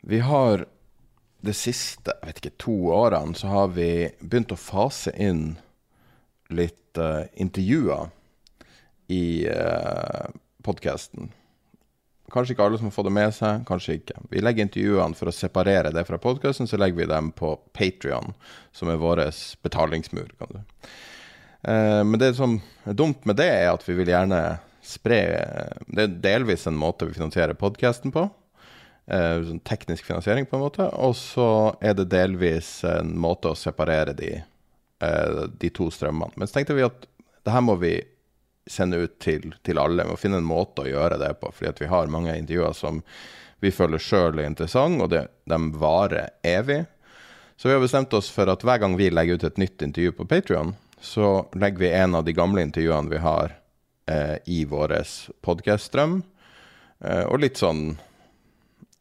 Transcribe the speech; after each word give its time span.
Vi 0.00 0.20
har 0.24 0.64
de 1.40 1.52
siste 1.56 2.12
jeg 2.12 2.28
vet 2.28 2.40
ikke, 2.42 2.56
to 2.60 2.76
årene 2.94 3.36
så 3.38 3.50
har 3.50 3.74
vi 3.76 3.90
begynt 4.20 4.52
å 4.52 4.60
fase 4.60 5.12
inn 5.16 5.54
litt 6.52 6.98
uh, 7.00 7.24
intervjuer 7.40 8.10
i 9.10 9.46
uh, 9.48 10.26
podkasten. 10.66 11.30
Kanskje 12.30 12.54
ikke 12.54 12.66
alle 12.66 12.78
som 12.78 12.90
har 12.90 12.94
fått 12.94 13.08
det 13.08 13.14
med 13.14 13.34
seg, 13.34 13.62
kanskje 13.66 13.96
ikke. 13.98 14.18
Vi 14.30 14.42
legger 14.42 14.66
intervjuene 14.66 15.18
for 15.18 15.30
å 15.30 15.34
separere 15.34 15.90
det 15.94 16.04
fra 16.06 16.18
podkasten, 16.22 16.68
så 16.70 16.78
legger 16.78 17.00
vi 17.00 17.08
dem 17.10 17.30
på 17.34 17.56
Patrion, 17.74 18.34
som 18.76 18.90
er 18.90 19.00
vår 19.00 19.24
betalingsmur. 19.64 20.30
kan 20.38 20.58
du. 20.58 20.60
Uh, 21.66 22.02
men 22.06 22.18
det 22.22 22.34
som 22.38 22.58
er 22.88 22.98
dumt 22.98 23.24
med 23.28 23.40
det, 23.40 23.48
er 23.62 23.72
at 23.72 23.86
vi 23.86 23.96
vil 23.98 24.12
gjerne 24.12 24.58
spre 24.80 25.18
Det 25.86 26.04
er 26.06 26.14
delvis 26.24 26.64
en 26.66 26.78
måte 26.78 27.06
vi 27.06 27.14
finansierer 27.14 27.58
podkasten 27.58 28.14
på. 28.14 28.28
Eh, 29.06 29.42
sånn 29.42 29.62
teknisk 29.66 30.06
finansiering, 30.06 30.46
på 30.46 30.56
en 30.56 30.62
måte. 30.62 30.86
Og 31.02 31.16
så 31.18 31.48
er 31.82 31.96
det 31.98 32.10
delvis 32.12 32.80
en 32.86 33.16
måte 33.18 33.50
å 33.50 33.58
separere 33.58 34.14
de, 34.14 34.36
eh, 35.02 35.44
de 35.58 35.70
to 35.70 35.88
strømmene. 35.90 36.36
Men 36.36 36.46
så 36.46 36.58
tenkte 36.58 36.76
vi 36.78 36.86
at 36.86 37.06
det 37.44 37.50
her 37.54 37.64
må 37.64 37.78
vi 37.80 37.96
sende 38.70 39.00
ut 39.02 39.18
til, 39.18 39.54
til 39.64 39.80
alle. 39.82 40.04
Vi 40.04 40.12
må 40.12 40.18
finne 40.20 40.38
en 40.38 40.46
måte 40.46 40.84
å 40.84 40.90
gjøre 40.90 41.18
det 41.18 41.32
på. 41.40 41.50
Fordi 41.52 41.86
vi 41.86 41.90
har 41.90 42.12
mange 42.12 42.36
intervjuer 42.38 42.76
som 42.76 43.02
vi 43.60 43.72
føler 43.74 43.98
sjøl 43.98 44.38
er 44.38 44.46
interessante, 44.46 45.02
og 45.04 45.10
det, 45.10 45.26
de 45.44 45.58
varer 45.80 46.30
evig. 46.46 46.84
Så 47.56 47.68
vi 47.68 47.74
har 47.74 47.82
bestemt 47.82 48.14
oss 48.16 48.30
for 48.32 48.48
at 48.48 48.62
hver 48.64 48.78
gang 48.80 48.94
vi 48.96 49.10
legger 49.10 49.36
ut 49.36 49.44
et 49.44 49.58
nytt 49.60 49.82
intervju 49.82 50.12
på 50.16 50.28
Patrion, 50.30 50.76
så 51.00 51.48
legger 51.52 51.82
vi 51.82 51.90
en 51.92 52.14
av 52.14 52.24
de 52.24 52.32
gamle 52.36 52.62
intervjuene 52.62 53.10
vi 53.10 53.20
har 53.20 53.56
eh, 54.06 54.36
i 54.46 54.62
vår 54.64 54.94
podkast-strøm. 55.44 56.22
Eh, 57.04 57.24
og 57.26 57.42
litt 57.42 57.60
sånn 57.60 57.98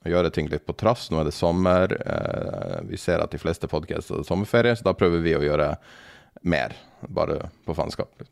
å 0.06 0.12
gjøre 0.14 0.32
ting 0.32 0.48
litt 0.52 0.66
på 0.68 0.76
trass. 0.80 1.10
Nå 1.12 1.20
er 1.22 1.28
det 1.28 1.36
sommer. 1.36 1.94
Eh, 2.00 2.80
vi 2.90 3.00
ser 3.00 3.24
at 3.24 3.34
de 3.34 3.42
fleste 3.42 3.68
podkaster 3.72 4.20
har 4.20 4.28
sommerferie, 4.28 4.76
så 4.76 4.88
da 4.88 4.96
prøver 4.98 5.24
vi 5.26 5.36
å 5.36 5.44
gjøre 5.44 5.74
mer. 6.48 6.76
Bare 7.08 7.50
på 7.68 7.76
faenskap. 7.76 8.24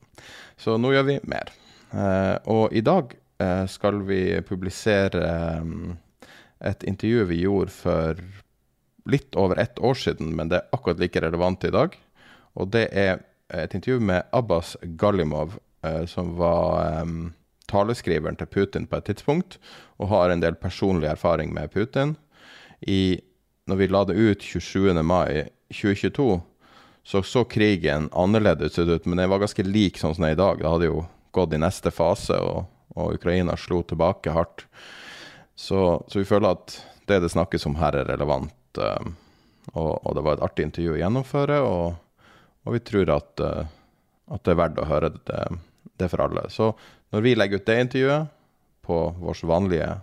Så 0.60 0.78
nå 0.80 0.94
gjør 0.96 1.08
vi 1.12 1.20
mer. 1.28 1.52
Eh, 1.92 2.36
og 2.52 2.76
i 2.76 2.84
dag 2.86 3.14
eh, 3.44 3.66
skal 3.72 4.02
vi 4.08 4.40
publisere 4.48 5.28
et 6.58 6.84
intervju 6.90 7.28
vi 7.30 7.44
gjorde 7.44 7.74
for 7.76 8.22
litt 9.08 9.36
over 9.40 9.60
ett 9.62 9.80
år 9.80 9.96
siden, 9.96 10.34
men 10.36 10.50
det 10.52 10.60
er 10.60 10.76
akkurat 10.76 11.00
like 11.00 11.22
relevant 11.24 11.64
i 11.68 11.72
dag. 11.72 11.94
Og 12.60 12.72
det 12.74 12.88
er 12.92 13.22
et 13.54 13.76
intervju 13.76 14.02
med 14.04 14.28
Abbas 14.36 14.76
Galimov, 15.00 15.60
som 16.10 16.34
var 16.36 17.06
taleskriveren 17.72 18.38
til 18.40 18.50
Putin 18.52 18.88
på 18.88 19.00
et 19.00 19.10
tidspunkt, 19.10 19.58
og 19.98 20.12
har 20.14 20.32
en 20.32 20.44
del 20.44 20.58
personlig 20.60 21.10
erfaring 21.12 21.54
med 21.56 21.72
Putin. 21.74 22.16
I, 22.82 23.20
når 23.68 23.82
vi 23.82 23.90
la 23.92 24.04
det 24.08 24.18
ut 24.18 24.44
27. 24.44 24.94
mai 25.04 25.48
2022, 25.74 26.42
så 27.08 27.24
så 27.24 27.44
krigen 27.48 28.10
annerledes 28.12 28.80
ut, 28.80 29.06
men 29.06 29.18
den 29.18 29.30
var 29.30 29.40
ganske 29.40 29.64
lik 29.64 29.98
sånn 30.00 30.16
som 30.16 30.26
den 30.26 30.34
er 30.34 30.36
i 30.36 30.42
dag. 30.42 30.60
Det 30.60 30.72
hadde 30.72 30.90
jo 30.90 31.06
gått 31.32 31.54
i 31.56 31.60
neste 31.62 31.92
fase, 31.92 32.36
og, 32.36 32.66
og 33.00 33.16
Ukraina 33.16 33.56
slo 33.56 33.80
tilbake 33.88 34.34
hardt. 34.36 34.66
Så, 35.56 36.04
så, 36.08 36.20
vi 36.20 36.28
føler 36.28 36.54
at 36.54 36.76
det 37.08 37.22
det 37.24 37.32
snakkes 37.32 37.66
om 37.70 37.78
her, 37.80 37.96
er 37.96 38.12
relevant. 38.12 38.54
Um, 38.78 39.16
og, 39.74 39.94
og, 40.04 40.12
det 40.18 40.26
var 40.26 40.36
et 40.36 40.44
artig 40.46 40.68
intervju 40.68 40.98
å 40.98 41.00
gjennomføre, 41.00 41.62
og, 41.64 42.28
og 42.68 42.76
vi 42.76 42.84
tror 42.92 43.14
at, 43.16 43.32
uh, 43.40 43.64
at, 44.28 44.44
det 44.44 44.54
er 44.54 44.60
verdt 44.60 44.84
å 44.84 44.90
høre 44.92 45.14
det, 45.16 45.42
det 45.98 46.12
for 46.12 46.28
alle. 46.28 46.44
Så 46.54 46.74
når 47.14 47.24
vi 47.24 47.36
legger 47.38 47.62
ut 47.62 47.70
det 47.70 47.80
intervjuet 47.86 48.34
på 48.88 49.00
vår 49.20 49.46
vanlige 49.48 49.96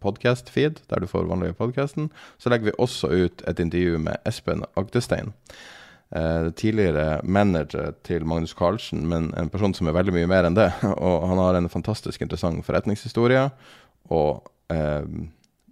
podcast-feed, 0.00 0.82
der 0.88 1.02
du 1.02 1.06
får 1.10 1.28
vanlige 1.28 1.56
podkasten, 1.58 2.08
så 2.38 2.52
legger 2.52 2.70
vi 2.70 2.78
også 2.78 3.10
ut 3.10 3.44
et 3.48 3.60
intervju 3.60 3.98
med 4.02 4.20
Espen 4.28 4.64
Agdestein. 4.78 5.32
Eh, 6.12 6.50
tidligere 6.50 7.20
manager 7.24 7.94
til 8.04 8.24
Magnus 8.28 8.54
Carlsen, 8.54 9.06
men 9.08 9.30
en 9.38 9.48
person 9.48 9.72
som 9.74 9.88
er 9.88 9.96
veldig 9.96 10.12
mye 10.12 10.28
mer 10.28 10.48
enn 10.48 10.58
det. 10.58 10.68
Og 11.08 11.28
han 11.30 11.40
har 11.40 11.56
en 11.58 11.72
fantastisk 11.72 12.20
interessant 12.20 12.64
forretningshistorie, 12.66 13.46
og 14.12 14.42
eh, 14.72 15.06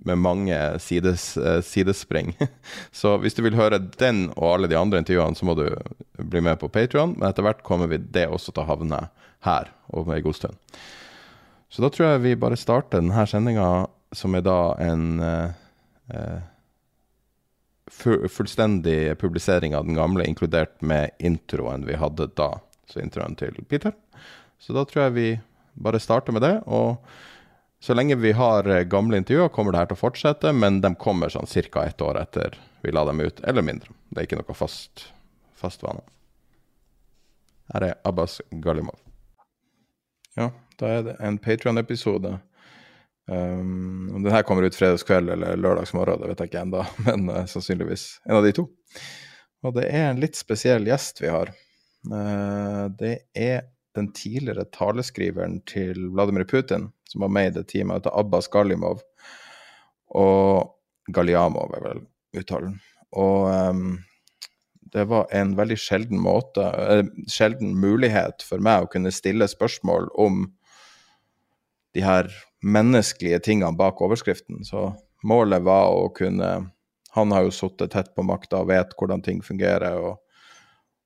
med 0.01 0.17
mange 0.17 0.57
sides, 0.81 1.35
eh, 1.37 1.61
sidespring. 1.61 2.33
så 3.03 3.19
hvis 3.21 3.37
du 3.37 3.43
vil 3.45 3.59
høre 3.59 3.83
den 4.01 4.31
og 4.37 4.55
alle 4.55 4.71
de 4.71 4.79
andre 4.79 5.03
intervjuene, 5.03 5.37
så 5.37 5.45
må 5.45 5.59
du 5.59 5.67
bli 6.17 6.41
med 6.41 6.57
på 6.63 6.71
Patrion. 6.73 7.19
Men 7.19 7.29
etter 7.29 7.45
hvert 7.45 7.61
kommer 7.67 7.91
vi 7.91 8.01
det 8.01 8.31
også 8.31 8.55
til 8.55 8.65
å 8.65 8.71
havne 8.71 9.03
her 9.47 9.71
ei 10.15 10.21
god 10.21 10.37
stund. 10.37 10.57
Så 11.71 11.83
da 11.83 11.91
tror 11.91 12.09
jeg 12.09 12.23
vi 12.25 12.37
bare 12.37 12.59
starter 12.59 12.99
denne 12.99 13.27
sendinga, 13.31 13.87
som 14.13 14.35
er 14.35 14.47
da 14.47 14.61
en 14.83 15.21
eh, 15.21 15.59
eh 16.15 16.41
fullstendig 17.91 19.19
publisering 19.19 19.75
av 19.75 19.85
den 19.85 19.97
gamle, 19.99 20.25
inkludert 20.25 20.81
med 20.81 21.11
introen 21.19 21.83
vi 21.87 21.97
hadde 21.99 22.29
da. 22.39 22.61
Så 22.87 23.01
introen 23.03 23.35
til 23.35 23.59
Peter. 23.69 23.93
Så 24.59 24.73
da 24.73 24.85
tror 24.87 25.03
jeg 25.05 25.17
vi 25.17 25.29
bare 25.75 26.01
starter 26.01 26.33
med 26.33 26.43
det. 26.43 26.55
Og 26.67 27.01
så 27.81 27.95
lenge 27.95 28.19
vi 28.21 28.33
har 28.33 28.69
eh, 28.69 28.85
gamle 28.85 29.21
intervjuer, 29.21 29.49
kommer 29.49 29.73
det 29.73 29.83
her 29.83 29.91
til 29.91 29.99
å 29.99 30.05
fortsette, 30.05 30.53
men 30.53 30.81
de 30.85 30.95
kommer 30.95 31.33
sånn 31.33 31.51
ca. 31.51 31.85
ett 31.85 32.01
år 32.01 32.21
etter 32.21 32.59
vi 32.83 32.93
la 32.93 33.05
dem 33.05 33.21
ut, 33.21 33.41
eller 33.41 33.63
mindre. 33.63 33.91
Det 34.11 34.21
er 34.21 34.29
ikke 34.29 34.41
noe 34.41 34.57
fast, 34.57 35.09
fast 35.57 35.83
vane. 35.83 36.05
Her 37.73 37.91
er 37.91 37.99
Abbas 38.05 38.41
Galimov. 38.51 38.99
Ja, 40.39 40.51
da 40.79 40.93
er 40.95 41.03
det 41.09 41.17
en 41.25 41.39
Patrion-episode. 41.43 42.37
Um, 43.31 44.23
den 44.25 44.33
her 44.33 44.43
kommer 44.43 44.67
ut 44.67 44.75
fredagskveld 44.75 45.31
eller 45.31 45.59
lørdagsmorgen, 45.59 46.23
det 46.23 46.31
vet 46.33 46.41
jeg 46.43 46.51
ikke 46.51 46.63
ennå, 46.65 46.85
men 47.07 47.29
uh, 47.31 47.45
sannsynligvis 47.51 48.07
en 48.27 48.39
av 48.39 48.47
de 48.47 48.55
to. 48.57 48.67
Og 49.67 49.77
det 49.77 49.89
er 49.91 50.09
en 50.09 50.23
litt 50.23 50.39
spesiell 50.39 50.89
gjest 50.89 51.23
vi 51.23 51.31
har. 51.31 51.53
Uh, 52.11 52.89
det 52.99 53.17
er 53.37 53.69
den 53.99 54.11
tidligere 54.15 54.67
taleskriveren 54.75 55.61
til 55.69 56.11
Vladimir 56.15 56.47
Putin, 56.49 56.89
som 57.11 57.27
var 57.27 57.33
med 57.35 57.51
i 57.51 57.55
det 57.59 57.67
teamet, 57.73 58.01
heter 58.01 58.19
Abbas 58.19 58.49
Galimov. 58.51 59.03
Og 60.15 60.71
Galiamov 61.15 61.75
er 61.75 61.87
vel 61.87 62.05
uttalen. 62.39 62.79
Og 63.19 63.51
um, 63.51 63.99
det 64.93 65.05
var 65.11 65.27
en 65.31 65.55
veldig 65.57 65.79
sjelden 65.79 66.21
måte, 66.23 66.65
eh, 66.65 67.05
sjelden 67.31 67.77
mulighet 67.79 68.43
for 68.43 68.63
meg 68.63 68.85
å 68.85 68.91
kunne 68.91 69.13
stille 69.15 69.49
spørsmål 69.49 70.09
om 70.19 70.47
de 71.95 72.03
her 72.05 72.31
menneskelige 72.63 73.41
tingene 73.47 73.77
bak 73.77 74.01
overskriften. 74.03 74.65
Så 74.65 74.91
målet 75.23 75.63
var 75.63 75.91
å 75.95 76.09
kunne 76.15 76.71
Han 77.11 77.33
har 77.33 77.43
jo 77.43 77.51
sittet 77.51 77.91
tett 77.91 78.13
på 78.15 78.23
makta 78.23 78.61
og 78.61 78.69
vet 78.69 78.93
hvordan 78.95 79.19
ting 79.21 79.41
fungerer, 79.43 79.97
og, 79.99 80.21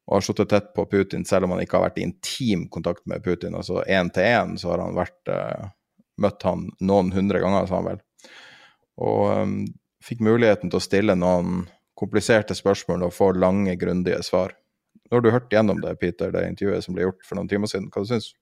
og 0.05 0.19
har 0.19 0.25
sittet 0.27 0.51
tett 0.51 0.67
på 0.77 0.85
Putin 0.85 1.25
selv 1.25 1.47
om 1.47 1.55
han 1.55 1.63
ikke 1.63 1.79
har 1.79 1.87
vært 1.87 1.97
i 1.97 2.05
intim 2.05 2.67
kontakt 2.69 3.07
med 3.09 3.25
Putin. 3.25 3.55
Altså 3.57 3.81
én 3.89 4.11
til 4.13 4.29
én 4.29 4.53
så 4.61 4.75
har 4.75 4.83
han 4.85 4.99
vært 4.99 5.33
uh, 5.33 5.71
Møtt 6.21 6.45
han 6.45 6.69
noen 6.85 7.09
hundre 7.11 7.41
ganger, 7.41 7.65
sa 7.67 7.81
han 7.81 7.89
vel. 7.89 8.03
Og 9.01 9.33
um, 9.33 9.57
fikk 10.05 10.21
muligheten 10.21 10.69
til 10.69 10.77
å 10.77 10.85
stille 10.85 11.17
noen 11.17 11.65
kompliserte 11.99 12.57
spørsmål 12.57 13.07
og 13.09 13.15
få 13.15 13.33
lange, 13.39 13.77
grundige 13.81 14.23
svar. 14.27 14.57
Nå 15.05 15.19
har 15.19 15.25
du 15.25 15.31
hørt 15.35 15.53
gjennom 15.53 15.83
det, 15.83 15.95
Peter, 16.01 16.33
det 16.35 16.47
intervjuet 16.49 16.87
som 16.87 16.97
ble 16.97 17.07
gjort 17.07 17.27
for 17.27 17.39
noen 17.39 17.51
timer 17.51 17.71
siden. 17.71 17.91
Hva 17.93 18.05
syns 18.09 18.33
du? 18.33 18.39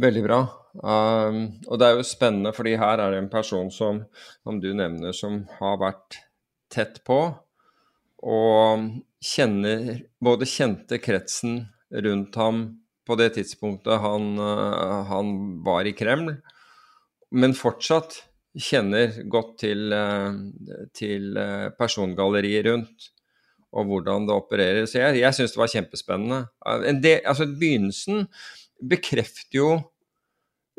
Veldig 0.00 0.22
bra. 0.24 0.38
Um, 0.82 1.42
og 1.70 1.78
det 1.78 1.86
er 1.86 1.98
jo 1.98 2.06
spennende, 2.06 2.50
fordi 2.54 2.74
her 2.80 2.98
er 2.98 3.14
det 3.14 3.20
en 3.22 3.30
person 3.30 3.68
som, 3.70 4.00
som 4.42 4.58
du 4.62 4.72
nevner, 4.74 5.14
som 5.14 5.44
har 5.60 5.78
vært 5.82 6.18
tett 6.72 6.98
på. 7.06 7.18
Og 8.24 8.88
kjenner 9.24 10.00
Både 10.24 10.48
kjente 10.48 10.98
kretsen 11.02 11.66
rundt 12.04 12.34
ham 12.40 12.64
på 13.04 13.16
det 13.20 13.34
tidspunktet 13.36 14.00
han, 14.00 14.32
uh, 14.40 15.04
han 15.10 15.34
var 15.66 15.86
i 15.86 15.94
Kreml, 15.94 16.38
men 17.34 17.54
fortsatt 17.54 18.22
kjenner 18.54 19.16
godt 19.30 19.56
til, 19.64 19.90
uh, 19.92 20.36
til 20.94 21.32
uh, 21.38 21.72
persongalleriet 21.78 22.68
rundt 22.70 23.10
og 23.74 23.88
hvordan 23.90 24.28
det 24.28 24.36
opererer. 24.36 24.86
Så 24.86 25.00
jeg, 25.00 25.20
jeg 25.22 25.36
syns 25.36 25.54
det 25.54 25.60
var 25.60 25.72
kjempespennende. 25.72 26.40
Det, 27.02 27.16
altså 27.26 27.48
Begynnelsen 27.50 28.28
bekrefter 28.90 29.58
jo 29.58 29.70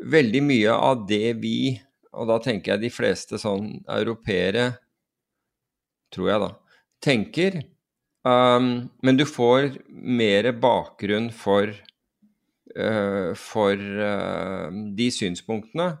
veldig 0.04 0.42
mye 0.44 0.72
av 0.72 1.04
det 1.08 1.36
vi, 1.42 1.76
og 2.16 2.28
da 2.30 2.38
tenker 2.42 2.74
jeg 2.74 2.86
de 2.86 2.92
fleste 2.92 3.40
sånn 3.40 3.74
europeere, 3.98 4.70
tror 6.12 6.30
jeg 6.30 6.44
da, 6.44 6.50
tenker. 7.04 7.58
Um, 8.26 8.88
men 9.06 9.20
du 9.20 9.26
får 9.28 9.76
mer 9.86 10.48
bakgrunn 10.58 11.28
for, 11.34 11.70
uh, 12.74 13.30
for 13.38 13.76
uh, 13.76 14.72
de 14.96 15.10
synspunktene. 15.14 15.92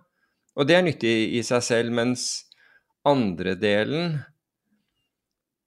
Og 0.56 0.68
det 0.68 0.76
er 0.76 0.84
nyttig 0.86 1.16
i 1.36 1.42
seg 1.44 1.64
selv, 1.64 1.92
mens 1.92 2.46
andre 3.06 3.54
delen 3.60 4.16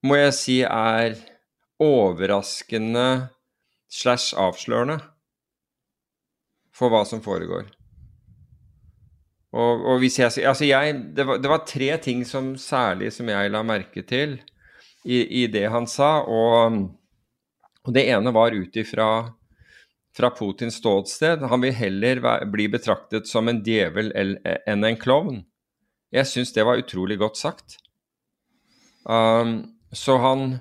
må 0.06 0.18
jeg 0.18 0.36
si 0.36 0.57
er 0.65 1.18
overraskende 1.80 3.30
slash 3.89 4.36
avslørende 4.38 5.00
for 6.75 6.91
hva 6.91 7.03
som 7.07 7.21
foregår. 7.24 7.68
Og, 9.50 9.86
og 9.91 10.01
hvis 10.01 10.19
jeg, 10.19 10.45
altså 10.45 10.68
jeg 10.68 10.94
det, 11.18 11.25
var, 11.25 11.39
det, 11.42 11.50
var, 11.50 11.65
tre 11.65 11.89
ting 12.01 12.21
som 12.27 12.53
særlig 12.59 13.09
som 13.15 13.30
jeg 13.31 13.50
la 13.50 13.63
merke 13.65 14.03
til 14.06 14.38
i, 15.06 15.24
i 15.42 15.47
det 15.50 15.65
han 15.74 15.89
sa. 15.89 16.19
Og, 16.21 16.77
og 17.85 17.95
det 17.95 18.06
ene 18.13 18.33
var 18.35 18.53
ut 18.53 18.77
ifra 18.77 19.09
fra 20.15 20.29
Putins 20.33 20.79
ståsted. 20.81 21.44
Han 21.51 21.61
vil 21.61 21.75
heller 21.75 22.21
bli 22.50 22.67
betraktet 22.71 23.27
som 23.29 23.47
en 23.47 23.61
djevel 23.65 24.11
enn 24.15 24.83
en 24.83 25.00
klovn. 25.00 25.44
Jeg 26.13 26.25
syns 26.25 26.53
det 26.56 26.65
var 26.65 26.81
utrolig 26.81 27.19
godt 27.21 27.38
sagt. 27.38 27.77
Um, 29.06 29.61
så 29.94 30.17
han 30.21 30.59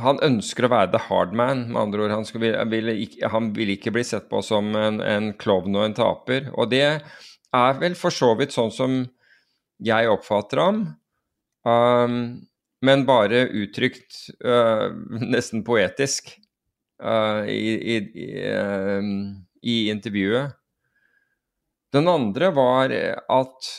han 0.00 0.20
ønsker 0.24 0.66
å 0.66 0.72
være 0.72 0.92
the 0.94 1.00
hard 1.08 1.34
man, 1.36 1.66
med 1.72 1.80
andre 1.82 2.06
ord. 2.06 2.14
Han, 2.16 2.26
vil, 2.40 2.56
vil 2.72 2.92
ikke, 2.94 3.28
vil 3.58 3.74
ikke 3.74 3.92
bli 3.94 4.04
sett 4.06 4.28
på 4.30 4.40
som 4.44 4.72
en, 4.78 5.02
en 5.04 5.32
klovn 5.38 5.76
og 5.76 5.84
en 5.84 5.96
taper. 5.98 6.48
Og 6.56 6.70
det 6.72 6.86
er 6.86 7.76
vel 7.80 7.96
for 7.98 8.14
så 8.14 8.32
vidt 8.38 8.54
sånn 8.54 8.72
som 8.72 9.02
jeg 9.82 10.08
oppfatter 10.10 10.62
ham, 10.62 10.80
um, 11.66 12.16
men 12.82 13.04
bare 13.06 13.44
uttrykt 13.50 14.28
uh, 14.46 14.88
nesten 15.20 15.64
poetisk 15.66 16.32
uh, 17.02 17.44
i, 17.50 17.96
i, 17.96 17.98
uh, 18.46 19.02
i 19.62 19.76
intervjuet. 19.92 20.58
Den 21.92 22.08
andre 22.08 22.48
var 22.56 22.92
at 22.94 23.70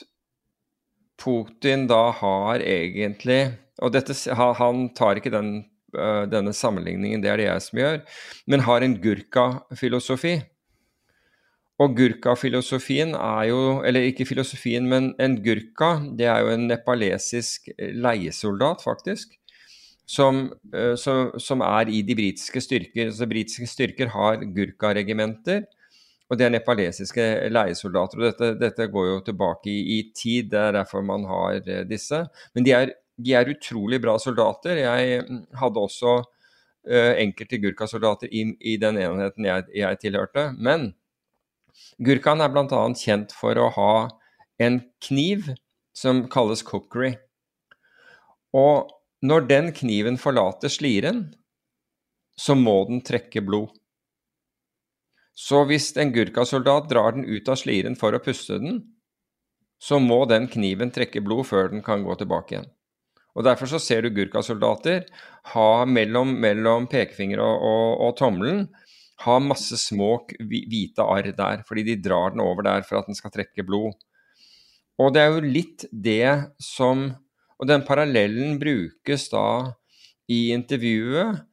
Putin 1.23 1.87
da 1.89 2.11
har 2.19 2.61
egentlig 2.61 3.41
og 3.81 3.93
dette, 3.95 4.15
han 4.37 4.87
tar 4.95 5.19
ikke 5.19 5.33
den, 5.33 5.53
uh, 5.97 6.23
denne 6.29 6.53
sammenligningen, 6.55 7.23
det 7.23 7.31
er 7.31 7.41
det 7.41 7.49
jeg 7.49 7.67
som 7.67 7.81
gjør, 7.81 8.01
men 8.51 8.67
har 8.67 8.85
en 8.85 8.97
gurka-filosofi. 9.01 10.37
Og 11.81 11.95
gurka-filosofien 11.97 13.15
er 13.17 13.47
jo 13.49 13.81
Eller 13.81 14.05
ikke 14.05 14.27
filosofien, 14.29 14.85
men 14.87 15.15
en 15.19 15.39
gurka, 15.43 15.95
det 16.17 16.27
er 16.29 16.45
jo 16.45 16.53
en 16.53 16.67
nepalesisk 16.69 17.71
leiesoldat, 17.79 18.85
faktisk. 18.85 19.33
Som, 20.09 20.49
uh, 20.75 20.95
som, 20.99 21.31
som 21.39 21.63
er 21.65 21.91
i 21.91 22.01
de 22.05 22.15
britiske 22.17 22.61
styrker. 22.61 23.13
Så 23.15 23.29
britiske 23.29 23.69
styrker 23.69 24.11
har 24.13 24.43
gurka-regimenter. 24.55 25.63
Og 26.31 26.39
det 26.39 26.47
er 26.47 26.53
nepalesiske 26.55 27.23
leiesoldater. 27.53 28.19
og 28.19 28.27
dette, 28.31 28.51
dette, 28.59 28.89
går 28.91 29.07
jo 29.09 29.21
tilbake 29.27 29.69
i, 29.71 29.79
i, 29.97 30.01
tid, 30.15 30.49
det 30.51 30.59
er 30.59 30.77
derfor 30.79 31.05
man 31.05 31.27
har 31.29 31.61
uh, 31.61 31.81
disse. 31.87 32.25
Men 32.55 32.67
de 32.67 32.75
er 32.75 32.93
de 33.21 33.35
er 33.37 33.51
utrolig 33.51 33.99
bra 34.01 34.15
soldater. 34.21 34.79
Jeg 34.81 35.23
mm, 35.27 35.43
hadde 35.59 35.81
også 35.81 36.15
uh, 36.23 37.13
enkelte 37.21 37.59
Gurkha-soldater 37.61 38.31
i, 38.31 38.47
i, 38.59 38.77
den 38.81 38.97
enheten 39.01 39.47
jeg, 39.47 39.67
jeg 39.75 39.99
tilhørte. 40.01 40.49
Men 40.57 40.91
Gurkhaen 42.03 42.41
er 42.41 42.53
bl.a. 42.53 42.81
kjent 42.97 43.35
for 43.37 43.59
å 43.59 43.69
ha 43.77 43.93
en 44.61 44.81
kniv 45.03 45.51
som 45.97 46.25
kalles 46.31 46.65
cookery. 46.65 47.13
Og 48.53 48.89
når 49.23 49.47
den 49.47 49.71
kniven 49.75 50.19
forlater 50.19 50.71
sliren, 50.71 51.25
så 52.39 52.55
må 52.59 52.75
den 52.89 53.01
trekke 53.05 53.43
blod. 53.45 53.71
Så 55.33 55.63
hvis 55.69 55.93
en 55.97 56.11
Gurkha-soldat 56.13 56.89
drar 56.91 57.15
den 57.15 57.25
ut 57.25 57.47
av 57.49 57.57
sliren 57.57 57.95
for 57.97 58.13
å 58.13 58.21
puste 58.21 58.59
den, 58.61 58.81
så 59.81 59.97
må 59.99 60.23
den 60.29 60.47
kniven 60.51 60.91
trekke 60.93 61.23
blod 61.23 61.47
før 61.49 61.71
den 61.71 61.83
kan 61.85 62.05
gå 62.05 62.15
tilbake 62.19 62.55
igjen. 62.55 62.69
Og 63.33 63.47
Derfor 63.47 63.71
så 63.71 63.79
ser 63.81 64.03
du 64.03 64.13
Gurkha-soldater 64.13 65.07
ha 65.55 65.69
mellom, 65.89 66.35
mellom 66.43 66.85
pekefinger 66.91 67.41
og, 67.41 67.65
og, 67.65 67.87
og, 68.05 68.11
tommelen 68.19 68.67
ha 69.23 69.39
masse 69.41 69.77
små 69.79 70.17
hvite 70.37 71.05
arr 71.05 71.31
der, 71.33 71.63
fordi 71.65 71.87
de 71.87 72.01
drar 72.03 72.33
den 72.33 72.43
over 72.43 72.65
der 72.65 72.85
for 72.85 72.99
at 72.99 73.09
den 73.09 73.17
skal 73.17 73.33
trekke 73.33 73.65
blod. 73.65 73.95
Og 75.01 75.13
det 75.15 75.23
er 75.23 75.31
jo 75.33 75.53
litt 75.55 75.85
det 75.89 76.53
som 76.61 77.07
Og 77.63 77.69
den 77.69 77.85
parallellen 77.87 78.57
brukes 78.59 79.29
da 79.31 79.47
i 80.27 80.51
intervjuet, 80.51 81.45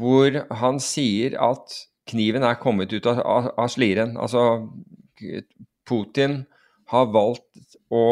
hvor 0.00 0.40
han 0.58 0.80
sier 0.82 1.36
at 1.38 1.76
kniven 2.10 2.42
er 2.42 2.58
kommet 2.58 2.90
ut 2.90 3.06
av, 3.06 3.20
av, 3.22 3.48
av 3.54 3.70
sliren. 3.70 4.16
Altså 4.18 4.66
Putin 5.86 6.40
har 6.90 7.10
valgt 7.14 7.78
å, 7.94 8.04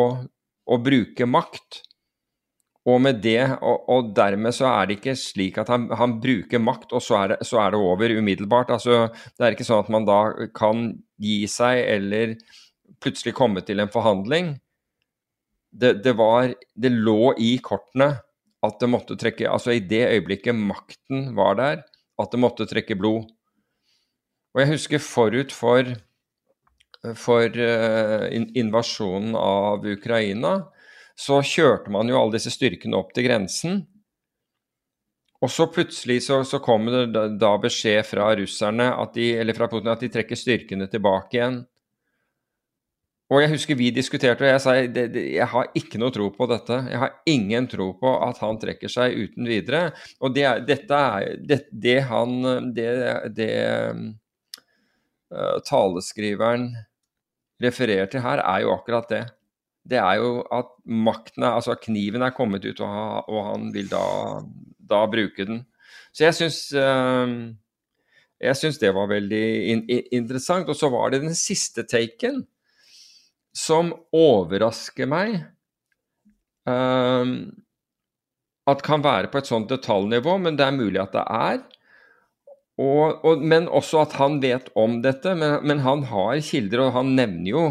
å 0.63 0.79
bruke 0.85 1.27
makt 1.27 1.83
og 2.89 3.05
det, 3.21 3.43
og, 3.61 3.83
og, 3.91 4.13
dermed 4.17 4.55
så 4.57 4.69
er 4.71 4.87
det 4.89 4.95
ikke 4.97 5.17
slik 5.19 5.59
at 5.61 5.69
han, 5.69 5.89
han 5.93 6.15
bruker 6.23 6.63
makt, 6.63 6.95
og 6.97 7.03
så 7.05 7.19
er, 7.19 7.35
det, 7.35 7.37
så 7.45 7.59
er, 7.61 7.75
det, 7.75 7.81
over 7.85 8.15
umiddelbart. 8.17 8.71
Altså, 8.73 9.11
det 9.37 9.45
er 9.45 9.57
ikke 9.57 9.67
sånn 9.69 9.83
at 9.83 9.91
man 9.93 10.07
da 10.09 10.21
kan 10.57 10.87
gi 11.21 11.43
seg 11.51 11.83
eller 11.85 12.39
plutselig 13.03 13.35
komme 13.37 13.61
til 13.67 13.83
en 13.83 13.93
forhandling. 13.93 14.55
Det, 15.71 16.03
det, 16.05 16.15
var 16.17 16.55
Det 16.75 16.91
lå 16.91 17.35
i 17.39 17.59
kortene 17.63 18.15
at 18.65 18.81
det 18.81 18.89
måtte 18.91 19.17
trekke 19.19 19.49
Altså 19.51 19.75
i 19.77 19.83
det 19.85 20.05
øyeblikket 20.09 20.57
makten 20.57 21.35
var 21.37 21.59
der, 21.59 21.83
at 22.19 22.33
det 22.33 22.41
måtte 22.43 22.67
trekke 22.67 22.97
blod. 22.99 23.29
Og 24.57 24.63
jeg 24.63 24.73
husker 24.73 25.03
forut 25.05 25.53
for, 25.55 25.93
for 27.15 27.47
uh, 27.47 28.25
invasjonen 28.59 29.37
av 29.39 29.87
Ukraina, 29.87 30.57
så 31.19 31.39
kjørte 31.47 31.93
man 31.95 32.11
jo 32.11 32.19
alle 32.19 32.39
disse 32.39 32.51
styrkene 32.55 32.99
opp 32.99 33.15
til 33.15 33.29
grensen. 33.29 33.81
Og 35.39 35.51
så 35.55 35.69
plutselig 35.71 36.25
så, 36.27 36.41
så 36.43 36.59
kom 36.63 36.89
det 36.91 37.29
da 37.39 37.53
beskjed 37.63 38.03
fra 38.07 38.33
russerne, 38.39 38.91
de, 39.15 39.31
eller 39.39 39.55
fra 39.55 39.69
Putin, 39.71 39.93
at 39.93 40.03
de 40.03 40.11
trekker 40.11 40.39
styrkene 40.39 40.89
tilbake 40.91 41.39
igjen. 41.39 41.61
Og 43.29 43.43
jeg 43.43 43.51
husker 43.53 43.77
vi 43.77 43.91
diskuterte, 43.93 44.47
og 44.47 44.49
jeg 44.55 44.61
sa 44.65 44.75
det, 44.89 45.23
jeg 45.35 45.47
har 45.53 45.67
ikke 45.77 46.01
noe 46.01 46.13
tro 46.15 46.31
på 46.33 46.47
dette. 46.49 46.79
Jeg 46.89 47.01
har 47.03 47.17
ingen 47.29 47.67
tro 47.69 47.91
på 48.01 48.13
at 48.25 48.41
han 48.41 48.57
trekker 48.61 48.89
seg 48.89 49.19
uten 49.21 49.49
videre. 49.49 49.91
Og 50.25 50.33
det, 50.37 50.47
dette 50.69 51.01
er 51.19 51.35
det, 51.37 51.59
det 51.69 51.99
han 52.09 52.39
Det, 52.73 52.89
det 53.37 53.53
uh, 55.29 55.59
taleskriveren 55.69 56.71
refererer 57.61 58.09
til 58.09 58.25
her, 58.25 58.41
er 58.41 58.65
jo 58.65 58.73
akkurat 58.79 59.13
det 59.13 59.25
det 59.89 59.97
er 59.97 60.19
jo 60.21 60.43
at 60.53 60.69
makten 60.85 61.47
er, 61.47 61.55
altså 61.57 61.77
kniven 61.81 62.21
er 62.21 62.35
kommet 62.37 62.67
ut, 62.69 62.81
og, 62.85 63.29
og 63.31 63.47
han 63.47 63.71
vil 63.73 63.87
da, 63.89 64.03
da, 64.77 65.07
bruke 65.09 65.47
den. 65.49 65.63
Så 66.13 66.27
jeg 66.27 66.37
syns 66.37 66.59
uh, 66.77 67.33
jeg 68.39 68.59
syns 68.59 68.79
det 68.83 68.93
var 68.95 69.09
veldig 69.11 69.45
in 69.73 69.83
interessant. 70.15 70.69
Og 70.69 70.77
så 70.79 70.91
var 70.93 71.11
det 71.13 71.25
den 71.25 71.35
siste 71.37 71.87
taken 71.89 72.45
som 73.59 73.91
overrasker 74.15 75.09
meg. 75.11 75.41
Um, 76.69 77.33
at 78.69 78.85
kan 78.85 79.03
være 79.03 79.31
på 79.33 79.41
et 79.41 79.49
sånt 79.49 79.71
detaljnivå, 79.73 80.37
men 80.45 80.59
det 80.59 80.67
er 80.67 80.77
mulig 80.77 81.01
at 81.03 81.17
det 81.17 81.25
er. 81.25 81.61
Og, 82.79 83.25
og, 83.27 83.43
men 83.43 83.67
også 83.67 84.05
at 84.05 84.15
han 84.21 84.39
vet 84.43 84.69
om 84.79 85.01
dette. 85.03 85.33
Men, 85.35 85.59
men, 85.67 85.83
han 85.83 86.05
har 86.13 86.39
kilder, 86.45 86.87
og 86.87 86.95
han 87.01 87.15
nevner 87.19 87.51
jo 87.51 87.65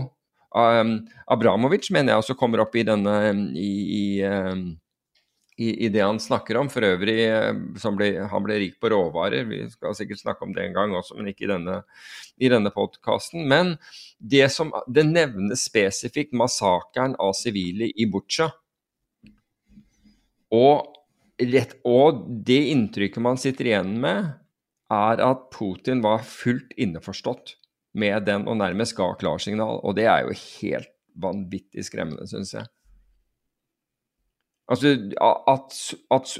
um, 0.58 0.98
Abramovic 1.32 1.92
mener 1.94 2.14
jeg 2.14 2.24
også 2.24 2.36
kommer 2.40 2.64
opp 2.64 2.76
i 2.76 2.86
denne 2.88 3.16
i, 3.56 3.72
i, 4.02 4.06
um, 4.26 4.70
i, 5.58 5.86
i, 5.86 5.90
det 5.90 6.04
han 6.04 6.20
snakker 6.22 6.58
om. 6.60 6.70
For 6.70 6.86
øvrig, 6.86 7.18
ble, 7.98 8.10
han 8.30 8.46
ble 8.46 8.60
rik 8.62 8.78
på 8.82 8.92
råvarer. 8.94 9.48
Vi 9.50 9.64
skal 9.74 9.96
sikkert 9.98 10.22
snakke 10.22 10.46
om 10.46 10.54
det 10.54 10.68
en 10.68 10.76
gang 10.76 10.94
også, 10.98 11.18
men 11.18 11.32
ikke 11.32 11.48
i 11.48 11.52
denne, 11.52 11.80
i 12.38 12.52
denne 12.54 12.72
podkasten. 12.74 13.48
Men 13.50 13.76
det 14.18 14.52
som 14.54 14.72
det 14.86 15.08
nevnes 15.10 15.66
spesifikt 15.66 16.36
massakren 16.38 17.18
av 17.22 17.34
sivile 17.38 17.90
i 17.90 18.10
Butsja. 18.12 18.52
Og, 20.54 20.94
og 21.90 22.22
det 22.48 22.62
inntrykket 22.74 23.26
man 23.26 23.42
sitter 23.42 23.74
igjen 23.74 23.98
med, 24.04 24.36
er 24.94 25.20
at 25.26 25.50
Putin 25.52 26.00
var 26.06 26.22
fullt 26.24 26.72
innforstått 26.80 27.58
med 27.98 28.30
den 28.30 28.46
og 28.48 28.62
nærmest 28.62 28.96
ga 28.96 29.10
klarsignal. 29.20 29.82
Og 29.82 29.98
det 29.98 30.06
er 30.08 30.24
jo 30.24 30.38
helt 30.38 30.94
vanvittig 31.18 31.84
skremmende, 31.88 32.30
syns 32.30 32.54
jeg. 32.54 32.70
Altså 34.68 34.90
at, 35.24 35.76
at 36.12 36.32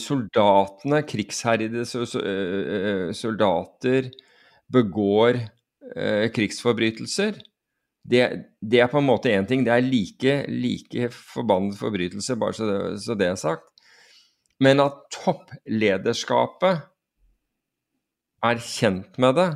soldatene, 0.00 1.02
krigsherjede 1.04 1.84
soldater, 3.14 4.08
begår 4.72 5.36
eh, 5.96 6.30
krigsforbrytelser, 6.32 7.36
det, 8.10 8.22
det, 8.60 8.80
er 8.80 8.88
på 8.92 9.00
en 9.00 9.08
måte 9.08 9.32
én 9.32 9.46
ting. 9.48 9.64
Det 9.64 9.72
er 9.72 9.84
like, 9.84 10.44
like 10.48 11.10
forbannet 11.12 11.78
forbrytelse, 11.78 12.36
bare 12.40 12.56
så 12.56 12.68
det, 12.68 12.80
så 13.04 13.16
det 13.16 13.28
er 13.28 13.38
sagt. 13.40 13.68
Men 14.60 14.80
at 14.80 14.92
topplederskapet 15.12 16.84
er 18.44 18.60
kjent 18.60 19.18
med 19.18 19.36
det 19.40 19.50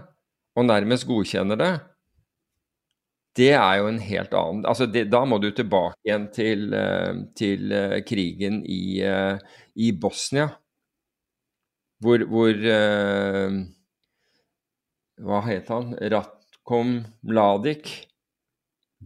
og 0.58 0.66
nærmest 0.66 1.06
godkjenner 1.06 1.58
det, 1.61 1.75
det 3.38 3.52
er 3.54 3.78
jo 3.80 3.88
en 3.90 4.00
helt 4.02 4.35
annen 4.35 4.66
altså 4.68 4.88
det, 4.90 5.07
Da 5.12 5.23
må 5.28 5.38
du 5.42 5.50
tilbake 5.54 5.99
igjen 6.07 6.28
til, 6.35 6.68
eh, 6.75 7.23
til 7.38 7.73
uh, 7.73 7.99
krigen 8.07 8.61
i, 8.66 9.00
uh, 9.07 9.38
i, 9.78 9.92
Bosnia, 9.92 10.49
hvor, 12.02 12.23
hvor 12.30 12.54
Hva 15.18 15.40
het 15.49 15.71
han? 15.73 15.95
Ratkom 16.14 16.92
Mladic 17.26 17.90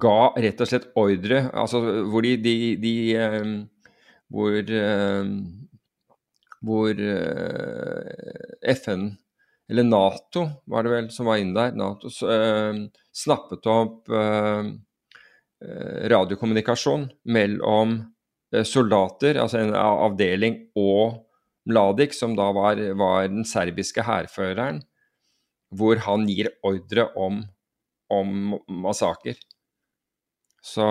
ga 0.00 0.32
rett 0.40 0.60
og 0.60 0.68
slett 0.68 0.90
ordre 0.96 1.46
altså 1.52 1.80
hvor 2.08 2.24
de, 2.24 2.36
de, 2.40 2.56
de 2.80 2.94
Hvor 4.32 4.72
hvor 6.62 7.00
FN 8.76 9.08
eller 9.72 9.86
Nato 9.88 10.46
var 10.68 10.84
det 10.84 10.92
vel 10.92 11.10
som 11.14 11.28
var 11.30 11.40
inne 11.40 11.56
der, 11.56 11.76
Nato 11.80 12.10
eh, 12.28 12.80
snappet 13.16 13.68
opp 13.72 14.10
eh, 14.12 14.72
radiokommunikasjon 16.12 17.06
mellom 17.32 18.00
soldater, 18.66 19.38
altså 19.40 19.62
en 19.62 19.70
avdeling, 19.78 20.56
og 20.76 21.22
Mladic, 21.70 22.16
som 22.18 22.34
da 22.36 22.48
var, 22.52 22.80
var 22.98 23.28
den 23.30 23.46
serbiske 23.48 24.02
hærføreren, 24.04 24.80
hvor 25.72 26.02
han 26.04 26.26
gir 26.28 26.50
ordre 26.66 27.06
om, 27.14 27.38
om 28.12 28.58
massaker. 28.82 29.38
Så 30.60 30.88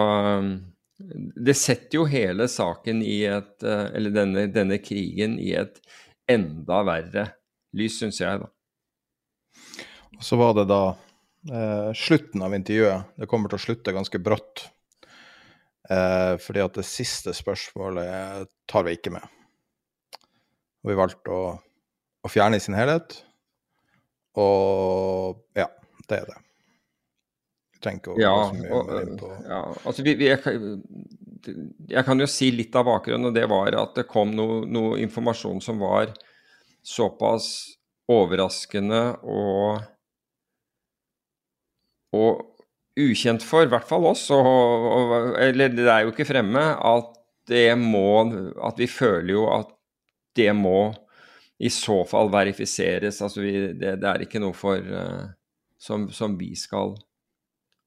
det 1.35 1.57
setter 1.59 2.00
jo 2.00 2.07
hele 2.09 2.47
saken 2.50 3.03
i 3.03 3.19
et 3.27 3.63
Eller 3.67 4.15
denne, 4.15 4.47
denne 4.55 4.79
krigen 4.83 5.35
i 5.35 5.51
et 5.59 5.83
enda 6.31 6.81
verre 6.88 7.27
lys, 7.77 8.00
syns 8.00 8.21
jeg, 8.21 8.41
da. 8.41 8.50
Så 10.21 10.37
var 10.37 10.53
det 10.57 10.67
da 10.69 10.83
eh, 11.49 11.89
slutten 11.97 12.43
av 12.45 12.55
intervjuet. 12.55 13.15
Det 13.17 13.29
kommer 13.29 13.51
til 13.51 13.59
å 13.59 13.65
slutte 13.65 13.95
ganske 13.95 14.21
brått. 14.21 14.67
Eh, 15.89 16.35
fordi 16.41 16.61
at 16.63 16.77
det 16.77 16.85
siste 16.87 17.33
spørsmålet 17.35 18.49
tar 18.69 18.85
vi 18.87 18.95
ikke 18.97 19.13
med. 19.15 19.25
Og 20.81 20.93
vi 20.93 20.97
valgte 20.97 21.33
å, 21.33 21.49
å 22.21 22.31
fjerne 22.31 22.59
i 22.59 22.63
sin 22.63 22.77
helhet. 22.77 23.17
Og 24.39 25.41
ja, 25.57 25.67
det 26.07 26.21
er 26.21 26.29
det. 26.29 26.37
Vi 27.75 27.83
trenger 27.83 28.03
ikke 28.03 28.13
å 28.13 28.21
ja, 28.21 28.31
gå 28.31 28.45
så 28.47 28.59
mye 28.61 28.77
og, 28.77 28.93
inn 29.01 29.17
på 29.19 29.29
ja, 29.49 29.61
altså 29.89 30.03
vi, 30.05 30.13
vi, 30.19 30.27
jeg, 30.29 30.59
jeg, 31.89 32.03
kan 32.05 32.21
jo 32.21 32.27
si 32.29 32.51
litt 32.53 32.75
av 32.77 32.85
bakgrunnen, 32.87 33.31
og 33.31 33.35
det 33.35 33.47
var 33.51 33.75
at 33.79 33.97
det 33.97 34.05
kom 34.09 34.31
noe, 34.37 34.61
noe 34.69 34.99
informasjon 35.01 35.59
som 35.65 35.81
var 35.81 36.13
såpass 36.85 37.49
overraskende 38.11 39.01
og 39.25 39.81
og 42.15 42.48
ukjent 43.00 43.44
for, 43.46 43.65
i 43.65 43.72
hvert 43.72 43.88
fall 43.88 44.06
oss, 44.10 44.25
og, 44.36 44.46
og, 44.46 45.13
eller 45.39 45.72
det 45.74 45.88
er 45.88 46.06
jo 46.06 46.13
ikke 46.13 46.27
fremme, 46.27 46.63
at 46.75 47.18
det 47.50 47.74
må 47.75 48.22
At 48.63 48.77
vi 48.80 48.86
føler 48.88 49.34
jo 49.34 49.48
at 49.51 49.72
det 50.38 50.51
må 50.56 50.94
i 51.60 51.70
så 51.74 51.98
fall 52.08 52.30
verifiseres. 52.32 53.18
Altså 53.22 53.41
vi, 53.41 53.51
det, 53.74 53.96
det, 54.00 54.08
er 54.08 54.24
ikke 54.24 54.39
noe 54.39 54.53
for 54.56 54.77
uh, 54.77 55.25
som, 55.82 56.06
som, 56.13 56.38
vi 56.39 56.53
skal 56.56 56.94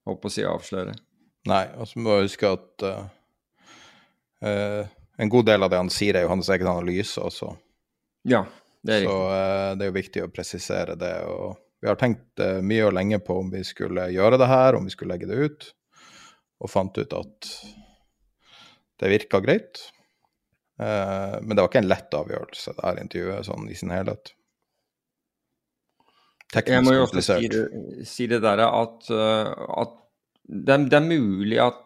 håpe 0.04 0.28
å 0.28 0.34
si 0.34 0.44
avsløre. 0.44 0.92
Nei, 1.48 1.62
og 1.78 1.88
så 1.88 2.02
må 2.02 2.18
vi 2.18 2.26
huske 2.26 2.50
at 2.50 2.84
uh, 2.84 3.06
uh, 4.44 4.92
en 5.16 5.32
god 5.32 5.48
del 5.48 5.66
av 5.66 5.72
det 5.72 5.80
han 5.80 5.92
sier, 5.94 6.18
er 6.18 6.26
jo 6.26 6.34
hans 6.34 6.50
egen 6.52 6.70
analyse 6.70 7.22
også. 7.22 7.54
Ja, 8.28 8.44
det 8.84 8.98
er 8.98 9.04
riktig. 9.06 9.16
Så 9.16 9.74
det 9.78 9.86
er 9.86 9.90
jo 9.90 9.98
viktig 10.00 10.26
å 10.26 10.32
presisere 10.34 10.98
det. 11.00 11.14
og 11.30 11.63
vi 11.84 11.90
har 11.90 11.98
tenkt 12.00 12.40
uh, 12.40 12.62
mye 12.64 12.86
og 12.86 12.94
lenge 12.96 13.18
på 13.20 13.34
om 13.42 13.50
vi 13.52 13.60
skulle 13.66 14.06
gjøre 14.08 14.38
det 14.40 14.48
her, 14.48 14.76
om 14.78 14.86
vi 14.88 14.92
skulle 14.94 15.12
legge 15.12 15.28
det 15.28 15.36
ut, 15.36 15.66
og 16.64 16.70
fant 16.72 16.96
ut 16.96 17.12
at 17.12 17.50
det 19.02 19.10
virka 19.12 19.42
greit. 19.44 19.82
Uh, 20.80 21.36
men 21.42 21.52
det 21.52 21.60
var 21.60 21.68
ikke 21.68 21.82
en 21.84 21.90
lett 21.90 22.16
avgjørelse, 22.16 22.72
det 22.78 22.86
her 22.86 23.02
intervjuet, 23.02 23.50
sånn 23.50 23.68
i 23.68 23.76
sin 23.76 23.92
helhet. 23.92 24.32
Teknisk 26.54 26.72
Jeg 26.72 26.86
må 26.86 26.96
jo 26.96 27.04
også 27.04 27.26
si 27.26 27.52
det, 27.52 27.62
si 28.08 28.30
det 28.32 28.40
der 28.46 28.64
at, 28.64 29.12
uh, 29.12 29.52
at 29.84 29.94
det, 30.48 30.80
det, 30.88 31.02
er, 31.02 31.04
mulig 31.04 31.60
at 31.68 31.84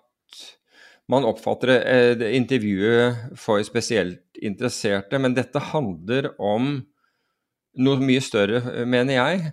man 1.11 1.27
oppfatter 1.27 1.75
det, 2.21 2.31
intervjuet 2.39 3.35
for 3.41 3.67
spesielt 3.67 4.39
interesserte, 4.39 5.19
men 5.19 5.35
dette 5.35 5.71
handler 5.73 6.37
om 6.39 6.77
noe 7.83 8.03
mye 8.03 8.23
større, 8.23 8.63
mener 8.87 9.19
jeg. 9.19 9.51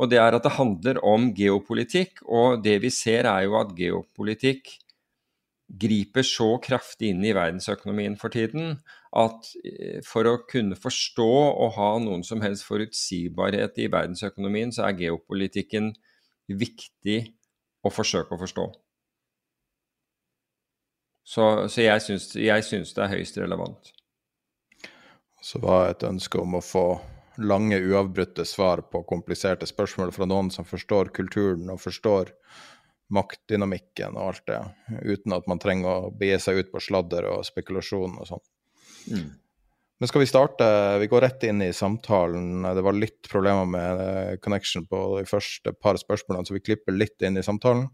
Og 0.00 0.08
det 0.08 0.20
er 0.20 0.32
at 0.32 0.46
det 0.46 0.56
handler 0.56 1.00
om 1.04 1.28
geopolitikk, 1.36 2.22
og 2.24 2.62
det 2.64 2.78
vi 2.84 2.90
ser 2.94 3.28
er 3.28 3.44
jo 3.44 3.58
at 3.60 3.74
geopolitikk 3.76 4.72
griper 5.80 6.24
så 6.26 6.56
kraftig 6.62 7.12
inn 7.12 7.22
i 7.22 7.34
verdensøkonomien 7.36 8.16
for 8.18 8.32
tiden 8.34 8.80
at 9.16 9.50
eh, 9.62 10.00
for 10.06 10.26
å 10.26 10.40
kunne 10.50 10.78
forstå 10.78 11.28
og 11.30 11.74
ha 11.76 11.90
noen 12.02 12.24
som 12.26 12.42
helst 12.42 12.66
forutsigbarhet 12.66 13.78
i 13.78 13.90
verdensøkonomien, 13.92 14.72
så 14.74 14.88
er 14.88 14.98
geopolitikken 14.98 15.92
viktig 16.50 17.20
å 17.86 17.92
forsøke 17.92 18.34
å 18.34 18.40
forstå. 18.40 18.66
Så, 21.30 21.46
så 21.70 21.84
jeg, 21.84 22.02
syns, 22.02 22.32
jeg 22.34 22.66
syns 22.66 22.94
det 22.96 23.04
er 23.04 23.12
høyst 23.14 23.38
relevant. 23.38 23.92
Så 25.42 25.60
var 25.62 25.92
et 25.92 26.02
ønske 26.06 26.40
om 26.40 26.58
å 26.58 26.64
få 26.64 26.84
lange, 27.40 27.78
uavbrutte 27.78 28.44
svar 28.44 28.82
på 28.92 29.02
kompliserte 29.08 29.68
spørsmål 29.68 30.12
fra 30.14 30.28
noen 30.28 30.50
som 30.54 30.66
forstår 30.68 31.12
kulturen 31.16 31.70
og 31.72 31.80
forstår 31.82 32.34
maktdynamikken 33.10 34.14
og 34.14 34.30
alt 34.30 34.46
det, 34.46 34.60
uten 35.02 35.34
at 35.34 35.46
man 35.50 35.60
trenger 35.62 35.90
å 35.90 36.10
begi 36.14 36.38
seg 36.42 36.60
ut 36.60 36.72
på 36.72 36.82
sladder 36.84 37.26
og 37.32 37.46
spekulasjon 37.48 38.18
og 38.20 38.28
sånn. 38.28 38.44
Mm. 39.10 39.30
Men 40.00 40.08
skal 40.08 40.22
vi 40.22 40.30
starte? 40.30 40.66
Vi 41.02 41.10
går 41.12 41.20
rett 41.26 41.42
inn 41.44 41.60
i 41.60 41.72
samtalen. 41.76 42.62
Det 42.64 42.84
var 42.86 42.96
litt 42.96 43.28
problemer 43.28 43.66
med 43.68 43.98
eh, 44.00 44.36
connection 44.40 44.86
på 44.88 45.00
de 45.18 45.26
første 45.28 45.74
par 45.76 45.98
spørsmålene, 46.00 46.48
så 46.48 46.56
vi 46.56 46.62
klipper 46.64 46.96
litt 46.96 47.20
inn 47.26 47.36
i 47.36 47.44
samtalen. 47.44 47.84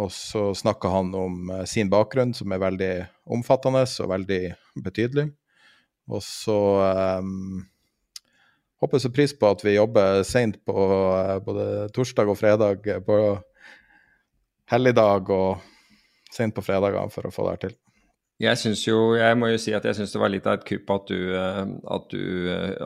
Og 0.00 0.08
så 0.14 0.46
snakker 0.56 0.88
han 0.88 1.12
om 1.12 1.50
eh, 1.52 1.66
sin 1.68 1.92
bakgrunn, 1.92 2.32
som 2.32 2.54
er 2.54 2.62
veldig 2.62 2.92
omfattende 3.36 3.84
og 3.84 4.08
veldig 4.14 4.40
betydelig. 4.86 5.26
Og 6.08 6.24
så 6.24 6.58
um, 7.20 7.60
håper 8.82 8.98
så 8.98 9.12
pris 9.14 9.38
på 9.38 9.46
at 9.46 9.62
vi 9.64 9.76
jobber 9.76 10.24
seint 10.26 10.58
på 10.66 10.74
eh, 11.14 11.38
både 11.46 11.66
torsdag 11.94 12.32
og 12.32 12.38
fredag, 12.38 12.86
eh, 12.90 12.98
på 12.98 13.18
helligdag 14.72 15.30
og 15.30 15.62
seint 16.34 16.54
på 16.56 16.64
fredager 16.66 17.12
for 17.14 17.28
å 17.28 17.32
få 17.34 17.46
det 17.46 17.54
her 17.54 17.62
til. 17.66 17.76
Jeg 18.42 18.58
syns 18.58 18.82
jo, 18.88 19.12
jeg 19.14 19.38
må 19.38 19.52
jo 19.52 19.60
si 19.62 19.74
at 19.76 19.86
jeg 19.86 20.00
syns 20.00 20.14
det 20.14 20.22
var 20.22 20.32
litt 20.32 20.48
av 20.50 20.58
et 20.58 20.66
kupp 20.66 20.90
at 20.96 21.12
du, 21.12 21.20
eh, 21.38 21.62
at 21.94 22.10
du, 22.10 22.24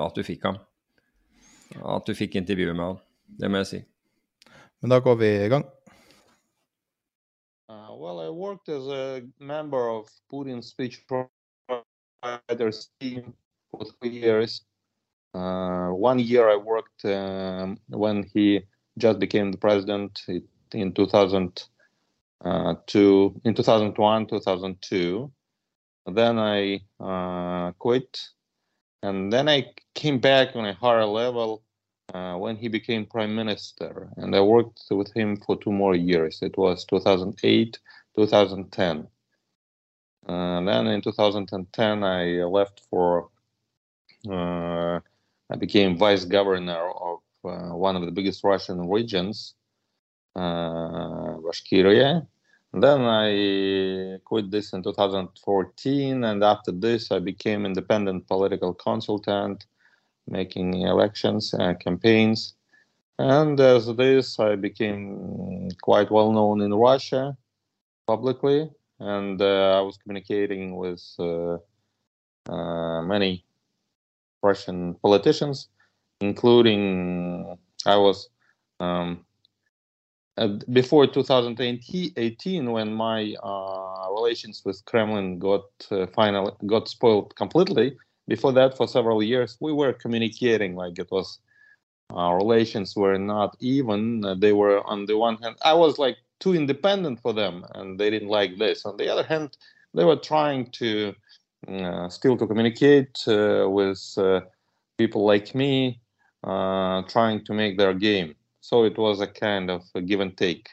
at 0.04 0.20
du 0.20 0.26
fikk 0.26 0.44
ham. 0.50 0.60
At 1.80 2.04
du 2.06 2.12
fikk 2.14 2.36
intervjuet 2.36 2.76
med 2.76 2.90
han. 2.90 3.00
Det 3.40 3.50
må 3.50 3.64
jeg 3.64 3.70
si. 3.72 3.82
Men 4.84 4.92
da 4.92 5.00
går 5.00 5.16
vi 5.22 5.32
i 5.46 5.50
gang. 5.50 5.64
Uh, 7.72 7.96
well, 7.96 8.20
I 8.20 8.28
worked 8.28 8.68
as 8.68 8.86
a 8.86 9.22
member 9.40 9.88
of 9.88 10.12
Putin's 10.30 10.68
speech 10.68 11.00
providers 11.08 12.90
team 13.00 13.32
for 13.72 13.88
three 13.98 14.20
years. 14.20 14.60
Uh, 15.36 15.90
one 15.90 16.18
year 16.18 16.48
I 16.48 16.56
worked 16.56 17.04
um, 17.04 17.78
when 17.88 18.22
he 18.32 18.62
just 18.96 19.18
became 19.18 19.52
the 19.52 19.58
president 19.58 20.22
in 20.72 20.92
2000 20.94 21.64
uh, 22.42 22.74
in 23.44 23.54
2001 23.54 24.26
2002 24.26 25.30
Then 26.06 26.38
I 26.38 26.80
uh, 27.00 27.72
quit, 27.72 28.18
and 29.02 29.30
then 29.30 29.48
I 29.48 29.72
came 29.94 30.20
back 30.20 30.56
on 30.56 30.64
a 30.64 30.72
higher 30.72 31.04
level 31.04 31.64
uh, 32.14 32.36
when 32.36 32.56
he 32.56 32.68
became 32.68 33.04
prime 33.04 33.34
minister, 33.34 34.08
and 34.16 34.34
I 34.34 34.40
worked 34.40 34.84
with 34.90 35.12
him 35.12 35.36
for 35.36 35.56
two 35.58 35.72
more 35.72 35.94
years. 35.96 36.40
It 36.40 36.56
was 36.56 36.86
2008, 36.86 37.78
2010. 38.16 39.08
And 40.28 40.68
then 40.68 40.86
in 40.86 41.02
2010, 41.02 42.04
I 42.04 42.24
left 42.44 42.82
for. 42.88 43.28
Uh, 44.30 45.00
became 45.54 45.96
vice 45.96 46.24
governor 46.24 46.90
of 46.90 47.20
uh, 47.44 47.76
one 47.76 47.94
of 47.94 48.04
the 48.04 48.10
biggest 48.10 48.42
Russian 48.42 48.88
regions, 48.88 49.54
uh, 50.34 51.38
Bashkiria. 51.44 52.26
Then 52.72 53.00
I 53.02 54.18
quit 54.24 54.50
this 54.50 54.72
in 54.72 54.82
2014, 54.82 56.24
and 56.24 56.42
after 56.42 56.72
this, 56.72 57.10
I 57.10 57.20
became 57.20 57.64
independent 57.64 58.26
political 58.26 58.74
consultant, 58.74 59.64
making 60.26 60.82
elections 60.82 61.54
uh, 61.54 61.74
campaigns. 61.74 62.54
And 63.18 63.58
as 63.60 63.86
this, 63.94 64.38
I 64.38 64.56
became 64.56 65.70
quite 65.80 66.10
well 66.10 66.32
known 66.32 66.60
in 66.60 66.74
Russia 66.74 67.36
publicly, 68.06 68.68
and 69.00 69.40
uh, 69.40 69.78
I 69.78 69.80
was 69.80 69.96
communicating 69.96 70.76
with 70.76 71.02
uh, 71.18 71.56
uh, 72.50 73.02
many 73.02 73.46
Russian 74.46 74.94
politicians, 75.02 75.68
including 76.20 77.58
I 77.84 77.96
was 77.96 78.28
um, 78.80 79.24
before 80.72 81.06
2018 81.06 82.70
when 82.70 82.92
my 82.92 83.34
uh, 83.42 84.08
relations 84.10 84.62
with 84.64 84.84
Kremlin 84.84 85.38
got 85.38 85.64
uh, 85.90 86.06
finally 86.14 86.52
got 86.66 86.88
spoiled 86.88 87.34
completely. 87.36 87.96
Before 88.28 88.52
that, 88.52 88.76
for 88.76 88.88
several 88.88 89.22
years, 89.22 89.56
we 89.60 89.72
were 89.72 89.92
communicating 89.92 90.74
like 90.74 90.98
it 90.98 91.10
was 91.10 91.38
our 92.10 92.36
relations 92.36 92.94
were 92.96 93.18
not 93.18 93.56
even. 93.60 94.00
they 94.40 94.52
were 94.52 94.84
on 94.86 95.06
the 95.06 95.16
one 95.16 95.36
hand, 95.38 95.56
I 95.62 95.74
was 95.74 95.98
like 95.98 96.18
too 96.38 96.54
independent 96.54 97.20
for 97.20 97.32
them, 97.32 97.64
and 97.74 97.98
they 97.98 98.10
didn't 98.10 98.28
like 98.28 98.58
this. 98.58 98.84
On 98.84 98.96
the 98.96 99.08
other 99.08 99.22
hand, 99.22 99.56
they 99.94 100.04
were 100.04 100.16
trying 100.16 100.70
to 100.72 101.08
uh, 101.08 101.12
still 102.10 102.36
to 102.36 102.46
communicate 102.46 103.16
uh, 103.26 103.66
with 103.68 104.14
uh, 104.18 104.40
people 104.98 105.24
like 105.24 105.54
me, 105.54 105.98
uh, 106.44 107.00
trying 107.02 107.44
to 107.44 107.52
make 107.52 107.76
their 107.78 107.94
game. 107.94 108.34
So 108.60 108.84
it 108.84 108.98
was 108.98 109.20
a 109.20 109.26
kind 109.26 109.70
of 109.70 109.82
a 109.94 110.00
give 110.00 110.20
and 110.20 110.34
take 110.36 110.68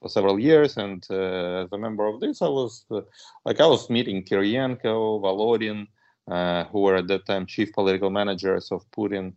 for 0.00 0.08
several 0.08 0.38
years. 0.38 0.76
And 0.76 1.04
uh, 1.10 1.64
as 1.64 1.72
a 1.72 1.78
member 1.78 2.06
of 2.06 2.20
this, 2.20 2.42
I 2.42 2.48
was 2.48 2.84
uh, 2.90 3.00
like 3.44 3.60
I 3.60 3.66
was 3.66 3.90
meeting 3.90 4.24
Kiriyenko, 4.24 5.20
Volodin, 5.20 5.86
who 6.70 6.80
were 6.80 6.96
at 6.96 7.08
that 7.08 7.26
time 7.26 7.46
chief 7.46 7.72
political 7.72 8.10
managers 8.10 8.70
of 8.70 8.88
Putin. 8.92 9.34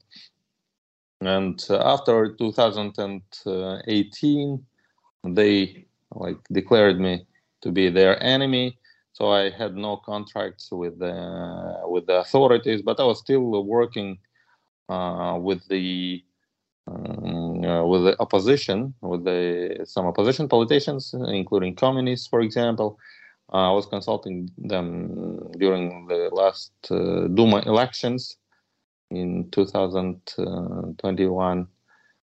And 1.22 1.66
after 1.70 2.34
2018, 2.34 4.66
they 5.26 5.86
like 6.16 6.38
declared 6.52 7.00
me 7.00 7.26
to 7.62 7.72
be 7.72 7.90
their 7.90 8.22
enemy 8.22 8.78
so 9.14 9.32
I 9.32 9.50
had 9.52 9.76
no 9.76 9.98
contracts 9.98 10.72
with 10.72 10.98
the 11.00 11.82
with 11.86 12.08
the 12.08 12.20
authorities, 12.20 12.82
but 12.82 13.00
I 13.00 13.04
was 13.04 13.20
still 13.20 13.64
working 13.64 14.18
uh, 14.90 15.38
with 15.40 15.68
the 15.68 16.24
um, 16.88 17.64
uh, 17.64 17.86
with 17.86 18.06
the 18.06 18.20
opposition, 18.20 18.96
with 19.02 19.24
the 19.24 19.86
some 19.86 20.08
opposition 20.08 20.50
politicians, 20.50 21.14
including 21.28 21.76
communists, 21.76 22.26
for 22.28 22.42
example. 22.42 22.98
Uh, 23.54 23.70
I 23.70 23.72
was 23.72 23.86
consulting 23.86 24.50
them 24.58 25.52
during 25.60 26.08
the 26.08 26.30
last 26.34 26.72
uh, 26.90 27.28
Duma 27.28 27.62
elections 27.68 28.38
in 29.12 29.52
2021 29.52 31.68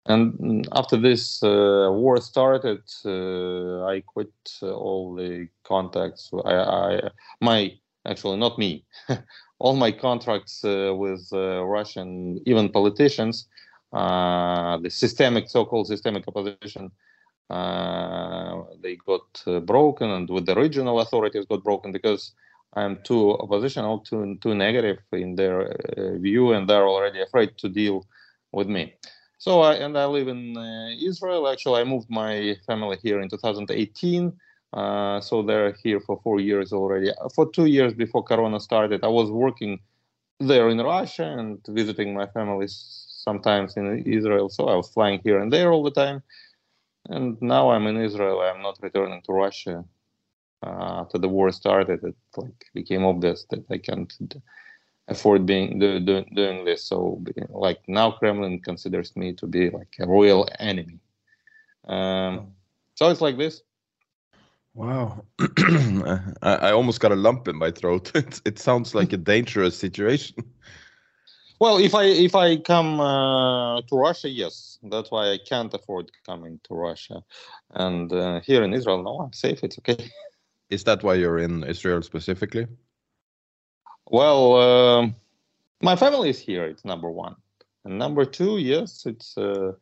and 0.06 0.66
after 0.72 0.96
this 0.96 1.42
uh, 1.42 1.88
war 1.92 2.20
started, 2.20 2.82
uh, 3.04 3.84
I 3.84 4.00
quit 4.00 4.32
uh, 4.62 4.72
all 4.72 5.14
the 5.14 5.48
contacts. 5.64 6.30
I, 6.44 6.54
I, 6.54 7.10
my 7.40 7.78
actually 8.06 8.38
not 8.38 8.58
me, 8.58 8.84
all 9.58 9.76
my 9.76 9.92
contracts 9.92 10.64
uh, 10.64 10.94
with 10.96 11.28
uh, 11.32 11.62
Russian 11.64 12.40
even 12.46 12.70
politicians, 12.70 13.48
uh, 13.92 14.78
the 14.78 14.88
systemic 14.88 15.50
so-called 15.50 15.88
systemic 15.88 16.26
opposition, 16.26 16.90
they 17.50 18.96
got 19.06 19.66
broken, 19.66 20.10
and 20.10 20.30
with 20.30 20.46
the 20.46 20.54
regional 20.54 21.00
authorities 21.00 21.44
got 21.46 21.62
broken 21.64 21.92
because 21.92 22.32
I'm 22.74 22.98
too 23.02 23.32
oppositional, 23.32 24.00
too 24.00 24.38
too 24.40 24.54
negative 24.54 24.98
in 25.12 25.34
their 25.34 25.76
view, 26.18 26.52
and 26.52 26.68
they're 26.68 26.88
already 26.88 27.20
afraid 27.20 27.58
to 27.58 27.68
deal 27.68 28.06
with 28.52 28.68
me. 28.68 28.94
So 29.38 29.60
I 29.60 29.74
and 29.74 29.96
I 29.96 30.06
live 30.06 30.28
in 30.28 30.56
uh, 30.56 30.88
Israel. 31.00 31.48
Actually, 31.48 31.80
I 31.80 31.84
moved 31.84 32.10
my 32.10 32.56
family 32.66 32.98
here 33.02 33.20
in 33.20 33.28
2018. 33.28 34.32
Uh, 34.72 35.20
so 35.20 35.42
they're 35.42 35.72
here 35.82 36.00
for 36.00 36.20
four 36.22 36.40
years 36.40 36.72
already. 36.72 37.10
For 37.34 37.50
two 37.50 37.66
years 37.66 37.94
before 37.94 38.22
Corona 38.24 38.58
started, 38.60 39.04
I 39.04 39.08
was 39.08 39.30
working 39.30 39.78
there 40.40 40.68
in 40.68 40.78
Russia 40.78 41.36
and 41.38 41.58
visiting 41.68 42.14
my 42.14 42.26
family 42.26 42.66
sometimes 42.68 43.76
in 43.76 44.02
Israel. 44.06 44.48
So 44.48 44.68
I 44.68 44.74
was 44.74 44.88
flying 44.90 45.20
here 45.22 45.40
and 45.40 45.52
there 45.52 45.72
all 45.72 45.84
the 45.84 45.92
time. 45.92 46.22
And 47.08 47.40
now 47.40 47.70
I'm 47.70 47.86
in 47.86 47.96
Israel. 47.96 48.40
I'm 48.40 48.62
not 48.62 48.78
returning 48.82 49.22
to 49.22 49.32
Russia. 49.32 49.84
Uh, 50.66 51.02
after 51.02 51.18
the 51.18 51.28
war 51.28 51.52
started, 51.52 52.02
it 52.02 52.16
like 52.36 52.64
became 52.74 53.04
obvious 53.04 53.46
that 53.50 53.64
I 53.70 53.78
can't 53.78 54.12
afford 55.08 55.46
being 55.46 55.78
do, 55.78 55.98
do, 56.00 56.24
doing 56.34 56.64
this. 56.64 56.84
So 56.84 57.22
like 57.50 57.80
now 57.88 58.12
Kremlin 58.12 58.60
considers 58.60 59.16
me 59.16 59.32
to 59.34 59.46
be 59.46 59.70
like 59.70 59.96
a 59.98 60.06
royal 60.06 60.48
enemy. 60.58 61.00
Um, 61.86 62.52
so 62.94 63.08
it's 63.10 63.20
like 63.20 63.38
this. 63.38 63.62
Wow, 64.74 65.24
I, 65.58 66.20
I, 66.42 66.72
almost 66.72 67.00
got 67.00 67.10
a 67.10 67.16
lump 67.16 67.48
in 67.48 67.56
my 67.56 67.72
throat. 67.72 68.12
It, 68.14 68.40
it 68.44 68.58
sounds 68.60 68.94
like 68.94 69.12
a 69.12 69.16
dangerous 69.16 69.76
situation. 69.76 70.36
Well, 71.60 71.78
if 71.78 71.92
I 71.92 72.04
if 72.04 72.36
I 72.36 72.56
come 72.58 73.00
uh, 73.00 73.82
to 73.82 73.96
Russia, 73.96 74.28
yes, 74.28 74.78
that's 74.80 75.10
why 75.10 75.32
I 75.32 75.38
can't 75.38 75.74
afford 75.74 76.08
coming 76.24 76.60
to 76.68 76.74
Russia. 76.74 77.24
And 77.74 78.12
uh, 78.12 78.38
here 78.42 78.62
in 78.62 78.72
Israel, 78.72 79.02
no, 79.02 79.18
I'm 79.18 79.32
safe. 79.32 79.64
It's 79.64 79.76
okay. 79.80 80.08
Is 80.70 80.84
that 80.84 81.02
why 81.02 81.14
you're 81.14 81.40
in 81.40 81.64
Israel 81.64 82.00
specifically? 82.02 82.68
Well, 84.10 84.54
uh, 84.54 85.08
my 85.82 85.94
family 85.96 86.30
is 86.30 86.38
here. 86.38 86.64
It's 86.64 86.84
number 86.84 87.10
one, 87.10 87.36
and 87.84 87.98
number 87.98 88.24
two, 88.24 88.56
yes, 88.58 89.04
it's 89.04 89.36
uh, 89.36 89.72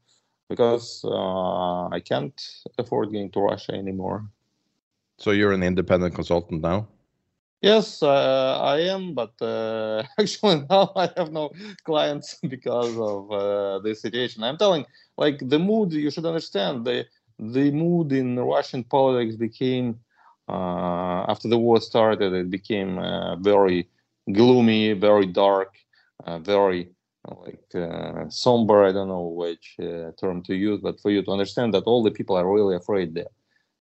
because 0.48 1.04
uh, 1.04 1.88
I 1.88 2.00
can't 2.00 2.34
afford 2.78 3.12
going 3.12 3.30
to 3.30 3.40
Russia 3.40 3.72
anymore. 3.72 4.28
So 5.18 5.30
you're 5.30 5.52
an 5.52 5.62
independent 5.62 6.14
consultant 6.14 6.60
now. 6.60 6.88
Yes, 7.62 8.02
uh, 8.02 8.60
I 8.60 8.80
am, 8.80 9.14
but 9.14 9.32
uh, 9.40 10.02
actually 10.18 10.66
now 10.68 10.92
I 10.96 11.08
have 11.16 11.30
no 11.30 11.52
clients 11.84 12.36
because 12.48 12.98
of 12.98 13.30
uh, 13.30 13.78
this 13.78 14.02
situation. 14.02 14.42
I'm 14.42 14.58
telling, 14.58 14.86
like 15.16 15.38
the 15.38 15.60
mood. 15.60 15.92
You 15.92 16.10
should 16.10 16.26
understand 16.26 16.84
the 16.84 17.06
the 17.38 17.70
mood 17.70 18.10
in 18.10 18.40
Russian 18.40 18.82
politics 18.82 19.36
became 19.36 20.00
after 20.48 21.46
the 21.46 21.58
war 21.58 21.80
started. 21.80 22.32
It 22.32 22.50
became 22.50 22.96
very 23.40 23.88
gloomy, 24.32 24.92
very 24.92 25.26
dark, 25.26 25.74
uh, 26.24 26.38
very 26.38 26.90
like 27.44 27.64
uh, 27.74 28.28
somber. 28.28 28.84
I 28.84 28.92
don't 28.92 29.08
know 29.08 29.26
which 29.28 29.76
uh, 29.80 30.12
term 30.20 30.42
to 30.44 30.54
use, 30.54 30.80
but 30.82 31.00
for 31.00 31.10
you 31.10 31.22
to 31.22 31.30
understand 31.30 31.74
that 31.74 31.84
all 31.84 32.02
the 32.02 32.10
people 32.10 32.36
are 32.36 32.50
really 32.50 32.76
afraid 32.76 33.14
there. 33.14 33.32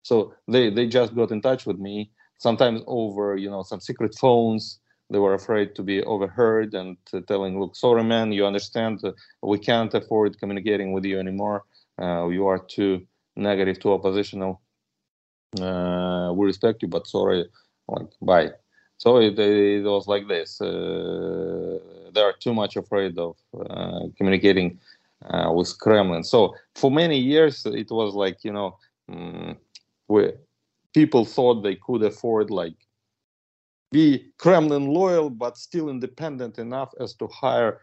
So 0.04 0.34
they 0.48 0.70
they 0.70 0.88
just 0.88 1.16
got 1.16 1.32
in 1.32 1.42
touch 1.42 1.66
with 1.66 1.80
me 1.80 2.12
sometimes 2.40 2.82
over 2.88 3.36
you 3.38 3.50
know 3.50 3.64
some 3.64 3.82
secret 3.82 4.16
phones. 4.20 4.80
They 5.12 5.20
were 5.20 5.36
afraid 5.36 5.76
to 5.76 5.84
be 5.84 6.04
overheard 6.04 6.74
and 6.74 6.98
telling, 7.28 7.60
"Look, 7.60 7.76
sorry, 7.76 8.04
man, 8.04 8.32
you 8.32 8.46
understand, 8.46 9.02
we 9.44 9.60
can't 9.60 9.94
afford 9.94 10.40
communicating 10.40 10.94
with 10.94 11.06
you 11.06 11.20
anymore. 11.20 11.64
you 12.00 12.48
are 12.48 12.60
too 12.60 13.06
negative, 13.36 13.80
too 13.80 13.94
oppositional. 13.94 14.62
we 16.38 16.46
respect 16.46 16.82
you, 16.84 16.88
but 16.90 17.08
sorry, 17.08 17.46
like 17.88 18.10
bye." 18.22 18.65
So 18.98 19.18
it, 19.18 19.38
it 19.38 19.84
was 19.84 20.08
like 20.08 20.28
this. 20.28 20.62
Uh, 20.62 21.80
they 22.14 22.22
are 22.22 22.34
too 22.34 22.54
much 22.54 22.78
afraid 22.78 23.18
of 23.18 23.36
uh, 23.70 24.08
communicating 24.18 24.80
uh, 25.26 25.52
with 25.54 25.78
Kremlin. 25.80 26.24
So 26.24 26.56
for 26.76 26.90
many 26.90 27.18
years, 27.18 27.66
it 27.66 27.92
was 27.92 28.14
like 28.14 28.44
you 28.44 28.54
know, 28.54 28.78
um, 29.12 29.58
people 30.94 31.26
thought 31.26 31.62
they 31.62 31.76
could 31.76 32.04
afford 32.04 32.50
like 32.50 32.76
be 33.92 34.32
Kremlin 34.38 34.88
loyal 34.88 35.30
but 35.30 35.58
still 35.58 35.90
independent 35.90 36.58
enough 36.58 36.92
as 37.00 37.14
to 37.16 37.28
hire 37.28 37.80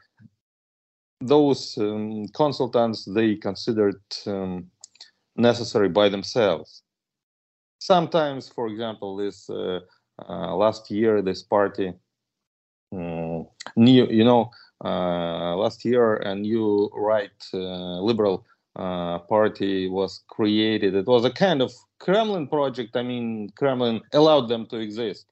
those 1.20 1.78
um, 1.78 2.26
consultants 2.28 3.04
they 3.04 3.36
considered 3.36 4.02
um, 4.26 4.66
necessary 5.36 5.88
by 5.88 6.08
themselves. 6.08 6.82
Sometimes, 7.78 8.48
for 8.48 8.66
example, 8.68 9.16
this 9.16 9.48
uh, 9.50 9.80
last 10.28 10.90
year 10.90 11.22
this 11.22 11.42
party 11.42 11.92
um, 12.92 13.46
new 13.76 14.06
you 14.06 14.24
know 14.24 14.50
uh, 14.84 15.56
last 15.56 15.84
year 15.84 16.16
a 16.16 16.34
new 16.34 16.90
right 16.94 17.30
uh, 17.54 18.00
liberal 18.00 18.44
uh, 18.76 19.18
party 19.18 19.88
was 19.88 20.22
created. 20.28 20.94
It 20.94 21.06
was 21.06 21.24
a 21.24 21.30
kind 21.30 21.60
of 21.60 21.72
kremlin 21.98 22.48
project. 22.48 22.96
I 22.96 23.02
mean 23.02 23.50
kremlin 23.56 24.00
allowed 24.12 24.48
them 24.48 24.66
to 24.66 24.78
exist. 24.78 25.26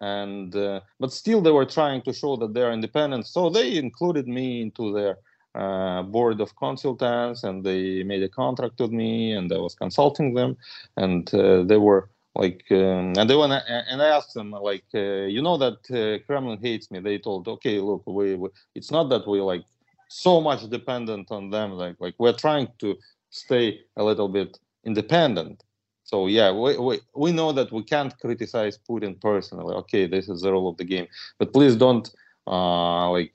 And 0.00 0.54
uh, 0.54 0.80
but 1.00 1.12
still 1.12 1.40
they 1.40 1.50
were 1.50 1.66
trying 1.66 2.02
to 2.02 2.12
show 2.12 2.36
that 2.36 2.54
they're 2.54 2.72
independent. 2.72 3.26
So 3.26 3.50
they 3.50 3.76
included 3.76 4.28
me 4.28 4.62
into 4.62 4.92
their 4.92 5.18
uh, 5.54 6.02
board 6.02 6.40
of 6.40 6.54
consultants 6.56 7.42
and 7.42 7.64
they 7.64 8.02
made 8.04 8.22
a 8.22 8.28
contract 8.28 8.78
with 8.78 8.92
me 8.92 9.32
and 9.32 9.52
i 9.52 9.58
was 9.58 9.74
consulting 9.74 10.34
them. 10.34 10.56
And 10.96 11.32
uh, 11.34 11.64
they 11.64 11.78
were 11.78 12.10
like 12.38 12.64
um, 12.70 13.12
and 13.18 13.28
they 13.28 13.34
want 13.34 13.52
and 13.68 14.00
i 14.00 14.08
asked 14.16 14.32
them 14.32 14.52
like 14.52 14.84
uh, 14.94 15.26
you 15.34 15.42
know 15.42 15.58
that 15.58 15.78
uh, 15.90 16.24
kremlin 16.24 16.58
hates 16.62 16.90
me? 16.90 17.00
They 17.00 17.18
told 17.18 17.48
okay 17.48 17.80
look 17.80 18.04
we, 18.06 18.36
we, 18.36 18.48
it's 18.74 18.92
not 18.92 19.08
that 19.10 19.26
we 19.26 19.40
like 19.40 19.64
so 20.08 20.40
much 20.40 20.62
dependent 20.70 21.30
on 21.30 21.50
them 21.50 21.72
like 21.72 21.96
like 21.98 22.14
we're 22.18 22.40
trying 22.46 22.68
to 22.78 22.96
stay 23.30 23.80
a 23.96 24.04
little 24.04 24.28
bit 24.28 24.58
independent. 24.84 25.64
So 26.04 26.28
yeah 26.28 26.50
we, 26.52 26.78
we, 26.78 27.00
we 27.14 27.32
know 27.32 27.50
that 27.52 27.72
we 27.72 27.82
can't 27.82 28.16
criticize 28.18 28.78
putin 28.88 29.20
personally. 29.20 29.74
Okay 29.82 30.06
this 30.06 30.28
is 30.28 30.42
the 30.42 30.52
rule 30.52 30.68
of 30.68 30.76
the 30.76 30.84
game. 30.84 31.08
But 31.38 31.52
please 31.52 31.74
don't 31.76 32.08
uh 32.46 33.10
like 33.10 33.34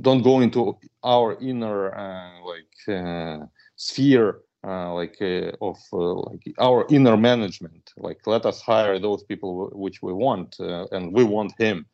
don't 0.00 0.22
go 0.22 0.40
into 0.40 0.76
our 1.02 1.38
inner 1.40 1.94
uh, 1.94 2.40
like 2.52 2.96
uh, 2.98 3.46
sphere 3.76 4.40
uh, 4.64 4.94
like 4.94 5.16
uh, 5.20 5.50
of 5.60 5.78
uh, 5.92 6.14
like 6.30 6.54
our 6.58 6.86
inner 6.88 7.16
management. 7.16 7.92
Like 7.96 8.26
let 8.26 8.46
us 8.46 8.60
hire 8.60 8.98
those 8.98 9.24
people 9.24 9.70
which 9.72 10.02
we 10.02 10.12
want 10.12 10.56
uh, 10.60 10.86
and 10.92 11.12
we 11.12 11.24
want 11.24 11.52
him. 11.58 11.86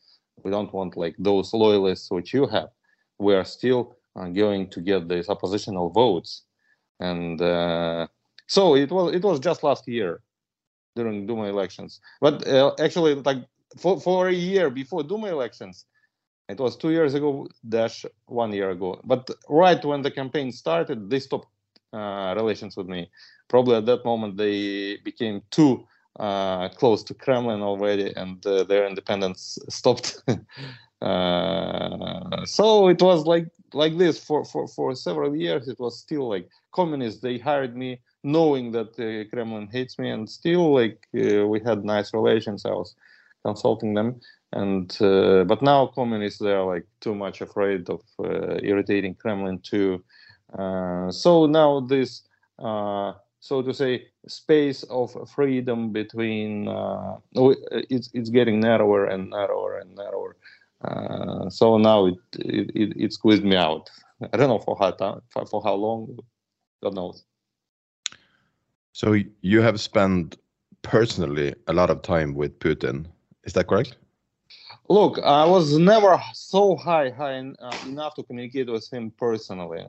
We 0.44 0.50
don't 0.50 0.72
want 0.72 0.96
like 0.96 1.16
those 1.18 1.54
loyalists 1.54 2.10
which 2.10 2.34
you 2.34 2.46
have. 2.46 2.68
We 3.18 3.34
are 3.34 3.44
still 3.44 3.96
going 4.34 4.68
to 4.70 4.80
get 4.80 5.08
these 5.08 5.28
oppositional 5.28 5.90
votes. 5.90 6.42
And 7.00 7.38
so 8.48 8.74
it 8.74 8.90
was 8.90 9.14
it 9.14 9.22
was 9.22 9.40
just 9.40 9.62
last 9.62 9.88
year 9.88 10.20
during 10.94 11.26
duma 11.26 11.44
elections. 11.44 12.00
But 12.20 12.46
actually 12.80 13.14
like 13.14 13.44
for, 13.78 13.98
for 14.00 14.28
a 14.28 14.32
year 14.32 14.70
before 14.70 15.02
duma 15.02 15.28
elections 15.28 15.86
it 16.48 16.58
was 16.58 16.76
two 16.76 16.90
years 16.90 17.14
ago 17.14 17.48
dash 17.68 18.04
one 18.26 18.52
year 18.52 18.70
ago. 18.70 19.00
But 19.04 19.30
right 19.48 19.82
when 19.84 20.02
the 20.02 20.10
campaign 20.10 20.52
started 20.52 21.10
they 21.10 21.20
stopped 21.20 21.48
uh, 21.48 21.57
relations 21.92 22.76
with 22.76 22.86
me. 22.86 23.10
Probably 23.48 23.76
at 23.76 23.86
that 23.86 24.04
moment 24.04 24.36
they 24.36 24.98
became 25.04 25.42
too 25.50 25.86
uh, 26.18 26.68
close 26.70 27.02
to 27.04 27.14
kremlin 27.14 27.62
already 27.62 28.12
and 28.16 28.44
uh, 28.46 28.64
their 28.64 28.86
independence 28.86 29.58
stopped. 29.68 30.22
Uh, 31.00 32.44
so 32.44 32.88
it 32.88 33.00
was 33.00 33.24
like 33.24 33.46
like 33.72 33.96
this. 33.98 34.18
For, 34.18 34.44
for 34.44 34.66
for 34.66 34.96
several 34.96 35.36
years 35.36 35.68
it 35.68 35.78
was 35.78 36.00
still 36.00 36.28
like 36.28 36.48
communists 36.72 37.20
they 37.20 37.38
hired 37.38 37.76
me 37.76 38.00
knowing 38.24 38.72
that 38.72 38.98
uh, 38.98 39.30
kremlin 39.30 39.68
hates 39.70 39.96
me 39.96 40.10
and 40.10 40.28
still 40.28 40.74
like 40.74 41.06
uh, 41.14 41.46
we 41.46 41.60
had 41.60 41.84
nice 41.84 42.12
relations. 42.12 42.64
I 42.64 42.70
was 42.70 42.96
consulting 43.44 43.94
them 43.94 44.20
and 44.52 44.90
uh, 45.00 45.44
but 45.44 45.62
now 45.62 45.86
communists 45.86 46.40
they 46.40 46.52
are 46.52 46.66
like 46.66 46.86
too 47.00 47.14
much 47.14 47.40
afraid 47.40 47.88
of 47.88 48.02
uh, 48.18 48.56
irritating 48.62 49.14
kremlin 49.14 49.60
uh, 49.72 49.98
so 51.10 51.46
now 51.46 51.80
this 51.80 52.22
uh, 52.58 53.12
so 53.40 53.62
to 53.62 53.72
say 53.72 54.06
space 54.26 54.82
of 54.84 55.16
freedom 55.30 55.92
between 55.92 56.68
uh, 56.68 57.16
it's 57.34 58.10
it's 58.14 58.30
getting 58.30 58.60
narrower 58.60 59.06
and 59.06 59.30
narrower 59.30 59.78
and 59.78 59.94
narrower. 59.94 60.36
Uh, 60.82 61.48
so 61.50 61.76
now 61.76 62.06
it, 62.06 62.18
it 62.38 62.70
it 62.74 62.92
it 62.96 63.12
squeezed 63.12 63.44
me 63.44 63.56
out. 63.56 63.90
I 64.32 64.36
don't 64.36 64.48
know 64.48 64.58
for 64.58 64.76
how 64.78 64.90
time 64.92 65.20
for, 65.28 65.46
for 65.46 65.62
how 65.62 65.74
long 65.74 66.18
god 66.82 66.94
knows. 66.94 67.24
So 68.92 69.16
you 69.42 69.60
have 69.60 69.80
spent 69.80 70.38
personally 70.82 71.54
a 71.66 71.72
lot 71.72 71.90
of 71.90 72.02
time 72.02 72.34
with 72.34 72.58
putin. 72.58 73.06
Is 73.44 73.52
that 73.52 73.68
correct 73.68 73.96
Look, 74.88 75.18
I 75.18 75.44
was 75.44 75.78
never 75.78 76.20
so 76.32 76.76
high, 76.76 77.10
high 77.10 77.40
uh, 77.58 77.78
enough 77.82 78.14
to 78.14 78.22
communicate 78.22 78.70
with 78.70 78.90
him 78.92 79.10
personally. 79.18 79.84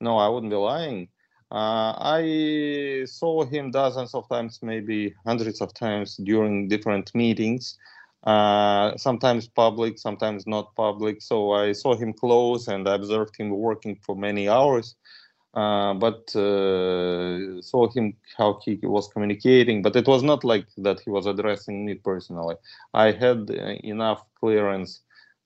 No, 0.00 0.18
I 0.18 0.28
wouldn't 0.28 0.50
be 0.50 0.56
lying. 0.56 1.08
Uh, 1.52 1.94
I 1.98 3.04
saw 3.06 3.44
him 3.44 3.70
dozens 3.70 4.14
of 4.14 4.28
times, 4.28 4.58
maybe 4.62 5.14
hundreds 5.26 5.60
of 5.60 5.72
times 5.74 6.16
during 6.16 6.68
different 6.68 7.14
meetings. 7.14 7.78
Uh, 8.24 8.96
sometimes 8.96 9.48
public, 9.48 9.98
sometimes 9.98 10.46
not 10.46 10.74
public. 10.76 11.22
So 11.22 11.52
I 11.52 11.72
saw 11.72 11.94
him 11.94 12.12
close 12.12 12.68
and 12.68 12.88
I 12.88 12.94
observed 12.96 13.36
him 13.38 13.50
working 13.50 13.96
for 13.96 14.16
many 14.16 14.48
hours. 14.48 14.96
Uh, 15.54 15.92
but 15.92 16.34
uh, 16.34 17.60
saw 17.60 17.86
him 17.94 18.14
how 18.38 18.58
he 18.64 18.78
was 18.82 19.08
communicating. 19.08 19.82
But 19.82 19.96
it 19.96 20.06
was 20.06 20.22
not 20.22 20.44
like 20.44 20.66
that 20.78 21.00
he 21.00 21.10
was 21.10 21.26
addressing 21.26 21.84
me 21.84 21.94
personally. 21.94 22.56
I 22.94 23.12
had 23.12 23.50
uh, 23.50 23.74
enough 23.84 24.24
clearance 24.40 25.02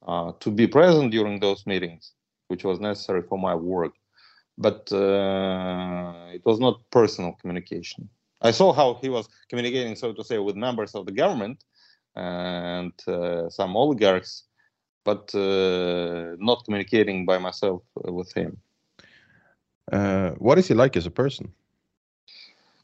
uh, 0.07 0.33
to 0.39 0.51
be 0.51 0.69
present 0.69 1.11
during 1.11 1.41
those 1.41 1.67
meetings, 1.67 2.13
which 2.47 2.63
was 2.63 2.79
necessary 2.79 3.23
for 3.23 3.37
my 3.37 3.55
work. 3.57 3.95
But 4.59 4.93
uh, 4.93 6.29
it 6.33 6.43
was 6.45 6.61
not 6.61 6.89
personal 6.91 7.33
communication. 7.41 8.09
I 8.43 8.53
saw 8.53 8.73
how 8.73 8.99
he 9.03 9.09
was 9.09 9.29
communicating, 9.49 9.97
so 9.97 10.13
to 10.13 10.23
say, 10.23 10.39
with 10.39 10.55
members 10.55 10.95
of 10.95 11.07
the 11.07 11.13
government 11.13 11.65
and 12.15 12.93
some 13.51 13.77
oligarchs, 13.77 14.45
but 15.05 15.35
not 15.35 16.65
communicating 16.65 17.27
by 17.27 17.39
myself 17.39 17.83
with 17.95 18.33
him. 18.33 18.57
Uh, 19.93 20.31
what 20.39 20.59
is 20.59 20.69
he 20.69 20.75
like 20.75 20.97
as 20.97 21.07
a 21.07 21.11
person? 21.11 21.53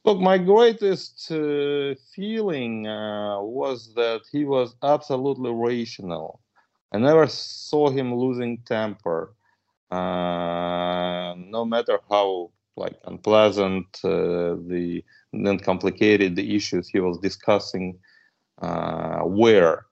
Look, 0.04 0.20
my 0.20 0.36
greatest 0.38 1.30
uh, 1.30 1.94
feeling 2.14 2.88
uh, 2.88 3.40
was 3.40 3.94
that 3.94 4.22
he 4.32 4.44
was 4.44 4.74
absolutely 4.82 5.52
rational. 5.52 6.40
I 6.92 6.98
never 6.98 7.26
saw 7.28 7.88
him 7.90 8.14
losing 8.14 8.58
temper, 8.66 9.34
uh, 9.90 11.34
no 11.36 11.64
matter 11.64 12.00
how 12.10 12.50
like 12.76 12.96
unpleasant 13.04 13.86
uh, 14.04 14.56
the 14.66 15.04
then 15.32 15.58
complicated 15.58 16.36
the 16.36 16.54
issues 16.56 16.88
he 16.88 17.00
was 17.00 17.18
discussing 17.18 17.98
were, 18.60 19.86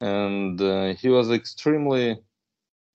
and 0.00 0.60
he 0.98 1.08
was 1.08 1.30
extremely 1.30 2.18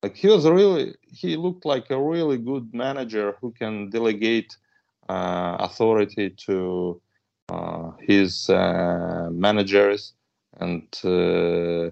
like 0.05 0.15
he 0.15 0.27
was 0.27 0.45
really 0.47 0.93
he 1.21 1.35
looked 1.35 1.65
like 1.65 1.87
a 1.89 1.99
really 2.13 2.37
good 2.37 2.65
manager 2.85 3.27
who 3.39 3.49
can 3.61 3.89
delegate 3.89 4.51
uh, 5.09 5.57
authority 5.67 6.27
to 6.45 7.01
uh, 7.49 7.89
his 8.09 8.47
uh, 8.51 9.27
managers 9.31 10.13
and 10.63 10.83
uh, 11.03 11.89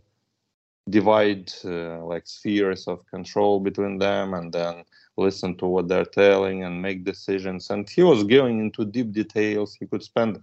divide 0.97 1.51
uh, 1.65 2.05
like 2.11 2.25
spheres 2.27 2.83
of 2.87 2.97
control 3.15 3.59
between 3.59 3.97
them 3.97 4.35
and 4.35 4.53
then 4.53 4.75
listen 5.17 5.51
to 5.57 5.65
what 5.65 5.87
they're 5.87 6.13
telling 6.23 6.63
and 6.65 6.83
make 6.87 7.03
decisions. 7.03 7.71
And 7.71 7.89
he 7.89 8.03
was 8.03 8.23
going 8.23 8.59
into 8.59 8.85
deep 8.85 9.11
details. 9.11 9.73
He 9.79 9.87
could 9.87 10.03
spend 10.03 10.33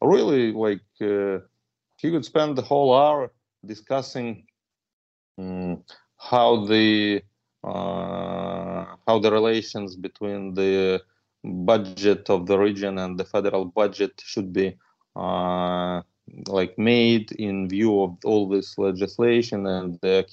really 0.00 0.52
like 0.52 0.86
uh, 1.02 1.38
he 2.00 2.06
could 2.12 2.24
spend 2.32 2.56
the 2.56 2.66
whole 2.70 2.90
hour 3.02 3.22
discussing 3.72 4.46
um, 5.38 5.82
how 6.18 6.64
the 6.66 7.22
uh, 7.64 8.84
how 9.06 9.18
the 9.18 9.30
relations 9.30 9.96
between 9.96 10.54
the 10.54 11.00
budget 11.44 12.28
of 12.30 12.46
the 12.46 12.58
region 12.58 12.98
and 12.98 13.18
the 13.18 13.24
federal 13.24 13.64
budget 13.64 14.12
should 14.24 14.52
be 14.52 14.76
uh, 15.16 16.00
like 16.46 16.78
made 16.78 17.32
in 17.32 17.68
view 17.68 18.02
of 18.02 18.16
all 18.24 18.48
this 18.48 18.76
legislation 18.78 19.66
and 19.66 19.98
the, 20.02 20.26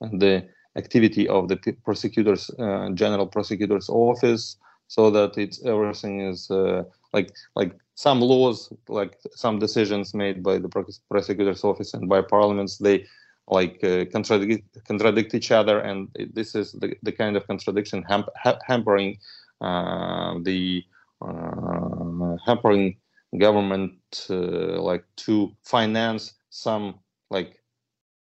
and 0.00 0.20
the 0.20 0.46
activity 0.76 1.28
of 1.28 1.48
the 1.48 1.56
prosecutors 1.84 2.50
uh, 2.58 2.90
general 2.94 3.26
prosecutor's 3.26 3.88
office 3.88 4.56
so 4.88 5.10
that 5.10 5.36
it's 5.38 5.64
everything 5.64 6.20
is 6.20 6.50
uh, 6.50 6.82
like 7.12 7.30
like 7.54 7.72
some 7.94 8.20
laws 8.20 8.72
like 8.88 9.16
some 9.34 9.58
decisions 9.58 10.14
made 10.14 10.42
by 10.42 10.58
the 10.58 10.68
prosecutor's 11.10 11.64
office 11.64 11.94
and 11.94 12.08
by 12.08 12.20
parliaments 12.20 12.78
they 12.78 13.04
like 13.48 13.82
uh, 13.84 14.04
contradict 14.06 14.84
contradict 14.86 15.34
each 15.34 15.50
other, 15.50 15.80
and 15.80 16.08
this 16.32 16.54
is 16.54 16.72
the, 16.72 16.96
the 17.02 17.12
kind 17.12 17.36
of 17.36 17.46
contradiction 17.46 18.02
hamp 18.04 18.28
ha 18.36 18.58
hampering 18.66 19.18
uh, 19.60 20.34
the 20.42 20.82
uh, 21.20 22.36
hampering 22.46 22.96
government 23.38 23.92
uh, 24.30 24.80
like 24.80 25.04
to 25.16 25.54
finance 25.64 26.34
some 26.50 26.94
like 27.30 27.60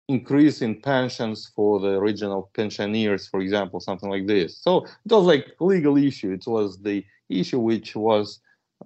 increase 0.08 0.62
in 0.62 0.82
pensions 0.82 1.52
for 1.56 1.80
the 1.80 2.00
regional 2.00 2.50
pensioners, 2.56 3.28
for 3.28 3.42
example, 3.42 3.80
something 3.80 4.10
like 4.10 4.26
this. 4.26 4.58
So 4.58 4.86
it 4.86 5.12
was 5.12 5.26
like 5.26 5.56
legal 5.60 5.98
issue. 5.98 6.32
It 6.32 6.46
was 6.48 6.80
the 6.80 7.06
issue 7.30 7.60
which 7.60 7.96
was 7.96 8.40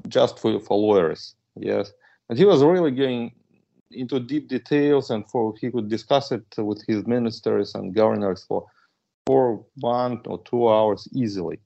just 0.07 0.39
for, 0.39 0.59
for 0.59 0.77
lawyers. 0.77 1.35
Yes, 1.55 1.93
and 2.29 2.37
he 2.37 2.45
was 2.45 2.63
really 2.63 2.91
going 2.91 3.31
into 3.93 4.19
deep 4.19 4.47
details 4.47 5.09
and 5.09 5.29
for 5.29 5.53
he 5.59 5.71
could 5.71 5.89
discuss 5.89 6.31
it 6.31 6.45
with 6.57 6.83
his 6.87 7.05
ministers 7.07 7.75
and 7.75 7.93
governors 7.93 8.43
for 8.43 8.65
for 9.25 9.65
one 9.79 10.21
or 10.25 10.41
two 10.43 10.67
hours 10.69 11.07
easily. 11.13 11.59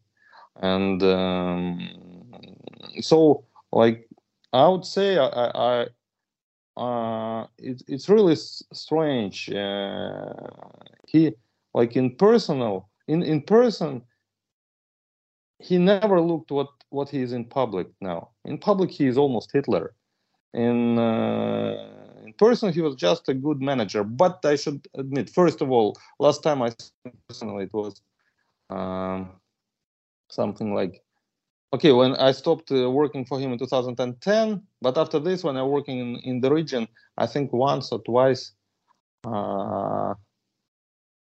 And 0.62 1.02
um, 1.04 1.90
so 3.02 3.46
like 3.72 4.08
i 4.54 4.68
would 4.68 4.86
say 4.86 5.18
i, 5.18 5.28
I 5.28 5.88
uh, 6.80 7.48
it, 7.58 7.82
it's 7.88 8.08
really 8.08 8.36
strange 8.36 9.50
uh, 9.50 10.34
he 11.08 11.34
like 11.74 11.96
in 11.96 12.16
personal 12.16 12.90
in 13.08 13.24
in 13.24 13.42
person 13.42 14.02
he 15.60 15.78
never 15.78 16.22
looked 16.22 16.52
what 16.52 16.70
what 16.90 17.10
he 17.10 17.22
is 17.22 17.34
in 17.34 17.46
public 17.46 17.88
now. 18.00 18.30
In 18.46 18.58
public 18.58 18.92
he 18.92 19.08
is 19.08 19.18
almost 19.18 19.52
hitler. 19.52 19.94
In 20.54 20.98
uh, 20.98 21.76
in 21.90 21.97
person 22.38 22.74
he 22.74 22.82
was 22.82 22.96
just 22.96 23.30
a 23.30 23.34
good 23.34 23.62
manager. 23.62 24.04
But 24.04 24.46
i 24.46 24.56
should 24.56 24.88
admit 24.96 25.30
first 25.30 25.62
of 25.62 25.72
all 25.72 25.98
last 26.20 26.44
time 26.44 26.62
i 26.62 26.72
personally 27.28 27.66
it 27.66 27.74
was 27.74 28.02
um, 28.70 29.30
something 30.30 30.74
like 30.74 31.02
okay 31.74 31.92
when 31.92 32.16
i 32.16 32.32
stopped 32.32 32.72
uh, 32.72 32.90
working 32.90 33.26
for 33.26 33.40
him 33.40 33.52
in 33.52 33.60
2010 33.60 34.62
but 34.82 34.98
after 34.98 35.20
this 35.20 35.44
when 35.44 35.58
i'm 35.58 35.70
working 35.70 36.00
in, 36.00 36.16
in 36.24 36.42
the 36.42 36.52
region 36.52 36.88
i 37.18 37.26
think 37.26 37.52
once 37.54 37.92
or 37.92 38.00
twice 38.04 38.54
uh, 39.26 40.14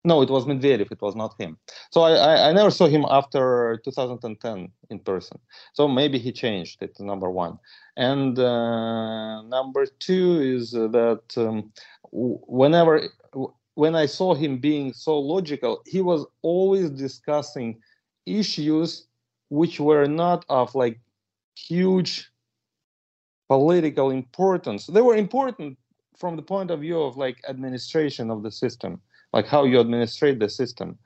no, 0.08 0.22
it 0.22 0.30
was 0.30 0.46
Medvedev. 0.46 0.90
It 0.90 1.02
was 1.02 1.16
not 1.16 1.36
him. 1.38 1.58
So 1.92 2.02
I, 2.02 2.12
I, 2.14 2.50
I, 2.50 2.54
never 2.54 2.72
saw 2.72 2.88
him 2.88 3.06
after 3.10 3.80
2010 3.84 4.72
in 4.90 5.00
person. 5.00 5.38
So 5.74 5.88
maybe 5.88 6.18
he 6.18 6.32
changed. 6.32 6.82
It's 6.82 7.02
number 7.02 7.30
one. 7.30 7.60
And 7.98 8.40
uh, 8.40 9.42
number 9.42 9.86
two 10.00 10.40
is 10.42 10.72
that 10.72 11.26
um, 11.36 11.74
whenever 12.12 13.10
when 13.74 13.96
I 13.96 14.06
saw 14.06 14.34
him 14.34 14.58
being 14.60 14.94
so 14.94 15.20
logical, 15.20 15.82
he 15.86 16.02
was 16.02 16.26
always 16.42 16.90
discussing 16.90 17.80
issues 18.26 19.08
which 19.50 19.80
were 19.80 20.08
not 20.08 20.46
of 20.50 20.74
like 20.74 21.00
huge 21.56 22.32
political 23.50 24.10
importance. 24.12 24.88
They 24.88 25.02
were 25.02 25.16
important 25.16 25.78
from 26.18 26.38
the 26.38 26.42
point 26.42 26.72
of 26.72 26.80
view 26.80 27.00
of 27.02 27.18
like 27.18 27.38
administration 27.48 28.32
of 28.32 28.42
the 28.42 28.52
system 28.52 29.02
like 29.34 29.48
how 29.48 29.64
you 29.66 29.80
administrate 29.80 30.40
the 30.40 30.50
system. 30.50 30.98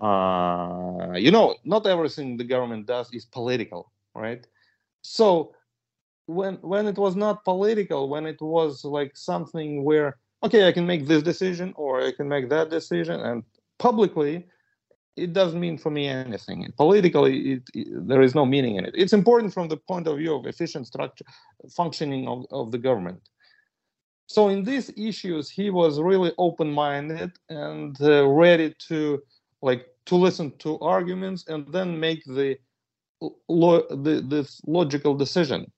Uh, 0.00 1.12
you 1.14 1.30
know, 1.30 1.56
not 1.64 1.86
everything 1.86 2.36
the 2.36 2.44
government 2.44 2.86
does 2.86 3.12
is 3.12 3.24
political, 3.26 3.92
right? 4.14 4.46
So 5.02 5.54
when 6.26 6.54
when 6.56 6.86
it 6.86 6.96
was 6.96 7.16
not 7.16 7.44
political, 7.44 8.08
when 8.08 8.26
it 8.26 8.40
was 8.40 8.84
like 8.84 9.16
something 9.16 9.84
where 9.84 10.16
okay, 10.42 10.66
I 10.66 10.72
can 10.72 10.86
make 10.86 11.06
this 11.06 11.22
decision 11.22 11.72
or 11.76 12.02
I 12.02 12.12
can 12.12 12.28
make 12.28 12.48
that 12.48 12.70
decision, 12.70 13.20
and 13.20 13.42
publicly, 13.78 14.46
it 15.16 15.32
doesn't 15.32 15.60
mean 15.60 15.76
for 15.76 15.90
me 15.90 16.08
anything. 16.08 16.66
Politically, 16.76 17.52
it, 17.52 17.62
it, 17.74 18.08
there 18.08 18.22
is 18.22 18.34
no 18.34 18.46
meaning 18.46 18.76
in 18.76 18.84
it. 18.84 18.94
It's 18.96 19.12
important 19.12 19.52
from 19.52 19.68
the 19.68 19.76
point 19.76 20.06
of 20.06 20.16
view 20.16 20.34
of 20.34 20.46
efficient 20.46 20.86
structure 20.86 21.24
functioning 21.76 22.26
of, 22.26 22.46
of 22.50 22.70
the 22.70 22.78
government. 22.78 23.20
So 24.30 24.48
in 24.48 24.62
these 24.62 24.90
issues, 24.96 25.50
he 25.50 25.70
was 25.70 26.00
really 26.00 26.30
open-minded 26.38 27.32
and 27.48 28.00
uh, 28.00 28.28
ready 28.28 28.72
to 28.86 29.20
like 29.60 29.86
to 30.06 30.14
listen 30.14 30.56
to 30.58 30.78
arguments 30.78 31.44
and 31.48 31.66
then 31.72 31.98
make 31.98 32.22
the, 32.24 32.56
lo- 33.48 33.88
the 33.90 34.24
this 34.34 34.60
logical 34.68 35.16
decision. 35.16 35.72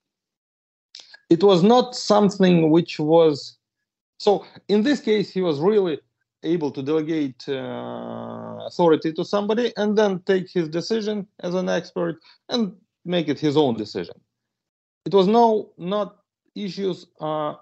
It 1.31 1.43
was 1.43 1.63
not 1.63 1.95
something 1.95 2.71
which 2.71 2.99
was 3.01 3.57
so. 4.19 4.45
In 4.69 4.83
this 4.83 5.01
case, 5.01 5.31
he 5.31 5.41
was 5.41 5.59
really 5.59 5.99
able 6.43 6.71
to 6.73 6.83
delegate 6.83 7.49
uh, 7.49 8.67
authority 8.67 9.15
to 9.15 9.25
somebody 9.25 9.73
and 9.79 9.97
then 9.97 10.21
take 10.27 10.51
his 10.51 10.69
decision 10.69 11.27
as 11.41 11.55
an 11.55 11.71
expert 11.71 12.17
and 12.51 12.75
make 13.07 13.29
it 13.29 13.41
his 13.41 13.57
own 13.57 13.79
decision. 13.79 14.17
It 15.07 15.15
was 15.15 15.27
no 15.27 15.73
not 15.79 16.19
issues 16.55 17.07
uh, 17.19 17.55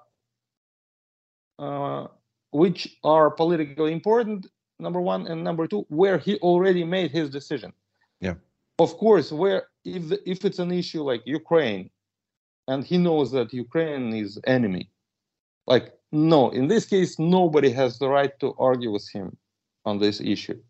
which 2.52 2.98
are 3.04 3.30
politically 3.30 3.92
important 3.92 4.46
number 4.80 5.00
one 5.00 5.26
and 5.26 5.44
number 5.44 5.66
two 5.66 5.84
where 5.88 6.18
he 6.18 6.36
already 6.38 6.84
made 6.84 7.10
his 7.10 7.30
decision. 7.30 7.72
Yeah. 8.20 8.34
Of 8.78 8.96
course 8.96 9.30
where 9.30 9.64
if 9.84 10.08
the, 10.08 10.30
if 10.30 10.44
it's 10.44 10.58
an 10.58 10.72
issue 10.72 11.02
like 11.02 11.22
ukraine 11.26 11.90
and 12.66 12.84
he 12.84 12.98
knows 12.98 13.30
that 13.32 13.52
ukraine 13.52 14.14
is 14.14 14.38
enemy 14.46 14.90
like 15.66 15.92
no 16.12 16.50
in 16.50 16.68
this 16.68 16.86
case 16.86 17.18
nobody 17.18 17.70
has 17.70 17.98
the 17.98 18.08
right 18.08 18.38
to 18.40 18.54
argue 18.58 18.90
with 18.90 19.08
him 19.12 19.36
on 19.84 19.98
this 19.98 20.20
issue. 20.20 20.60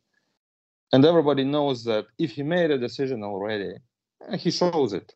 And 0.92 1.05
everybody 1.05 1.44
knows 1.44 1.85
that 1.85 2.07
if 2.18 2.33
he 2.33 2.42
made 2.42 2.70
a 2.70 2.79
decision 2.79 3.22
already 3.22 3.74
he 4.38 4.50
shows 4.50 4.92
it. 4.92 5.14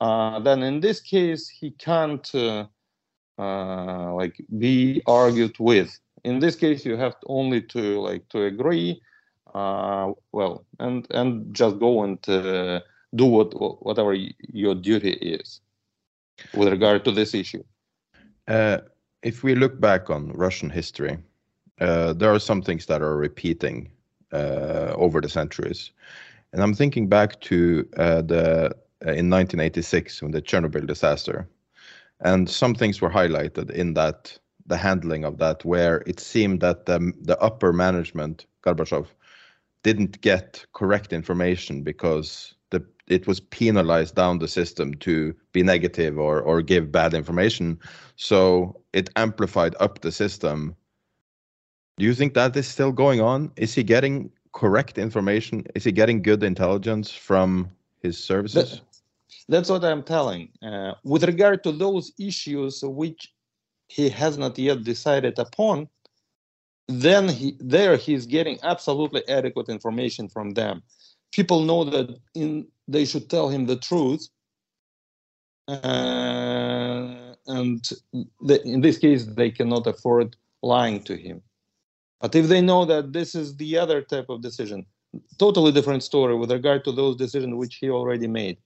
Uh, 0.00 0.38
then 0.40 0.62
in 0.62 0.80
this 0.80 1.00
case 1.00 1.48
he 1.48 1.70
can't 1.70 2.34
uh, 2.34 2.66
uh, 3.38 4.12
like 4.14 4.40
be 4.58 5.02
argued 5.06 5.56
with. 5.58 5.98
In 6.24 6.38
this 6.38 6.56
case, 6.56 6.84
you 6.84 6.96
have 6.96 7.16
only 7.26 7.62
to 7.62 8.00
like 8.00 8.28
to 8.28 8.44
agree. 8.44 9.00
Uh, 9.54 10.12
well, 10.32 10.64
and 10.78 11.06
and 11.10 11.54
just 11.54 11.78
go 11.78 12.04
and 12.04 12.18
uh, 12.28 12.80
do 13.14 13.26
what 13.26 13.52
whatever 13.84 14.14
your 14.14 14.74
duty 14.74 15.12
is 15.12 15.60
with 16.54 16.68
regard 16.68 17.04
to 17.04 17.10
this 17.10 17.34
issue. 17.34 17.62
Uh, 18.48 18.78
if 19.22 19.42
we 19.42 19.54
look 19.54 19.80
back 19.80 20.10
on 20.10 20.32
Russian 20.32 20.70
history, 20.70 21.18
uh, 21.80 22.12
there 22.12 22.32
are 22.32 22.38
some 22.38 22.62
things 22.62 22.86
that 22.86 23.02
are 23.02 23.16
repeating 23.16 23.90
over 24.32 25.20
the 25.20 25.28
centuries, 25.28 25.90
and 26.52 26.62
I'm 26.62 26.74
thinking 26.74 27.08
back 27.08 27.40
to 27.42 27.82
the 27.92 28.74
in 29.02 29.28
1986 29.28 30.22
when 30.22 30.30
the 30.30 30.40
Chernobyl 30.40 30.86
disaster 30.86 31.48
and 32.22 32.48
some 32.48 32.74
things 32.74 33.00
were 33.00 33.10
highlighted 33.10 33.70
in 33.70 33.94
that 33.94 34.38
the 34.66 34.76
handling 34.76 35.24
of 35.24 35.38
that 35.38 35.64
where 35.64 36.02
it 36.06 36.20
seemed 36.20 36.60
that 36.60 36.86
the, 36.86 37.12
the 37.22 37.38
upper 37.40 37.72
management 37.72 38.46
gorbachev 38.64 39.06
didn't 39.82 40.20
get 40.20 40.64
correct 40.72 41.12
information 41.12 41.82
because 41.82 42.54
the 42.70 42.84
it 43.08 43.26
was 43.26 43.40
penalized 43.40 44.14
down 44.14 44.38
the 44.38 44.46
system 44.46 44.94
to 44.94 45.34
be 45.52 45.62
negative 45.62 46.18
or 46.18 46.40
or 46.40 46.62
give 46.62 46.92
bad 46.92 47.12
information. 47.12 47.78
So 48.14 48.80
it 48.92 49.10
amplified 49.16 49.74
up 49.80 50.00
the 50.00 50.12
system. 50.12 50.76
Do 51.98 52.04
you 52.04 52.14
think 52.14 52.34
that 52.34 52.56
is 52.56 52.68
still 52.68 52.92
going 52.92 53.20
on? 53.20 53.50
Is 53.56 53.74
he 53.74 53.82
getting 53.82 54.30
correct 54.52 54.96
information? 54.96 55.66
Is 55.74 55.84
he 55.84 55.92
getting 55.92 56.22
good 56.22 56.42
intelligence 56.44 57.10
from 57.10 57.70
his 58.00 58.16
services 58.16 58.80
that's 59.48 59.68
what 59.68 59.84
I'm 59.84 60.02
telling. 60.02 60.48
Uh, 60.62 60.92
with 61.04 61.24
regard 61.24 61.62
to 61.64 61.72
those 61.72 62.12
issues 62.18 62.82
which 62.82 63.32
he 63.88 64.08
has 64.08 64.38
not 64.38 64.58
yet 64.58 64.84
decided 64.84 65.38
upon, 65.38 65.88
then 66.88 67.28
he, 67.28 67.56
there 67.60 67.96
he's 67.96 68.26
getting 68.26 68.58
absolutely 68.62 69.26
adequate 69.28 69.68
information 69.68 70.28
from 70.28 70.50
them. 70.50 70.82
People 71.32 71.62
know 71.62 71.84
that 71.84 72.18
in, 72.34 72.66
they 72.88 73.04
should 73.04 73.30
tell 73.30 73.48
him 73.48 73.66
the 73.66 73.76
truth. 73.76 74.28
Uh, 75.68 77.34
and 77.46 77.88
the, 78.40 78.62
in 78.64 78.80
this 78.80 78.98
case, 78.98 79.24
they 79.24 79.50
cannot 79.50 79.86
afford 79.86 80.36
lying 80.62 81.02
to 81.04 81.16
him. 81.16 81.40
But 82.20 82.34
if 82.34 82.48
they 82.48 82.60
know 82.60 82.84
that 82.84 83.12
this 83.12 83.34
is 83.34 83.56
the 83.56 83.78
other 83.78 84.02
type 84.02 84.26
of 84.28 84.42
decision, 84.42 84.86
totally 85.38 85.72
different 85.72 86.02
story 86.02 86.36
with 86.36 86.50
regard 86.50 86.84
to 86.84 86.92
those 86.92 87.16
decisions 87.16 87.54
which 87.54 87.76
he 87.76 87.90
already 87.90 88.26
made 88.26 88.58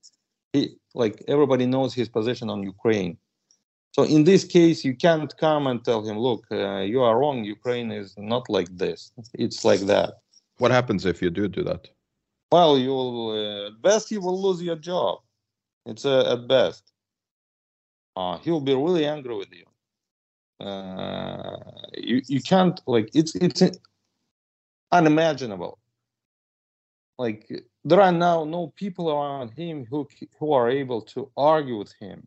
he 0.57 0.63
like 1.03 1.17
everybody 1.35 1.67
knows 1.75 1.91
his 2.01 2.09
position 2.19 2.49
on 2.55 2.63
Ukraine. 2.75 3.13
So 3.97 4.01
in 4.17 4.25
this 4.31 4.45
case, 4.45 4.79
you 4.89 4.95
can't 5.07 5.33
come 5.47 5.63
and 5.71 5.79
tell 5.89 6.03
him, 6.09 6.17
"Look, 6.29 6.43
uh, 6.51 6.81
you 6.93 7.01
are 7.07 7.15
wrong. 7.21 7.37
Ukraine 7.57 7.91
is 8.03 8.09
not 8.33 8.45
like 8.57 8.71
this. 8.85 9.01
It's 9.45 9.61
like 9.71 9.83
that." 9.93 10.11
What 10.63 10.71
happens 10.79 11.03
if 11.13 11.17
you 11.23 11.31
do 11.39 11.45
do 11.59 11.63
that? 11.71 11.83
Well, 12.53 12.73
you 12.85 12.93
will 12.99 13.17
uh, 13.41 13.69
at 13.69 13.77
best 13.89 14.05
you 14.15 14.21
will 14.27 14.39
lose 14.47 14.61
your 14.71 14.81
job. 14.93 15.15
It's 15.91 16.05
uh, 16.05 16.33
at 16.35 16.41
best. 16.57 16.83
Uh, 18.17 18.35
he 18.43 18.51
will 18.53 18.67
be 18.71 18.75
really 18.87 19.07
angry 19.17 19.37
with 19.43 19.53
you. 19.61 19.67
Uh, 20.67 21.59
you 22.09 22.17
you 22.35 22.41
can't 22.53 22.77
like 22.95 23.09
it's 23.21 23.33
it's 23.47 23.63
unimaginable. 24.99 25.75
Like 27.19 27.51
there 27.85 28.01
are 28.01 28.13
now 28.13 28.45
no 28.45 28.73
people 28.77 29.11
around 29.11 29.51
him 29.51 29.87
who 29.87 30.07
who 30.39 30.53
are 30.53 30.69
able 30.69 31.01
to 31.03 31.31
argue 31.37 31.79
with 31.79 31.93
him. 31.99 32.27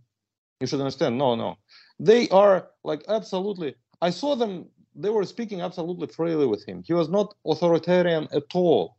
You 0.59 0.67
should 0.67 0.79
understand. 0.79 1.17
No, 1.17 1.35
no, 1.35 1.57
they 1.99 2.27
are 2.29 2.69
like 2.83 3.03
absolutely. 3.07 3.75
I 4.01 4.09
saw 4.09 4.35
them. 4.35 4.65
They 4.95 5.09
were 5.09 5.25
speaking 5.25 5.61
absolutely 5.61 6.07
freely 6.07 6.47
with 6.47 6.65
him. 6.65 6.83
He 6.83 6.93
was 6.93 7.07
not 7.07 7.35
authoritarian 7.45 8.27
at 8.33 8.43
all, 8.53 8.97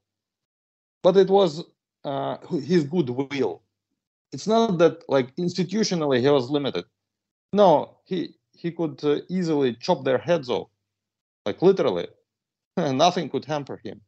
but 1.03 1.17
it 1.17 1.29
was 1.29 1.65
uh, 2.05 2.39
his 2.47 2.85
goodwill. 2.85 3.63
It's 4.33 4.47
not 4.47 4.79
that 4.79 5.03
like 5.09 5.35
institutionally 5.37 6.21
he 6.21 6.29
was 6.29 6.51
limited. 6.51 6.85
No, 7.53 7.99
he 8.05 8.37
he 8.53 8.71
could 8.71 9.03
uh, 9.05 9.21
easily 9.29 9.75
chop 9.75 10.05
their 10.05 10.19
heads 10.19 10.49
off, 10.49 10.69
like 11.45 11.61
literally. 11.63 12.07
Nothing 12.77 13.29
could 13.29 13.45
hamper 13.45 13.81
him. 13.83 14.01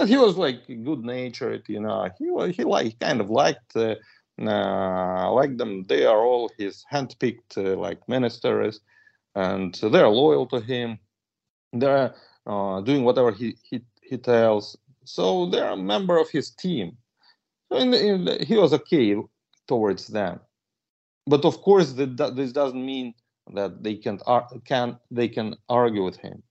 But 0.00 0.08
he 0.08 0.16
was 0.16 0.38
like 0.38 0.66
good 0.66 1.04
natured, 1.04 1.68
you 1.68 1.78
know. 1.78 2.08
He 2.18 2.30
was 2.30 2.56
he 2.56 2.64
like 2.64 2.98
kind 3.00 3.20
of 3.20 3.28
liked 3.28 3.76
uh, 3.76 3.96
uh, 4.40 5.30
liked 5.30 5.58
them. 5.58 5.84
They 5.90 6.06
are 6.06 6.24
all 6.24 6.50
his 6.56 6.86
handpicked 6.90 7.58
uh, 7.58 7.76
like 7.76 8.08
ministers, 8.08 8.80
and 9.34 9.74
they're 9.74 10.08
loyal 10.08 10.46
to 10.46 10.60
him. 10.60 10.98
They're 11.74 12.14
uh, 12.46 12.80
doing 12.80 13.04
whatever 13.04 13.30
he, 13.30 13.58
he 13.62 13.82
he 14.00 14.16
tells. 14.16 14.74
So 15.04 15.50
they're 15.50 15.72
a 15.72 15.76
member 15.76 16.16
of 16.16 16.30
his 16.30 16.50
team. 16.50 16.96
So 17.68 17.76
in 17.76 17.90
the, 17.90 18.00
in 18.02 18.24
the, 18.24 18.42
he 18.42 18.56
was 18.56 18.72
okay 18.72 19.14
towards 19.68 20.06
them. 20.06 20.40
But 21.26 21.44
of 21.44 21.60
course, 21.60 21.92
the, 21.92 22.06
this 22.06 22.52
doesn't 22.52 22.86
mean 22.86 23.12
that 23.52 23.82
they 23.82 23.96
can 23.96 24.18
can 24.64 24.98
they 25.10 25.28
can 25.28 25.56
argue 25.68 26.04
with 26.04 26.16
him. 26.16 26.42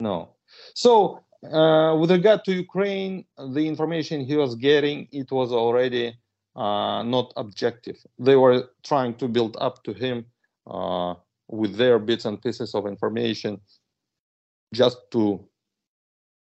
No. 0.00 0.30
So 0.74 1.22
uh, 1.50 1.96
with 1.98 2.10
regard 2.10 2.44
to 2.44 2.52
Ukraine, 2.52 3.24
the 3.38 3.66
information 3.66 4.24
he 4.24 4.36
was 4.36 4.54
getting 4.54 5.08
it 5.12 5.30
was 5.32 5.52
already 5.52 6.14
uh, 6.54 7.02
not 7.02 7.32
objective. 7.36 7.98
They 8.18 8.36
were 8.36 8.68
trying 8.84 9.14
to 9.14 9.28
build 9.28 9.56
up 9.60 9.82
to 9.84 9.92
him 9.92 10.26
uh, 10.66 11.14
with 11.48 11.76
their 11.76 11.98
bits 11.98 12.24
and 12.24 12.40
pieces 12.40 12.74
of 12.74 12.86
information, 12.86 13.60
just 14.72 14.98
to 15.12 15.44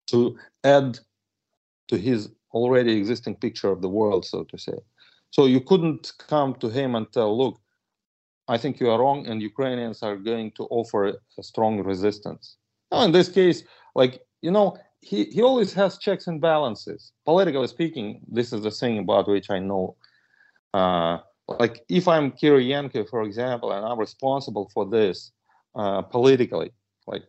to 0.07 0.39
add 0.65 0.99
to 1.89 1.99
his 1.99 2.31
already 2.55 2.97
existing 2.97 3.35
picture 3.37 3.71
of 3.71 3.83
the 3.83 3.89
world, 3.89 4.25
so 4.25 4.45
to 4.45 4.57
say. 4.57 4.79
So 5.31 5.47
you 5.47 5.61
couldn't 5.61 6.13
come 6.19 6.55
to 6.55 6.69
him 6.69 6.95
and 6.95 7.11
tell, 7.13 7.37
look, 7.37 7.61
I 8.49 8.57
think 8.57 8.81
you 8.81 8.89
are 8.91 9.01
wrong, 9.01 9.27
and 9.27 9.43
Ukrainians 9.43 10.03
are 10.03 10.17
going 10.17 10.53
to 10.53 10.65
offer 10.71 11.09
a 11.09 11.43
strong 11.43 11.83
resistance. 11.83 12.57
Now, 12.93 13.03
in 13.03 13.13
this 13.13 13.29
case, 13.29 13.65
like 13.95 14.23
you 14.43 14.51
know, 14.51 14.79
he, 15.01 15.25
he 15.25 15.43
always 15.43 15.73
has 15.75 15.99
checks 15.99 16.27
and 16.27 16.41
balances. 16.41 17.13
Politically 17.25 17.67
speaking, 17.69 18.21
this 18.29 18.53
is 18.53 18.63
the 18.63 18.71
thing 18.71 18.99
about 18.99 19.29
which 19.29 19.51
I 19.51 19.59
know. 19.59 19.97
Uh, 20.75 21.19
like 21.49 21.85
if 21.89 22.09
I'm 22.09 22.33
Kiriyenko, 22.33 23.09
for 23.09 23.23
example, 23.23 23.73
and 23.73 23.85
I'm 23.85 23.99
responsible 23.99 24.71
for 24.75 24.85
this 24.87 25.33
uh, 25.75 26.03
politically, 26.03 26.73
like, 27.07 27.23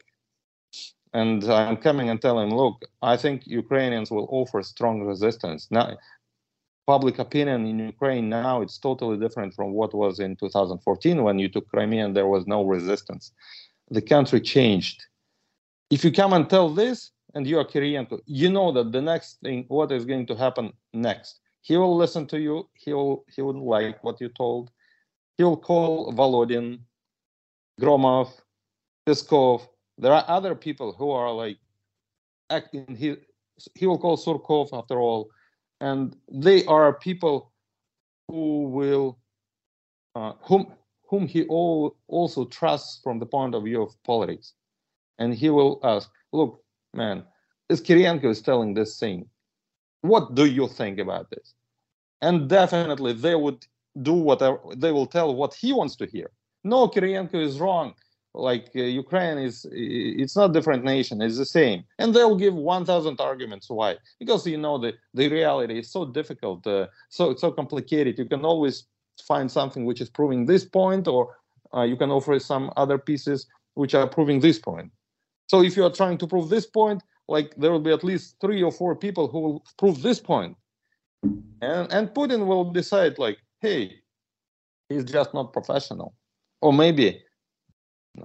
and 1.13 1.43
I'm 1.45 1.77
coming 1.77 2.09
and 2.09 2.21
telling, 2.21 2.53
look, 2.55 2.81
I 3.01 3.15
think 3.15 3.43
Ukrainians 3.45 4.11
will 4.11 4.27
offer 4.31 4.61
strong 4.63 5.03
resistance. 5.03 5.67
Now, 5.71 5.97
public 6.87 7.19
opinion 7.19 7.65
in 7.65 7.79
Ukraine 7.79 8.29
now 8.29 8.61
it's 8.61 8.77
totally 8.77 9.17
different 9.17 9.53
from 9.53 9.73
what 9.73 9.93
was 9.93 10.19
in 10.19 10.35
2014 10.37 11.21
when 11.21 11.37
you 11.37 11.49
took 11.49 11.67
Crimea 11.67 12.05
and 12.05 12.15
there 12.15 12.27
was 12.27 12.47
no 12.47 12.63
resistance. 12.63 13.31
The 13.91 14.01
country 14.01 14.39
changed. 14.41 15.03
If 15.89 16.03
you 16.03 16.11
come 16.11 16.33
and 16.33 16.49
tell 16.49 16.69
this, 16.69 17.11
and 17.33 17.45
you 17.45 17.59
are 17.59 17.65
Kiriyenko, 17.65 18.21
you 18.25 18.49
know 18.49 18.71
that 18.71 18.91
the 18.91 19.01
next 19.01 19.39
thing, 19.41 19.65
what 19.67 19.91
is 19.91 20.05
going 20.05 20.25
to 20.27 20.35
happen 20.35 20.73
next? 20.93 21.39
He 21.61 21.75
will 21.77 21.95
listen 21.97 22.27
to 22.27 22.39
you. 22.39 22.69
He 22.73 22.93
will 22.93 23.25
he 23.35 23.41
wouldn't 23.41 23.65
like 23.65 24.03
what 24.03 24.21
you 24.21 24.29
told. 24.29 24.71
He 25.37 25.43
will 25.43 25.57
call 25.57 26.13
Volodin, 26.13 26.79
Gromov, 27.79 28.29
Peskov. 29.05 29.67
There 29.97 30.13
are 30.13 30.23
other 30.27 30.55
people 30.55 30.93
who 30.93 31.11
are 31.11 31.31
like 31.31 31.57
acting. 32.49 32.95
He 32.95 33.17
he 33.75 33.85
will 33.85 33.97
call 33.97 34.17
Surkov 34.17 34.69
after 34.71 34.99
all 34.99 35.29
and 35.81 36.15
they 36.31 36.65
are 36.65 36.93
people 36.93 37.51
who 38.27 38.63
will 38.63 39.17
uh, 40.15 40.33
whom 40.41 40.73
whom 41.09 41.27
he 41.27 41.43
all, 41.45 41.95
also 42.07 42.45
trusts 42.45 42.99
from 43.01 43.19
the 43.19 43.25
point 43.25 43.55
of 43.55 43.63
view 43.63 43.81
of 43.81 43.95
politics 44.03 44.53
and 45.19 45.33
he 45.33 45.49
will 45.49 45.79
ask 45.83 46.09
look 46.33 46.61
man 46.93 47.23
this 47.69 47.81
Kiriyenko 47.81 48.25
is 48.25 48.41
telling 48.41 48.73
this 48.73 48.99
thing 48.99 49.27
what 50.01 50.35
do 50.35 50.45
you 50.45 50.67
think 50.67 50.99
about 50.99 51.29
this? 51.29 51.53
And 52.21 52.49
definitely 52.49 53.13
they 53.13 53.35
would 53.35 53.65
do 54.01 54.13
whatever 54.13 54.59
they 54.75 54.91
will 54.91 55.07
tell 55.07 55.35
what 55.35 55.53
he 55.53 55.73
wants 55.73 55.95
to 55.97 56.05
hear. 56.05 56.31
No 56.63 56.87
Kiriyenko 56.87 57.35
is 57.35 57.59
wrong. 57.59 57.93
Like 58.33 58.69
uh, 58.75 58.81
Ukraine 58.81 59.39
is 59.39 59.65
it's 59.71 60.35
not 60.35 60.53
different 60.53 60.83
nation 60.83 61.21
it's 61.21 61.37
the 61.37 61.45
same. 61.45 61.83
And 61.99 62.13
they'll 62.13 62.35
give 62.35 62.53
1000 62.53 63.19
arguments 63.19 63.69
why. 63.69 63.97
Because 64.19 64.45
you 64.45 64.57
know 64.57 64.77
the 64.77 64.93
the 65.13 65.27
reality 65.29 65.79
is 65.79 65.91
so 65.91 66.05
difficult 66.05 66.65
uh, 66.67 66.87
so 67.09 67.31
it's 67.31 67.41
so 67.41 67.51
complicated. 67.51 68.17
You 68.17 68.25
can 68.25 68.45
always 68.45 68.85
find 69.27 69.51
something 69.51 69.85
which 69.85 70.01
is 70.01 70.09
proving 70.09 70.45
this 70.45 70.65
point 70.65 71.07
or 71.07 71.35
uh, 71.73 71.81
you 71.81 71.97
can 71.97 72.11
offer 72.11 72.39
some 72.39 72.71
other 72.77 72.97
pieces 72.97 73.47
which 73.73 73.95
are 73.95 74.07
proving 74.07 74.39
this 74.39 74.59
point 74.59 74.91
so 75.47 75.63
if 75.63 75.75
you 75.75 75.83
are 75.83 75.91
trying 75.91 76.17
to 76.17 76.27
prove 76.27 76.49
this 76.49 76.65
point 76.65 77.01
like 77.27 77.55
there 77.55 77.71
will 77.71 77.79
be 77.79 77.91
at 77.91 78.03
least 78.03 78.37
three 78.39 78.63
or 78.63 78.71
four 78.71 78.95
people 78.95 79.27
who 79.27 79.39
will 79.39 79.65
prove 79.77 80.01
this 80.01 80.19
point. 80.19 80.55
And 81.61 81.91
and 81.91 82.09
Putin 82.13 82.45
will 82.45 82.71
decide 82.71 83.17
like 83.17 83.37
hey 83.61 83.99
he's 84.89 85.03
just 85.03 85.33
not 85.33 85.53
professional. 85.53 86.15
Or 86.61 86.73
maybe 86.73 87.21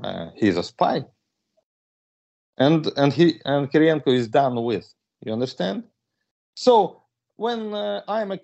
uh, 0.03 0.31
he's 0.37 0.57
a 0.57 0.63
spy. 0.63 1.05
And 2.59 2.87
and 2.97 3.13
he 3.13 3.41
and 3.45 3.71
Kiriyenko 3.71 4.09
is 4.09 4.29
done 4.29 4.63
with. 4.63 4.93
You 5.25 5.33
understand? 5.33 5.85
So 6.55 7.03
when 7.37 7.75
uh, 7.75 8.03
I'm 8.07 8.33
a 8.33 8.39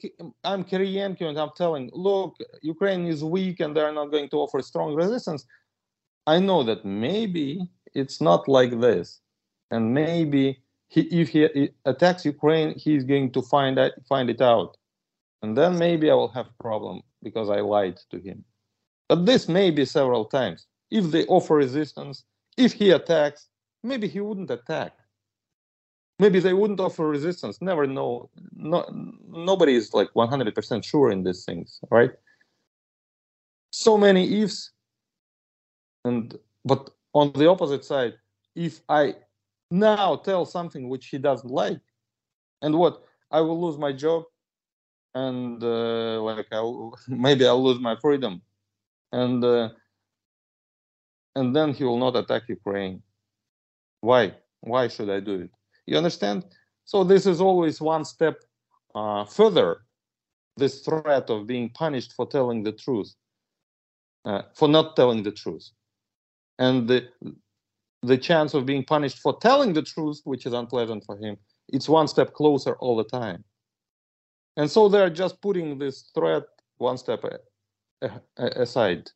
I'm 0.45 0.64
Kiriyenko 0.64 1.23
and 1.23 1.38
I'm 1.38 1.51
telling 1.57 1.91
look 1.93 2.37
Ukraine 2.62 3.07
is 3.07 3.23
weak 3.23 3.61
and 3.61 3.77
they're 3.77 3.93
not 3.93 4.11
going 4.11 4.29
to 4.31 4.37
offer 4.38 4.61
strong 4.62 4.95
resistance 4.95 5.45
I 6.29 6.38
know 6.38 6.62
that 6.64 6.85
maybe 6.85 7.67
it's 7.94 8.20
not 8.20 8.48
like 8.48 8.81
this 8.81 9.20
and 9.70 9.92
maybe 9.92 10.61
he, 10.88 11.03
if 11.03 11.29
he 11.29 11.70
attacks 11.85 12.24
Ukraine 12.24 12.79
he's 12.79 13.05
going 13.05 13.31
to 13.33 13.42
find 13.42 13.79
out, 13.79 13.92
find 14.09 14.31
it 14.31 14.40
out 14.40 14.77
and 15.42 15.57
then 15.57 15.79
maybe 15.79 16.11
I 16.11 16.14
will 16.14 16.29
have 16.29 16.46
a 16.46 16.62
problem 16.62 17.03
because 17.22 17.51
I 17.51 17.61
lied 17.61 17.98
to 18.11 18.18
him 18.18 18.44
but 19.09 19.27
this 19.27 19.48
may 19.48 19.70
be 19.70 19.85
several 19.85 20.24
times 20.24 20.66
if 20.90 21.11
they 21.11 21.27
offer 21.27 21.55
resistance, 21.57 22.24
if 22.57 22.72
he 22.72 22.90
attacks, 22.90 23.48
maybe 23.83 24.09
he 24.09 24.20
wouldn't 24.20 24.51
attack. 24.51 24.92
Maybe 26.18 26.40
they 26.40 26.53
wouldn't 26.53 26.81
offer 26.81 27.07
resistance. 27.07 27.62
Never 27.62 27.87
know. 27.87 28.29
No, 28.53 28.85
nobody 29.29 29.77
is 29.77 29.94
like 29.94 30.09
100% 30.14 30.85
sure 30.85 31.11
in 31.11 31.22
these 31.22 31.44
things, 31.44 31.79
right? 31.90 32.11
So 33.70 33.96
many 33.96 34.42
ifs. 34.42 34.72
And 36.05 36.37
but 36.64 36.90
on 37.18 37.33
the 37.33 37.48
opposite 37.48 37.85
side, 37.85 38.14
if 38.54 38.81
I 38.88 39.16
now 39.70 40.16
tell 40.16 40.44
something 40.46 40.88
which 40.88 41.07
he 41.09 41.18
doesn't 41.18 41.50
like, 41.50 41.81
and 42.62 42.78
what 42.78 43.02
I 43.31 43.40
will 43.40 43.61
lose 43.61 43.76
my 43.76 43.92
job, 43.92 44.22
and 45.14 45.62
uh, 45.62 46.22
like 46.22 46.46
I'll, 46.52 46.96
maybe 47.09 47.44
I'll 47.46 47.62
lose 47.62 47.81
my 47.81 47.96
freedom, 47.96 48.40
and 49.11 49.44
uh, 49.44 49.70
and 51.35 51.54
then 51.57 51.72
he 51.72 51.83
will 51.85 51.98
not 51.98 52.14
attack 52.16 52.44
Ukraine. 52.48 53.02
Why? 54.00 54.35
Why 54.61 54.88
should 54.88 55.11
I 55.11 55.20
do 55.20 55.35
it? 55.44 55.50
You 55.87 55.96
understand? 55.96 56.44
So 56.85 57.04
this 57.04 57.26
is 57.26 57.40
always 57.40 57.81
one 57.81 58.04
step 58.04 58.37
uh, 58.94 59.24
further. 59.24 59.70
This 60.57 60.81
threat 60.81 61.31
of 61.31 61.46
being 61.46 61.68
punished 61.70 62.12
for 62.16 62.26
telling 62.26 62.64
the 62.64 62.72
truth, 62.72 63.11
uh, 64.24 64.42
for 64.54 64.68
not 64.68 64.96
telling 64.96 65.22
the 65.22 65.31
truth, 65.31 65.70
and 66.59 66.88
the 66.88 67.09
the 68.03 68.16
chance 68.16 68.55
of 68.55 68.64
being 68.64 68.85
punished 68.85 69.18
for 69.18 69.37
telling 69.40 69.73
the 69.73 69.83
truth, 69.83 70.21
which 70.25 70.47
is 70.47 70.53
unpleasant 70.53 71.05
for 71.05 71.16
him, 71.16 71.37
it's 71.68 71.88
one 71.88 72.07
step 72.07 72.33
closer 72.33 72.77
all 72.77 72.97
the 72.97 73.05
time. 73.05 73.42
And 74.57 74.71
so 74.71 74.88
they're 74.88 75.11
just 75.11 75.40
putting 75.40 75.79
this 75.79 76.11
threat 76.14 76.44
one 76.79 76.99
step 76.99 77.25
aside. 78.37 79.11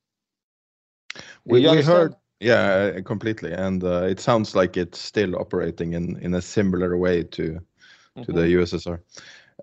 We, 1.44 1.68
we 1.68 1.83
heard, 1.83 2.14
yeah, 2.40 3.00
completely, 3.05 3.52
and 3.52 3.83
uh, 3.85 4.02
it 4.02 4.20
sounds 4.20 4.55
like 4.55 4.76
it's 4.76 4.98
still 4.98 5.37
operating 5.37 5.92
in 5.92 6.19
in 6.19 6.35
a 6.35 6.42
similar 6.42 6.96
way 6.96 7.23
to 7.23 7.60
to 8.23 8.33
the 8.33 8.42
mm-hmm. 8.42 8.77
USSR. 8.77 9.00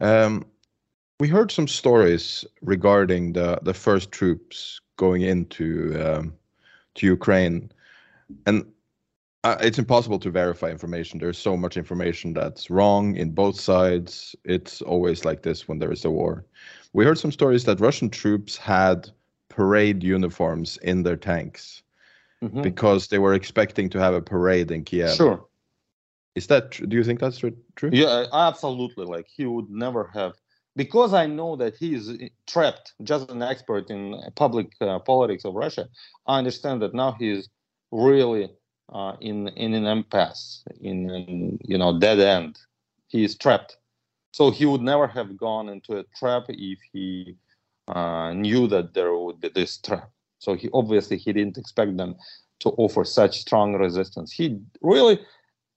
Um, 0.01 0.45
we 1.20 1.28
heard 1.28 1.51
some 1.51 1.68
stories 1.68 2.45
regarding 2.62 3.34
the 3.34 3.60
the 3.62 3.74
first 3.74 4.12
troops 4.12 4.80
going 4.97 5.22
into 5.22 5.95
um, 6.01 6.34
to 6.95 7.06
Ukraine, 7.08 7.72
and 8.45 8.65
uh, 9.43 9.57
it's 9.61 9.80
impossible 9.80 10.19
to 10.19 10.30
verify 10.30 10.69
information. 10.69 11.19
There's 11.19 11.38
so 11.38 11.55
much 11.55 11.77
information 11.77 12.34
that's 12.34 12.69
wrong 12.69 13.15
in 13.15 13.32
both 13.32 13.59
sides. 13.59 14.36
It's 14.43 14.82
always 14.82 15.23
like 15.23 15.43
this 15.43 15.67
when 15.67 15.80
there 15.80 15.91
is 15.91 16.05
a 16.05 16.11
war. 16.11 16.45
We 16.93 17.05
heard 17.05 17.17
some 17.17 17.32
stories 17.32 17.63
that 17.65 17.80
Russian 17.80 18.09
troops 18.09 18.57
had 18.57 19.09
parade 19.47 20.03
uniforms 20.03 20.77
in 20.77 21.03
their 21.03 21.15
tanks 21.15 21.84
mm-hmm. 22.43 22.61
because 22.61 23.07
they 23.07 23.19
were 23.19 23.34
expecting 23.34 23.89
to 23.91 23.99
have 23.99 24.13
a 24.13 24.21
parade 24.21 24.71
in 24.71 24.84
Kiev. 24.84 25.15
Sure. 25.15 25.45
Is 26.36 26.47
that 26.47 26.71
true? 26.71 26.88
Do 26.88 26.95
you 26.95 27.03
think 27.03 27.19
that's 27.19 27.38
true? 27.38 27.89
Yeah, 27.91 28.25
absolutely. 28.34 29.05
Like 29.05 29.27
he 29.27 29.45
would 29.45 29.69
never 29.69 30.09
have 30.13 30.34
because 30.75 31.13
I 31.13 31.27
know 31.27 31.55
that 31.57 31.75
he 31.75 31.95
is 31.95 32.17
trapped, 32.47 32.93
just 33.03 33.30
an 33.32 33.41
expert 33.41 33.89
in 33.89 34.15
public 34.36 34.71
uh, 34.80 34.99
politics 34.99 35.43
of 35.43 35.53
Russia, 35.53 35.89
I 36.25 36.38
understand 36.38 36.82
that 36.82 36.93
now 36.93 37.17
he 37.19 37.32
is 37.32 37.49
really 37.92 38.50
uh, 38.94 39.14
in 39.22 39.48
in 39.50 39.74
an 39.74 39.86
impasse, 39.86 40.64
in, 40.82 41.10
in 41.10 41.60
you 41.64 41.78
know 41.78 42.00
dead 42.00 42.20
end. 42.20 42.60
He 43.08 43.24
is 43.24 43.36
trapped, 43.36 43.78
so 44.32 44.52
he 44.52 44.66
would 44.66 44.82
never 44.82 45.08
have 45.08 45.38
gone 45.38 45.70
into 45.70 45.98
a 45.98 46.04
trap 46.16 46.44
if 46.50 46.80
he 46.92 47.36
uh, 47.88 48.34
knew 48.34 48.68
that 48.68 48.94
there 48.94 49.16
would 49.16 49.42
be 49.42 49.50
this 49.50 49.78
trap. 49.78 50.10
So 50.40 50.56
he 50.56 50.70
obviously 50.74 51.18
he 51.18 51.34
didn't 51.34 51.58
expect 51.58 51.98
them 51.98 52.16
to 52.60 52.70
offer 52.72 53.04
such 53.04 53.40
strong 53.40 53.76
resistance. 53.76 54.32
He 54.32 54.60
really 54.82 55.20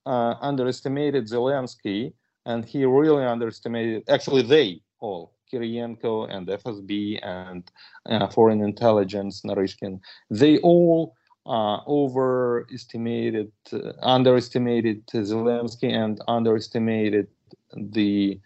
uh, 0.05 0.35
underestimated 0.41 1.27
Zelensky, 1.27 2.13
and 2.45 2.65
he 2.65 2.85
really 2.85 3.25
underestimated. 3.25 4.05
Actually, 4.09 4.43
they 4.43 4.83
all 5.01 5.33
Kiriyenko 5.53 6.35
and 6.35 6.47
FSB 6.49 7.19
and 7.23 7.71
uh, 8.07 8.27
Foreign 8.29 8.63
Intelligence, 8.63 9.43
Naryshkin, 9.43 10.01
they 10.31 10.59
all 10.59 11.15
uh, 11.47 11.78
overestimated, 11.86 13.51
uh, 13.72 13.93
underestimated 14.03 15.07
Zelensky 15.09 15.90
and 15.93 16.20
underestimated 16.28 17.28
the 17.74 18.40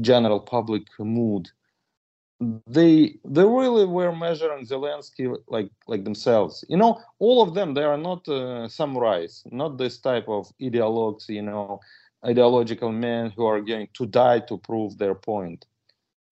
general 0.00 0.40
public 0.40 0.82
mood. 0.98 1.48
They 2.66 3.18
they 3.24 3.44
really 3.44 3.84
were 3.84 4.16
measuring 4.16 4.64
Zelensky 4.66 5.36
like 5.48 5.70
like 5.86 6.04
themselves. 6.04 6.64
You 6.68 6.78
know, 6.78 7.00
all 7.18 7.42
of 7.42 7.54
them 7.54 7.74
they 7.74 7.84
are 7.84 7.98
not 7.98 8.26
uh, 8.28 8.66
samurais, 8.68 9.42
not 9.52 9.76
this 9.76 9.98
type 9.98 10.26
of 10.28 10.50
ideologues. 10.60 11.28
You 11.28 11.42
know, 11.42 11.80
ideological 12.24 12.92
men 12.92 13.30
who 13.36 13.44
are 13.44 13.60
going 13.60 13.88
to 13.94 14.06
die 14.06 14.40
to 14.40 14.56
prove 14.58 14.96
their 14.96 15.14
point, 15.14 15.66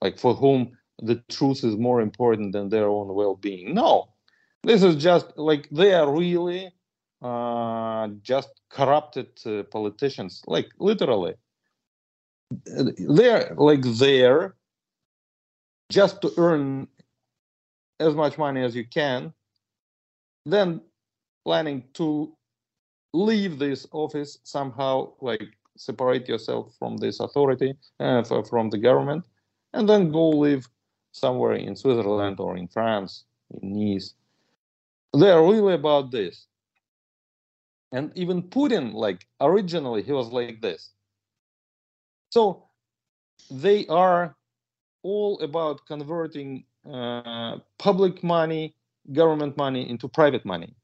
like 0.00 0.18
for 0.18 0.34
whom 0.34 0.78
the 1.02 1.16
truth 1.28 1.62
is 1.62 1.76
more 1.76 2.00
important 2.00 2.52
than 2.52 2.70
their 2.70 2.88
own 2.88 3.14
well-being. 3.14 3.74
No, 3.74 4.08
this 4.68 4.82
is 4.82 4.96
just 4.96 5.26
like 5.38 5.66
they 5.70 5.94
are 5.94 6.10
really 6.14 6.70
uh, 7.22 8.08
just 8.22 8.50
corrupted 8.68 9.28
uh, 9.46 9.62
politicians, 9.64 10.42
like 10.46 10.68
literally. 10.78 11.34
They're 12.66 13.54
like 13.56 13.82
there 13.82 14.56
just 15.90 16.20
to 16.20 16.30
earn 16.36 16.86
as 17.98 18.14
much 18.14 18.36
money 18.36 18.62
as 18.62 18.76
you 18.76 18.86
can, 18.86 19.32
then 20.44 20.82
planning 21.46 21.84
to 21.94 22.36
leave 23.14 23.58
this 23.58 23.86
office 23.92 24.38
somehow, 24.44 25.12
like 25.22 25.48
separate 25.78 26.28
yourself 26.28 26.74
from 26.78 26.98
this 26.98 27.20
authority, 27.20 27.74
uh, 28.00 28.22
from 28.22 28.68
the 28.68 28.78
government, 28.78 29.24
and 29.72 29.88
then 29.88 30.12
go 30.12 30.28
live 30.28 30.68
somewhere 31.12 31.54
in 31.54 31.74
Switzerland 31.74 32.38
or 32.38 32.58
in 32.58 32.68
France, 32.68 33.24
in 33.62 33.72
Nice, 33.72 34.14
they 35.22 35.30
are 35.30 35.42
really 35.42 35.74
about 35.74 36.10
this. 36.10 36.46
And 37.92 38.12
even 38.14 38.42
Putin, 38.42 38.92
like 38.92 39.26
originally, 39.40 40.02
he 40.02 40.12
was 40.12 40.28
like 40.28 40.60
this. 40.60 40.90
So 42.30 42.68
they 43.50 43.86
are 43.86 44.36
all 45.02 45.40
about 45.40 45.86
converting 45.86 46.64
uh, 46.90 47.56
public 47.78 48.22
money, 48.22 48.74
government 49.12 49.56
money 49.56 49.88
into 49.88 50.08
private 50.08 50.44
money, 50.44 50.74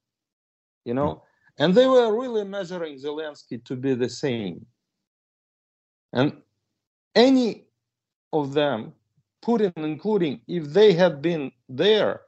you 0.85 0.95
know? 0.95 1.22
And 1.59 1.74
they 1.74 1.87
were 1.87 2.18
really 2.18 2.45
measuring 2.45 2.99
Zelensky 2.99 3.62
to 3.64 3.76
be 3.76 3.95
the 3.95 4.09
same. 4.09 4.66
And 6.12 6.32
any 7.14 7.64
of 8.32 8.55
them, 8.55 8.95
Putin 9.45 9.72
including, 9.76 10.41
if 10.49 10.64
they 10.72 10.93
had 10.95 11.20
been 11.20 11.53
there 11.68 12.22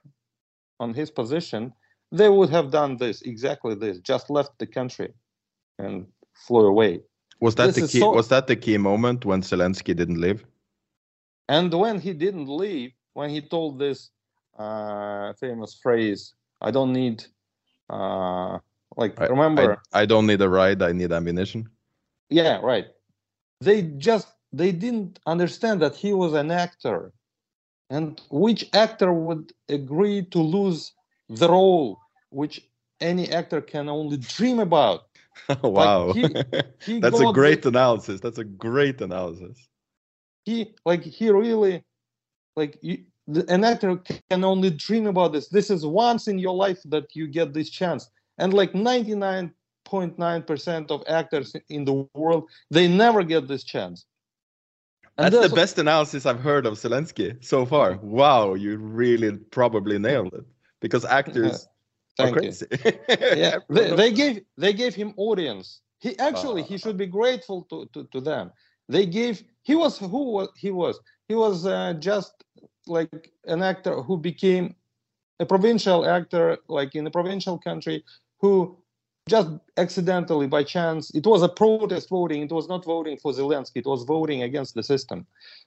on 0.78 0.92
his 0.92 1.10
position, 1.10 1.72
they 2.12 2.28
would 2.28 2.50
have 2.50 2.70
done 2.70 2.96
this 2.96 3.22
exactly 3.22 3.74
this 3.74 3.98
just 3.98 4.30
left 4.30 4.58
the 4.58 4.66
country 4.66 5.12
and 5.78 6.06
flew 6.34 6.66
away. 6.66 7.00
Was 7.40 7.54
that 7.56 7.74
this 7.74 7.76
the 7.76 7.88
key 7.88 8.00
so... 8.00 8.10
was 8.12 8.28
that 8.28 8.46
the 8.46 8.56
key 8.56 8.78
moment 8.78 9.24
when 9.24 9.42
zelensky 9.42 9.94
didn't 9.94 10.20
leave? 10.20 10.44
And 11.48 11.72
when 11.72 12.00
he 12.00 12.12
didn't 12.12 12.48
leave 12.48 12.92
when 13.16 13.30
he 13.30 13.40
told 13.40 13.78
this 13.78 14.10
uh, 14.58 15.32
famous 15.34 15.74
phrase 15.74 16.34
i 16.62 16.70
don't 16.70 16.92
need 16.92 17.24
uh, 17.90 18.58
like 18.96 19.20
I, 19.20 19.26
remember? 19.26 19.78
I, 19.92 20.02
I 20.02 20.06
don't 20.06 20.26
need 20.26 20.40
a 20.40 20.48
ride 20.48 20.82
i 20.82 20.92
need 20.92 21.12
ammunition. 21.12 21.68
Yeah 22.30 22.60
right. 22.62 22.86
They 23.60 23.82
just 23.82 24.28
they 24.52 24.72
didn't 24.72 25.18
understand 25.26 25.82
that 25.82 25.94
he 25.94 26.12
was 26.12 26.32
an 26.34 26.50
actor 26.50 27.12
and 27.90 28.20
which 28.30 28.68
actor 28.72 29.12
would 29.12 29.52
agree 29.68 30.24
to 30.34 30.38
lose 30.38 30.92
the 31.28 31.48
role 31.48 31.98
which 32.30 32.68
any 33.00 33.30
actor 33.30 33.60
can 33.60 33.88
only 33.88 34.16
dream 34.16 34.58
about. 34.58 35.02
wow, 35.62 36.12
he, 36.12 36.34
he 36.84 37.00
that's 37.00 37.20
a 37.20 37.32
great 37.32 37.62
the, 37.62 37.68
analysis. 37.68 38.20
That's 38.20 38.38
a 38.38 38.44
great 38.44 39.00
analysis. 39.00 39.68
He 40.44 40.74
like 40.84 41.02
he 41.02 41.30
really 41.30 41.84
like 42.56 42.78
you, 42.80 43.04
an 43.48 43.64
actor 43.64 44.00
can 44.30 44.44
only 44.44 44.70
dream 44.70 45.06
about 45.06 45.32
this. 45.32 45.48
This 45.48 45.70
is 45.70 45.84
once 45.84 46.28
in 46.28 46.38
your 46.38 46.54
life 46.54 46.78
that 46.86 47.14
you 47.14 47.26
get 47.26 47.52
this 47.52 47.68
chance, 47.68 48.08
and 48.38 48.54
like 48.54 48.74
ninety 48.74 49.14
nine 49.14 49.52
point 49.84 50.18
nine 50.18 50.42
percent 50.42 50.90
of 50.90 51.02
actors 51.06 51.54
in 51.68 51.84
the 51.84 52.08
world 52.14 52.48
they 52.70 52.88
never 52.88 53.22
get 53.22 53.46
this 53.46 53.62
chance. 53.62 54.06
And 55.18 55.32
That's 55.32 55.48
the 55.48 55.54
best 55.54 55.78
analysis 55.78 56.26
I've 56.26 56.40
heard 56.40 56.66
of 56.66 56.74
Zelensky 56.74 57.42
so 57.42 57.64
far. 57.64 57.96
Wow, 58.02 58.54
you 58.54 58.76
really 58.76 59.32
probably 59.50 59.98
nailed 59.98 60.34
it 60.34 60.44
because 60.80 61.04
actors 61.04 61.68
Thank 62.16 62.42
you. 62.42 62.52
yeah, 63.36 63.58
they, 63.68 63.94
they, 63.94 64.12
gave 64.12 64.40
they 64.56 64.72
gave 64.72 64.94
him 64.94 65.12
audience. 65.16 65.80
He 65.98 66.18
actually 66.18 66.62
uh, 66.62 66.66
he 66.66 66.78
should 66.78 66.96
be 66.96 67.06
grateful 67.06 67.62
to, 67.70 67.88
to, 67.92 68.04
to 68.04 68.20
them. 68.20 68.52
They 68.88 69.06
gave 69.06 69.42
he 69.62 69.74
was 69.74 69.98
who 69.98 70.32
was 70.32 70.48
he 70.56 70.70
was? 70.70 70.98
He 71.28 71.34
was 71.34 71.66
uh, 71.66 71.94
just 71.94 72.44
like 72.86 73.32
an 73.46 73.62
actor 73.62 74.02
who 74.02 74.16
became 74.16 74.74
a 75.40 75.46
provincial 75.46 76.06
actor 76.06 76.56
like 76.68 76.94
in 76.94 77.06
a 77.06 77.10
provincial 77.10 77.58
country 77.58 78.02
who 78.38 78.78
just 79.28 79.50
accidentally 79.76 80.46
by 80.46 80.62
chance 80.62 81.10
it 81.10 81.26
was 81.26 81.42
a 81.42 81.48
protest 81.48 82.08
voting. 82.08 82.42
It 82.42 82.52
was 82.52 82.68
not 82.68 82.84
voting 82.84 83.18
for 83.18 83.32
zelensky. 83.32 83.76
It 83.76 83.86
was 83.86 84.04
voting 84.04 84.42
against 84.42 84.74
the 84.74 84.82
system. 84.82 85.26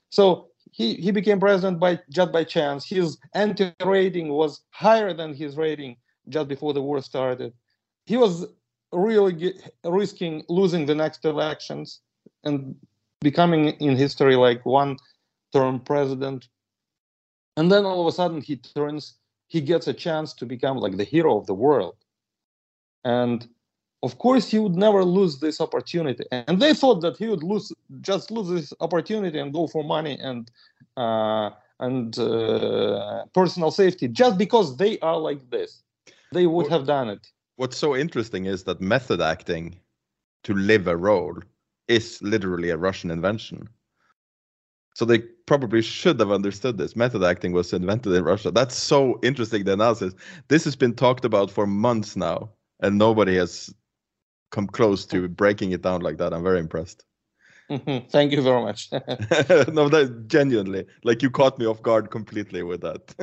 So 0.10 0.48
he, 0.72 0.96
he 0.96 1.12
became 1.12 1.40
president 1.40 1.80
by 1.80 2.00
just 2.10 2.32
by 2.32 2.44
chance 2.44 2.86
his 2.86 3.18
anti 3.34 3.74
rating 3.84 4.30
was 4.30 4.62
higher 4.70 5.14
than 5.14 5.34
his 5.34 5.58
rating 5.58 5.98
just 6.30 6.48
before 6.48 6.74
the 6.74 6.82
war 6.82 7.02
started. 7.02 7.54
He 8.06 8.18
was 8.18 8.46
really 8.92 9.34
get, 9.34 9.74
risking 9.84 10.44
losing 10.50 10.86
the 10.86 10.96
next 10.96 11.26
elections 11.26 12.02
and 12.44 12.76
becoming 13.22 13.70
in 13.80 13.96
history 13.96 14.36
like 14.36 14.66
one 14.66 14.98
term 15.54 15.80
president. 15.80 16.48
And 17.58 17.72
then 17.72 17.86
all 17.86 18.02
of 18.02 18.08
a 18.08 18.16
sudden 18.16 18.42
he 18.42 18.58
turns, 18.58 19.16
he 19.48 19.62
gets 19.62 19.88
a 19.88 19.94
chance 19.94 20.34
to 20.36 20.46
become 20.46 20.78
like 20.78 20.98
the 20.98 21.04
hero 21.04 21.38
of 21.38 21.46
the 21.48 21.54
world. 21.54 21.96
And 23.04 23.48
of 24.02 24.18
course 24.18 24.50
he 24.50 24.60
would 24.60 24.76
never 24.76 25.04
lose 25.04 25.40
this 25.40 25.60
opportunity. 25.60 26.24
And 26.32 26.62
they 26.62 26.74
thought 26.74 27.02
that 27.02 27.18
he 27.18 27.28
would 27.28 27.44
lose 27.44 27.72
just 28.02 28.32
lose 28.32 28.50
this 28.50 28.74
opportunity 28.80 29.40
and 29.40 29.54
go 29.54 29.68
for 29.68 29.84
money 29.84 30.18
and 30.22 30.50
uh, 30.98 31.50
and 31.80 32.18
uh, 32.20 33.26
personal 33.34 33.72
safety 33.72 34.08
just 34.08 34.38
because 34.38 34.78
they 34.78 35.00
are 35.00 35.18
like 35.18 35.50
this 35.50 35.84
they 36.32 36.46
would 36.46 36.64
what, 36.64 36.72
have 36.72 36.86
done 36.86 37.10
it. 37.10 37.28
What's 37.56 37.78
so 37.78 37.96
interesting 37.96 38.46
is 38.46 38.64
that 38.66 38.82
method 38.82 39.22
acting 39.22 39.80
to 40.44 40.54
live 40.54 40.88
a 40.88 40.96
role 40.96 41.38
is 41.88 42.22
literally 42.22 42.70
a 42.70 42.78
Russian 42.78 43.12
invention. 43.12 43.68
So 44.96 45.06
they 45.06 45.20
probably 45.20 45.82
should 45.82 46.20
have 46.20 46.32
understood 46.32 46.78
this. 46.78 46.96
Method 46.96 47.24
acting 47.24 47.54
was 47.54 47.74
invented 47.74 48.14
in 48.14 48.24
Russia. 48.24 48.52
That's 48.52 48.76
so 48.76 49.20
interesting, 49.24 49.64
the 49.64 49.74
analysis. 49.74 50.14
This 50.50 50.64
has 50.66 50.76
been 50.76 50.94
talked 50.94 51.26
about 51.26 51.50
for 51.50 51.66
months 51.66 52.16
now, 52.16 52.50
and 52.82 52.98
nobody 52.98 53.36
has 53.38 53.74
come 54.52 54.68
close 54.68 55.06
to 55.08 55.28
breaking 55.28 55.72
it 55.72 55.82
down 55.82 56.02
like 56.02 56.18
that. 56.18 56.34
I'm 56.34 56.44
very 56.44 56.60
impressed. 56.60 57.06
Mm-hmm. 57.70 58.08
Thank 58.10 58.32
you 58.32 58.42
very 58.42 58.62
much. 58.62 58.90
no, 58.92 59.90
that 59.90 60.24
genuinely, 60.28 60.86
like 61.04 61.22
you 61.22 61.30
caught 61.30 61.60
me 61.60 61.66
off 61.66 61.82
guard 61.82 62.10
completely 62.10 62.64
with 62.64 62.82
that. 62.82 63.16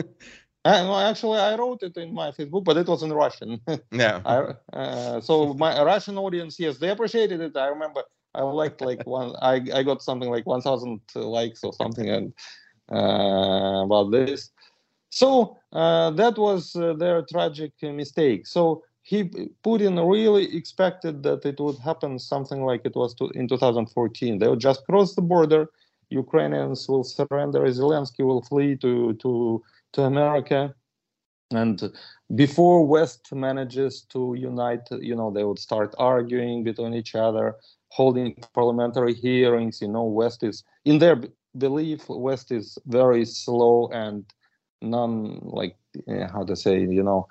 Uh, 0.65 0.83
no, 0.83 0.99
actually, 0.99 1.39
I 1.39 1.57
wrote 1.57 1.85
it 1.85 1.97
in 1.97 2.13
my 2.13 2.33
Facebook, 2.33 2.65
but 2.65 2.77
it 2.77 2.89
was 2.89 3.05
in 3.05 3.13
Russian. 3.13 3.61
yeah. 3.93 4.21
I, 4.25 4.77
uh, 4.77 5.21
so 5.21 5.55
my 5.55 5.81
Russian 5.81 6.19
audience, 6.19 6.59
yes, 6.59 6.79
they 6.79 6.91
appreciated 6.91 7.41
it. 7.41 7.57
I 7.57 7.69
remember 7.69 8.03
I 8.35 8.43
liked 8.43 8.81
like 8.81 9.07
one. 9.07 9.35
I 9.41 9.63
I 9.73 9.83
got 9.85 10.03
something 10.03 10.29
like 10.29 10.45
1,000 10.45 11.01
likes 11.15 11.63
or 11.63 11.73
something 11.73 12.09
and 12.09 12.33
uh, 12.91 13.85
about 13.85 14.11
this. 14.11 14.51
So 15.11 15.57
uh, 15.73 16.11
that 16.11 16.37
was 16.37 16.75
uh, 16.75 16.95
their 16.95 17.23
tragic 17.23 17.73
mistake. 17.83 18.47
So 18.47 18.83
he 19.07 19.25
Putin 19.65 19.95
really 20.11 20.47
expected 20.57 21.23
that 21.23 21.45
it 21.45 21.61
would 21.61 21.79
happen 21.79 22.19
something 22.19 22.65
like 22.65 22.83
it 22.85 22.97
was 22.97 23.15
to, 23.15 23.29
in 23.37 23.47
2014. 23.47 24.39
They 24.39 24.49
would 24.49 24.59
just 24.61 24.85
cross 24.85 25.15
the 25.15 25.23
border 25.23 25.69
Ukrainians 26.11 26.89
will 26.89 27.05
surrender, 27.05 27.61
Zelensky 27.61 28.25
will 28.25 28.43
flee 28.43 28.77
to 28.77 29.15
to 29.15 29.63
to 29.93 30.03
America, 30.03 30.75
and 31.51 31.93
before 32.35 32.87
West 32.87 33.33
manages 33.33 34.03
to 34.13 34.35
unite, 34.35 34.87
you 34.91 35.15
know, 35.15 35.31
they 35.31 35.45
would 35.45 35.59
start 35.59 35.95
arguing 35.99 36.65
between 36.65 36.95
each 36.95 37.15
other, 37.15 37.57
holding 37.89 38.35
parliamentary 38.55 39.15
hearings. 39.15 39.81
You 39.81 39.89
know, 39.89 40.05
West 40.05 40.43
is 40.43 40.65
in 40.85 40.99
their 40.99 41.21
belief, 41.59 42.09
West 42.09 42.53
is 42.53 42.79
very 42.87 43.25
slow 43.25 43.89
and 43.89 44.25
non 44.83 45.39
like 45.43 45.77
eh, 46.09 46.27
how 46.33 46.45
to 46.45 46.57
say, 46.57 46.81
you 46.81 47.03
know, 47.03 47.27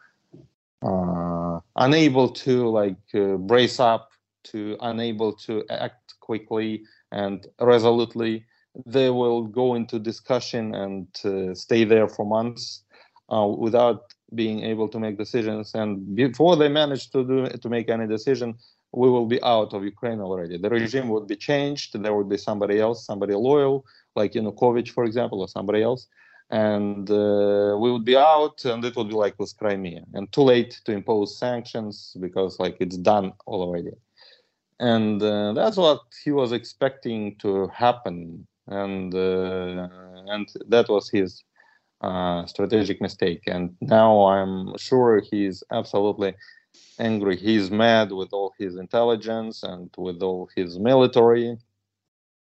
uh, 0.82 1.60
unable 1.76 2.30
to 2.30 2.70
like 2.70 2.98
uh, 3.14 3.38
brace 3.38 3.80
up, 3.80 4.12
to 4.46 4.78
unable 4.82 5.34
to 5.34 5.64
act 5.70 6.16
quickly 6.20 6.84
and 7.12 7.48
resolutely. 7.60 8.46
They 8.86 9.10
will 9.10 9.44
go 9.44 9.76
into 9.76 10.00
discussion 10.00 10.76
and 10.76 11.08
uh, 11.24 11.56
stay 11.56 11.84
there 11.86 12.08
for 12.08 12.26
months 12.26 12.84
uh, 13.34 13.48
without 13.48 14.14
being 14.34 14.64
able 14.64 14.88
to 14.90 15.00
make 15.00 15.18
decisions. 15.18 15.74
And 15.74 16.16
before 16.16 16.56
they 16.58 16.68
manage 16.68 17.10
to 17.12 17.24
do 17.24 17.48
to 17.48 17.70
make 17.70 17.90
any 17.90 18.08
decision, 18.08 18.56
we 18.92 19.10
will 19.10 19.26
be 19.26 19.42
out 19.44 19.74
of 19.74 19.84
Ukraine 19.84 20.22
already. 20.22 20.58
The 20.58 20.70
regime 20.70 21.10
would 21.10 21.28
be 21.28 21.36
changed. 21.36 22.02
There 22.02 22.16
would 22.16 22.30
be 22.30 22.38
somebody 22.38 22.80
else, 22.80 23.06
somebody 23.06 23.34
loyal, 23.34 23.86
like 24.16 24.36
you 24.36 24.42
Yanukovych, 24.42 24.90
for 24.90 25.04
example, 25.06 25.42
or 25.42 25.48
somebody 25.48 25.82
else 25.84 26.08
and 26.50 27.10
uh, 27.10 27.76
we 27.80 27.92
would 27.92 28.06
be 28.06 28.18
out 28.18 28.64
and 28.66 28.84
it 28.86 28.96
would 28.96 29.10
be 29.10 29.16
like 29.16 29.38
with 29.40 29.58
crimea. 29.58 30.04
And 30.14 30.32
too 30.32 30.42
late 30.42 30.80
to 30.86 30.92
impose 30.92 31.38
sanctions 31.38 32.16
because 32.20 32.60
like 32.60 32.78
it's 32.80 32.98
done 32.98 33.34
already 33.48 33.92
and 34.80 35.22
uh, 35.22 35.54
that's 35.54 35.78
what 35.78 36.02
he 36.24 36.32
was 36.32 36.52
expecting 36.52 37.36
to 37.38 37.68
happen. 37.68 38.46
And 38.68 39.14
uh, 39.14 39.88
and 40.28 40.48
that 40.68 40.90
was 40.90 41.10
his 41.10 41.44
uh, 42.02 42.46
strategic 42.46 43.00
mistake. 43.02 43.44
And 43.48 43.76
now 43.82 44.26
i'm 44.26 44.78
sure 44.78 45.22
he's 45.22 45.64
absolutely 45.72 46.36
angry. 47.00 47.38
He's 47.38 47.72
mad 47.72 48.12
with 48.12 48.34
all 48.34 48.54
his 48.58 48.76
intelligence 48.76 49.64
and 49.64 49.90
with 49.98 50.22
all 50.22 50.50
his 50.56 50.80
military. 50.80 51.58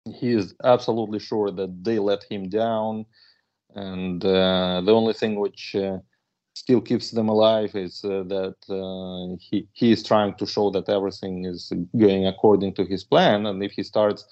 He 0.05 0.31
is 0.31 0.53
absolutely 0.63 1.19
sure 1.19 1.51
that 1.51 1.83
they 1.83 1.99
let 1.99 2.23
him 2.23 2.49
down 2.49 3.05
and 3.75 4.23
uh, 4.25 4.81
the 4.85 4.91
only 4.93 5.13
thing 5.13 5.39
which 5.39 5.75
uh, 5.75 5.97
still 6.53 6.81
keeps 6.81 7.11
them 7.11 7.29
alive 7.29 7.75
is 7.75 8.03
uh, 8.03 8.23
that 8.27 8.55
uh, 8.69 9.35
he 9.39 9.67
he 9.73 9.91
is 9.91 10.03
trying 10.03 10.35
to 10.35 10.45
show 10.45 10.69
that 10.71 10.89
everything 10.89 11.45
is 11.45 11.71
going 11.97 12.27
according 12.27 12.73
to 12.75 12.85
his 12.85 13.03
plan, 13.03 13.45
and 13.45 13.63
if 13.63 13.71
he 13.71 13.83
starts 13.83 14.25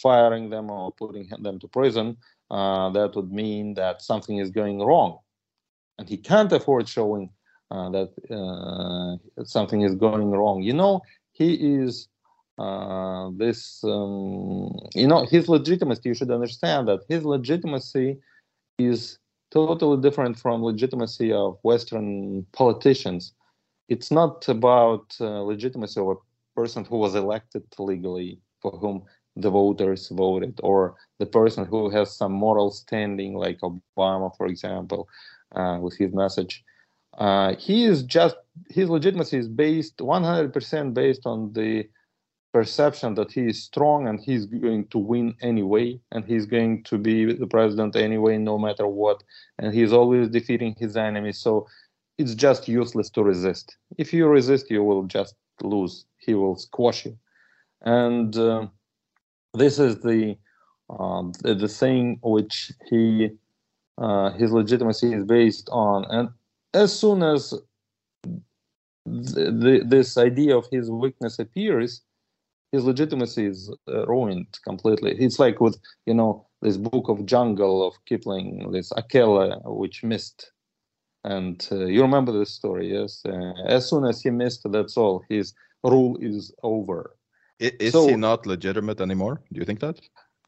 firing 0.00 0.50
them 0.50 0.70
or 0.70 0.92
putting 0.92 1.28
them 1.40 1.58
to 1.58 1.68
prison, 1.68 2.16
uh, 2.50 2.90
that 2.90 3.14
would 3.16 3.32
mean 3.32 3.74
that 3.74 4.02
something 4.02 4.38
is 4.38 4.50
going 4.50 4.78
wrong, 4.80 5.18
and 5.98 6.08
he 6.08 6.16
can't 6.16 6.52
afford 6.52 6.88
showing 6.88 7.30
uh, 7.70 7.90
that 7.90 9.20
something 9.44 9.82
is 9.82 9.94
going 9.94 10.30
wrong. 10.30 10.62
You 10.62 10.74
know, 10.74 11.00
he 11.32 11.54
is. 11.80 12.08
this 13.38 13.84
um, 13.84 14.72
you 14.94 15.06
know 15.10 15.26
his 15.26 15.44
legitimacy 15.48 16.08
you 16.10 16.14
should 16.14 16.30
understand 16.30 16.88
that 16.88 17.00
his 17.12 17.22
legitimacy 17.24 18.08
is 18.78 19.18
totally 19.50 20.00
different 20.00 20.38
from 20.38 20.62
legitimacy 20.62 21.32
of 21.32 21.58
Western 21.62 22.44
politicians. 22.52 23.32
It's 23.88 24.10
not 24.10 24.48
about 24.48 25.14
uh, 25.20 25.42
legitimacy 25.42 26.00
of 26.00 26.08
a 26.08 26.14
person 26.54 26.84
who 26.84 26.98
was 26.98 27.14
elected 27.14 27.62
legally, 27.78 28.40
for 28.60 28.72
whom 28.72 29.04
the 29.36 29.50
voters 29.50 30.08
voted, 30.08 30.58
or 30.62 30.96
the 31.18 31.26
person 31.26 31.64
who 31.64 31.90
has 31.90 32.16
some 32.16 32.32
moral 32.32 32.70
standing, 32.70 33.34
like 33.34 33.60
Obama, 33.60 34.34
for 34.36 34.46
example, 34.46 35.08
uh, 35.54 35.78
with 35.80 35.96
his 35.96 36.12
message. 36.12 36.64
Uh, 37.18 37.54
he 37.56 37.84
is 37.84 38.02
just 38.02 38.36
his 38.68 38.88
legitimacy 38.88 39.38
is 39.38 39.48
based 39.48 39.98
100% 39.98 40.94
based 40.94 41.26
on 41.26 41.52
the 41.52 41.88
perception 42.56 43.14
that 43.16 43.30
he 43.30 43.42
is 43.52 43.62
strong 43.62 44.08
and 44.08 44.18
he's 44.18 44.46
going 44.46 44.86
to 44.86 44.98
win 44.98 45.34
anyway 45.42 46.00
and 46.12 46.24
he's 46.24 46.46
going 46.46 46.82
to 46.84 46.96
be 46.96 47.16
the 47.42 47.50
president 47.56 47.94
anyway 47.94 48.38
no 48.38 48.56
matter 48.66 48.86
what. 48.86 49.22
And 49.58 49.74
he's 49.74 49.92
always 49.92 50.30
defeating 50.30 50.74
his 50.78 50.96
enemies. 50.96 51.38
So 51.38 51.66
it's 52.16 52.34
just 52.34 52.66
useless 52.66 53.10
to 53.10 53.22
resist. 53.22 53.76
If 53.98 54.08
you 54.14 54.26
resist 54.26 54.70
you 54.70 54.82
will 54.82 55.02
just 55.02 55.34
lose. 55.62 56.06
He 56.16 56.32
will 56.32 56.56
squash 56.56 57.04
you. 57.04 57.18
And 57.82 58.34
uh, 58.34 58.68
this 59.52 59.78
is 59.78 60.00
the, 60.00 60.38
uh, 60.88 61.24
the, 61.42 61.68
thing 61.68 62.18
which 62.22 62.72
he 62.88 63.30
uh, 63.98 64.30
his 64.40 64.50
legitimacy 64.50 65.12
is 65.12 65.24
based 65.24 65.68
on. 65.70 66.06
And 66.16 66.30
as 66.72 66.98
soon 66.98 67.22
as 67.22 67.52
this 69.04 70.16
idea 70.16 70.56
of 70.56 70.66
his 70.72 70.90
weakness 70.90 71.38
appears 71.38 72.02
his 72.72 72.84
legitimacy 72.84 73.46
is 73.46 73.72
uh, 73.88 74.06
ruined 74.06 74.58
completely. 74.64 75.16
It's 75.18 75.38
like 75.38 75.60
with 75.60 75.78
you 76.06 76.14
know 76.14 76.46
this 76.62 76.76
book 76.76 77.08
of 77.08 77.26
Jungle 77.26 77.86
of 77.86 77.94
Kipling, 78.06 78.70
this 78.72 78.92
Akela 78.96 79.60
which 79.64 80.02
missed, 80.02 80.52
and 81.24 81.66
uh, 81.72 81.86
you 81.86 82.02
remember 82.02 82.32
this 82.32 82.50
story, 82.50 82.92
yes? 82.92 83.22
Uh, 83.26 83.52
as 83.66 83.88
soon 83.88 84.04
as 84.04 84.22
he 84.22 84.30
missed, 84.30 84.62
that's 84.70 84.96
all. 84.96 85.24
His 85.28 85.54
rule 85.82 86.16
is 86.20 86.52
over. 86.62 87.16
Is, 87.58 87.92
so, 87.92 88.08
he 88.08 88.16
not 88.16 88.46
legitimate 88.46 89.00
anymore? 89.00 89.40
Do 89.52 89.58
you 89.58 89.64
think 89.64 89.80
that? 89.80 90.00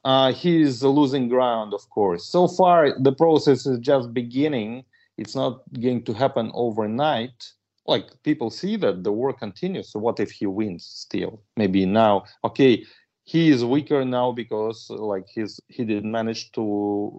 Uh, 0.04 0.32
he's 0.32 0.82
losing 0.82 1.28
ground, 1.28 1.74
of 1.74 1.88
course. 1.90 2.26
So 2.26 2.46
far, 2.48 2.98
the 2.98 3.12
process 3.12 3.66
is 3.66 3.78
just 3.78 4.12
beginning. 4.12 4.84
It's 5.16 5.34
not 5.34 5.62
going 5.80 6.04
to 6.04 6.12
happen 6.12 6.50
overnight 6.54 7.52
like 7.89 8.22
people 8.22 8.51
see 8.51 8.76
that 8.76 9.03
the 9.03 9.11
war 9.11 9.32
continues 9.32 9.91
so 9.91 9.99
what 9.99 10.20
if 10.20 10.30
he 10.30 10.47
wins 10.47 10.84
still? 10.84 11.43
Maybe 11.57 11.86
now 11.86 12.24
okay 12.45 12.84
he 13.24 13.51
is 13.51 13.62
weaker 13.62 14.05
now 14.07 14.32
because 14.32 14.89
like 14.89 15.26
he's 15.34 15.61
he 15.68 15.84
didn't 15.84 16.11
manage 16.11 16.51
to 16.53 16.64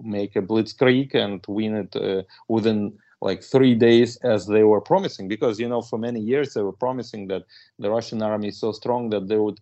make 0.04 0.36
a 0.36 0.42
blitzkrieg 0.42 1.14
and 1.14 1.40
win 1.48 1.76
it 1.84 1.96
uh, 1.96 2.24
within 2.48 2.98
like 3.22 3.44
three 3.44 3.76
days 3.76 4.18
as 4.24 4.48
they 4.48 4.64
were 4.64 4.82
promising. 4.82 5.28
Because 5.28 5.60
you 5.60 5.70
know 5.70 5.82
for 5.82 6.00
many 6.00 6.20
years 6.20 6.54
they 6.54 6.64
were 6.64 6.80
promising 6.86 7.28
that 7.28 7.44
the 7.78 7.90
russian 7.92 8.22
army 8.24 8.48
is 8.48 8.60
so 8.60 8.72
strong 8.72 9.12
that 9.12 9.28
they 9.28 9.38
would 9.38 9.60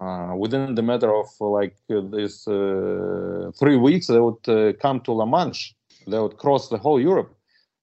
uh, 0.00 0.34
within 0.36 0.74
the 0.76 0.82
matter 0.82 1.12
of 1.22 1.28
like 1.40 1.76
uh, 1.90 2.00
this 2.16 2.46
uh, 2.46 3.50
three 3.58 3.76
weeks 3.76 4.06
they 4.06 4.20
would 4.20 4.44
uh, 4.48 4.72
come 4.84 5.00
to 5.00 5.12
la 5.12 5.26
manche. 5.26 5.74
They 6.06 6.20
would 6.20 6.36
cross 6.36 6.68
the 6.68 6.78
whole 6.78 7.00
europe. 7.00 7.34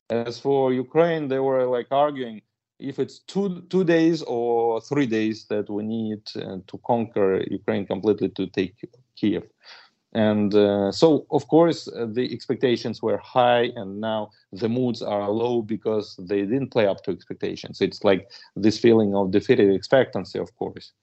As 0.09 0.39
for 0.39 0.71
ukraine 0.71 1.28
they 1.28 1.39
were 1.39 1.65
like 1.65 1.88
arguing 1.91 2.41
if 2.80 2.99
it's 2.99 3.19
two 3.19 3.61
two 3.69 3.84
days 3.84 4.21
or 4.23 4.82
three 4.82 5.05
days 5.05 5.45
that 5.49 5.69
we 5.69 5.84
need 5.84 6.21
uh, 6.36 6.57
to 6.67 6.78
conquer 6.86 7.43
Ukraine 7.49 7.86
completely 7.86 8.30
to 8.30 8.47
take 8.47 8.76
Kiev. 9.15 9.43
And 10.13 10.55
uh, 10.55 10.93
so, 10.93 11.26
of 11.30 11.45
course, 11.49 11.89
uh, 11.89 12.07
the 12.09 12.32
expectations 12.34 13.01
were 13.01 13.17
high, 13.17 13.71
and 13.76 13.99
now 13.99 14.30
the 14.53 14.69
moods 14.69 15.01
are 15.01 15.30
low 15.30 15.61
because 15.61 16.15
they 16.17 16.41
didn't 16.43 16.71
play 16.71 16.88
up 16.88 17.03
to 17.03 17.11
expectations. 17.11 17.82
It's 17.82 18.01
like 18.05 18.32
this 18.55 18.80
feeling 18.80 19.13
of 19.13 19.32
defeated 19.32 19.76
expectancy, 19.76 20.39
of 20.39 20.55
course. 20.55 20.93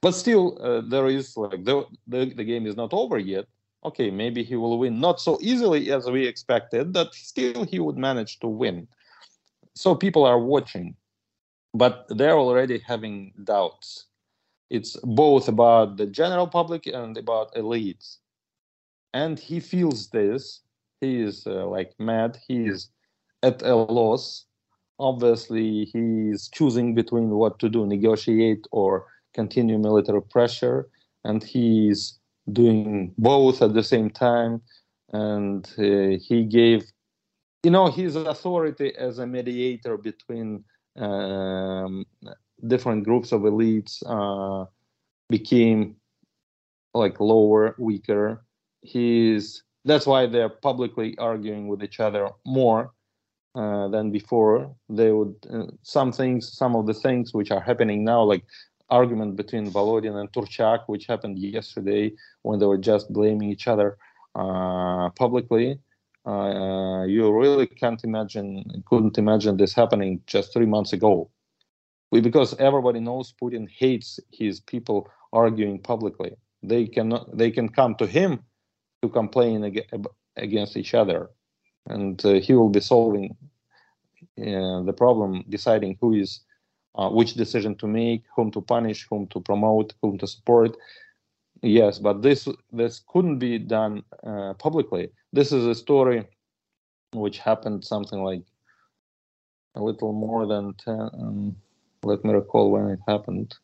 But 0.00 0.12
still, 0.12 0.58
uh, 0.62 0.80
there 0.88 1.06
is 1.06 1.36
like 1.36 1.64
the, 1.64 1.84
the 2.06 2.32
the 2.34 2.44
game 2.44 2.66
is 2.66 2.76
not 2.76 2.94
over 2.94 3.18
yet. 3.18 3.44
Okay, 3.84 4.10
maybe 4.10 4.42
he 4.42 4.56
will 4.56 4.78
win, 4.78 5.00
not 5.00 5.20
so 5.20 5.38
easily 5.42 5.90
as 5.92 6.08
we 6.08 6.26
expected, 6.26 6.92
but 6.94 7.12
still 7.14 7.64
he 7.64 7.78
would 7.78 7.98
manage 7.98 8.38
to 8.40 8.48
win. 8.48 8.88
So 9.74 9.94
people 9.94 10.24
are 10.24 10.38
watching 10.38 10.94
but 11.74 12.06
they're 12.08 12.38
already 12.38 12.78
having 12.78 13.32
doubts. 13.44 14.06
It's 14.70 14.96
both 15.02 15.48
about 15.48 15.96
the 15.96 16.06
general 16.06 16.46
public 16.46 16.86
and 16.86 17.16
about 17.16 17.54
elites. 17.54 18.18
And 19.14 19.38
he 19.38 19.60
feels 19.60 20.08
this. 20.08 20.62
He 21.00 21.20
is 21.20 21.46
uh, 21.46 21.66
like 21.66 21.92
mad. 21.98 22.38
He 22.46 22.66
is 22.66 22.88
at 23.42 23.62
a 23.62 23.74
loss. 23.74 24.46
Obviously, 24.98 25.84
he 25.86 26.30
is 26.30 26.48
choosing 26.48 26.94
between 26.94 27.30
what 27.30 27.58
to 27.58 27.68
do 27.68 27.86
negotiate 27.86 28.66
or 28.70 29.06
continue 29.34 29.78
military 29.78 30.22
pressure. 30.22 30.88
And 31.24 31.42
he's 31.42 32.18
doing 32.52 33.12
both 33.18 33.62
at 33.62 33.74
the 33.74 33.82
same 33.82 34.10
time. 34.10 34.62
And 35.12 35.66
uh, 35.78 36.18
he 36.18 36.44
gave, 36.44 36.84
you 37.62 37.70
know, 37.70 37.90
his 37.90 38.16
authority 38.16 38.96
as 38.96 39.18
a 39.18 39.26
mediator 39.26 39.98
between 39.98 40.64
um, 40.96 42.04
different 42.66 43.04
groups 43.04 43.32
of 43.32 43.42
elites 43.42 44.02
uh, 44.06 44.66
became 45.28 45.96
like 46.94 47.20
lower, 47.20 47.74
weaker. 47.78 48.44
He's 48.82 49.62
that's 49.84 50.06
why 50.06 50.26
they're 50.26 50.48
publicly 50.48 51.16
arguing 51.18 51.66
with 51.68 51.82
each 51.82 51.98
other 51.98 52.28
more 52.44 52.92
uh, 53.54 53.88
than 53.88 54.10
before. 54.10 54.74
They 54.88 55.10
would 55.12 55.34
uh, 55.52 55.66
some 55.82 56.12
things, 56.12 56.52
some 56.52 56.76
of 56.76 56.86
the 56.86 56.94
things 56.94 57.34
which 57.34 57.50
are 57.50 57.60
happening 57.60 58.04
now, 58.04 58.22
like 58.22 58.44
argument 58.90 59.36
between 59.36 59.70
Volodin 59.70 60.16
and 60.20 60.30
Turchak, 60.32 60.80
which 60.86 61.06
happened 61.06 61.38
yesterday 61.38 62.12
when 62.42 62.58
they 62.58 62.66
were 62.66 62.78
just 62.78 63.12
blaming 63.12 63.50
each 63.50 63.66
other, 63.66 63.96
uh, 64.34 65.10
publicly. 65.10 65.78
Uh, 66.26 67.04
you 67.08 67.32
really 67.36 67.66
can't 67.66 68.04
imagine, 68.04 68.64
couldn't 68.86 69.18
imagine 69.18 69.56
this 69.56 69.74
happening 69.74 70.22
just 70.26 70.52
three 70.52 70.66
months 70.66 70.92
ago. 70.92 71.30
Because 72.12 72.54
everybody 72.60 73.00
knows 73.00 73.34
Putin 73.42 73.68
hates 73.68 74.20
his 74.32 74.60
people 74.60 75.08
arguing 75.32 75.80
publicly. 75.80 76.32
They 76.62 76.86
cannot, 76.86 77.36
they 77.36 77.50
can 77.50 77.68
come 77.68 77.96
to 77.96 78.06
him 78.06 78.40
to 79.02 79.08
complain 79.08 79.64
ag- 79.64 79.88
against 80.36 80.76
each 80.76 80.94
other, 80.94 81.30
and 81.88 82.24
uh, 82.26 82.34
he 82.34 82.54
will 82.54 82.70
be 82.70 82.80
solving 82.80 83.36
uh, 84.40 84.82
the 84.82 84.94
problem, 84.96 85.44
deciding 85.48 85.98
who 86.00 86.14
is, 86.14 86.40
uh, 86.96 87.08
which 87.10 87.34
decision 87.34 87.76
to 87.76 87.86
make, 87.88 88.24
whom 88.36 88.50
to 88.52 88.60
punish, 88.62 89.06
whom 89.10 89.26
to 89.28 89.40
promote, 89.40 89.94
whom 90.02 90.18
to 90.18 90.26
support. 90.26 90.76
Yes, 91.62 91.98
but 91.98 92.22
this 92.22 92.48
this 92.72 93.02
couldn't 93.08 93.38
be 93.38 93.58
done 93.58 94.02
uh, 94.26 94.54
publicly. 94.54 95.10
This 95.32 95.50
is 95.52 95.66
a 95.66 95.74
story 95.74 96.26
which 97.12 97.38
happened 97.38 97.84
something 97.84 98.22
like 98.22 98.42
a 99.74 99.82
little 99.82 100.12
more 100.12 100.46
than 100.46 100.74
ten. 100.74 101.00
Um, 101.14 101.56
let 102.04 102.24
me 102.24 102.32
recall 102.34 102.70
when 102.70 102.88
it 102.88 102.98
happened. 103.08 103.54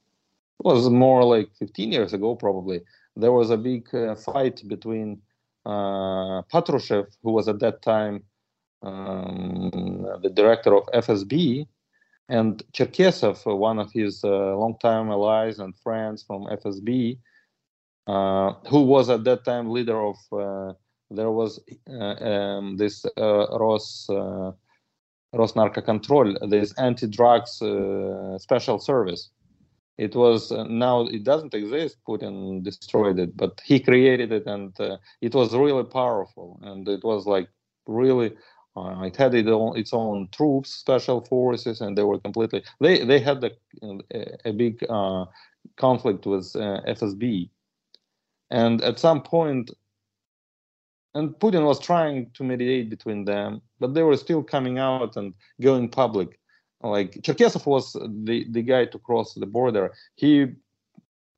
It 0.61 0.65
was 0.65 0.89
more 0.89 1.25
like 1.25 1.51
15 1.59 1.93
years 1.93 2.13
ago, 2.13 2.35
probably. 2.35 2.81
There 3.17 3.33
was 3.33 3.51
a 3.51 3.57
big 3.57 3.95
uh, 3.95 4.15
fight 4.15 4.63
between 4.67 5.21
uh, 5.67 6.43
Patrushev, 6.53 7.07
who 7.23 7.33
was 7.33 7.49
at 7.49 7.61
that 7.61 7.83
time 7.83 8.23
um, 8.83 10.07
the 10.23 10.31
director 10.31 10.75
of 10.75 10.87
FSB, 10.95 11.67
and 12.29 12.63
Cherkesov, 12.73 13.45
one 13.59 13.79
of 13.79 13.93
his 13.93 14.23
uh, 14.25 14.57
longtime 14.57 15.11
allies 15.11 15.59
and 15.59 15.77
friends 15.79 16.23
from 16.23 16.45
FSB, 16.45 17.19
uh, 18.07 18.53
who 18.69 18.83
was 18.83 19.11
at 19.11 19.25
that 19.25 19.45
time 19.45 19.71
leader 19.71 20.01
of 20.01 20.17
uh, 20.33 20.73
there 21.11 21.31
was 21.31 21.61
uh, 21.89 22.15
um, 22.25 22.77
this 22.77 23.05
Ros 23.17 24.07
Rosnarkocontrol, 25.35 26.51
this 26.51 26.73
anti-drugs 26.79 27.63
special 28.43 28.79
service. 28.79 29.31
It 29.99 30.15
was 30.15 30.53
now 30.53 31.07
it 31.07 31.25
doesn't 31.25 31.55
exist. 31.55 31.99
Putin 32.07 32.63
destroyed 32.63 33.19
it, 33.19 33.37
but 33.37 33.61
he 33.65 33.81
created 33.81 34.33
it, 34.33 34.47
and 34.47 34.75
it 35.21 35.35
was 35.35 35.55
really 35.55 35.85
powerful, 35.85 36.61
and 36.63 36.89
it 36.89 37.03
was 37.03 37.27
like 37.27 37.49
really 37.87 38.33
uh, 38.79 39.03
it 39.03 39.17
had 39.17 39.35
its 39.35 39.49
own, 39.49 39.77
its 39.77 39.93
own, 39.93 40.29
troops, 40.31 40.71
special 40.71 41.25
forces, 41.25 41.81
and 41.81 41.97
they 41.97 42.03
were 42.05 42.21
completely. 42.21 42.63
They 42.81 43.05
they 43.05 43.19
had 43.19 43.43
a, 43.43 43.51
a 44.45 44.53
big 44.53 44.85
uh, 44.89 45.25
conflict 45.77 46.27
with 46.27 46.55
uh, 46.55 46.81
FSB, 46.87 47.51
and 48.51 48.83
at 48.83 48.99
some 48.99 49.23
point, 49.23 49.71
and 51.19 51.31
Putin 51.41 51.65
was 51.67 51.81
trying 51.81 52.31
to 52.35 52.45
mediate 52.45 52.89
between 52.89 53.25
them, 53.25 53.61
but 53.81 53.93
they 53.93 54.05
were 54.05 54.17
still 54.17 54.43
coming 54.43 54.79
out 54.79 55.17
and 55.17 55.35
going 55.61 55.89
public. 55.89 56.39
Like 56.81 57.21
Cherkesov 57.25 57.67
was 57.67 57.93
the, 58.29 58.47
the 58.51 58.63
guy 58.63 58.85
to 58.85 58.99
cross 59.01 59.35
the 59.35 59.47
border. 59.47 59.93
He 60.15 60.47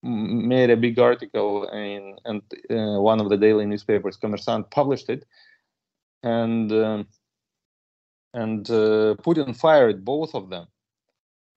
made 0.02 0.68
a 0.68 0.76
big 0.76 0.98
article 0.98 1.66
in 1.70 2.18
and 2.26 2.42
uh, 2.70 3.00
one 3.00 3.20
of 3.20 3.30
the 3.30 3.38
daily 3.38 3.64
newspapers, 3.64 4.18
Kommersant, 4.18 4.70
published 4.70 5.08
it, 5.08 5.24
and 6.22 6.70
um, 6.72 7.06
and 8.34 8.68
uh, 8.70 9.16
Putin 9.26 9.56
fired 9.56 10.04
both 10.04 10.34
of 10.34 10.50
them. 10.50 10.66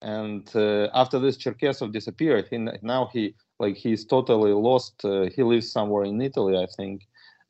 And 0.01 0.49
uh, 0.55 0.88
after 0.93 1.19
this, 1.19 1.38
Cherkesov 1.38 1.91
disappeared. 1.91 2.47
He, 2.49 2.57
now 2.57 3.09
he 3.11 3.36
like 3.59 3.76
he's 3.76 4.05
totally 4.05 4.53
lost. 4.53 5.03
Uh, 5.03 5.28
he 5.36 5.43
lives 5.43 5.69
somewhere 5.71 6.05
in 6.05 6.21
Italy, 6.21 6.57
I 6.57 6.67
think, 6.78 7.05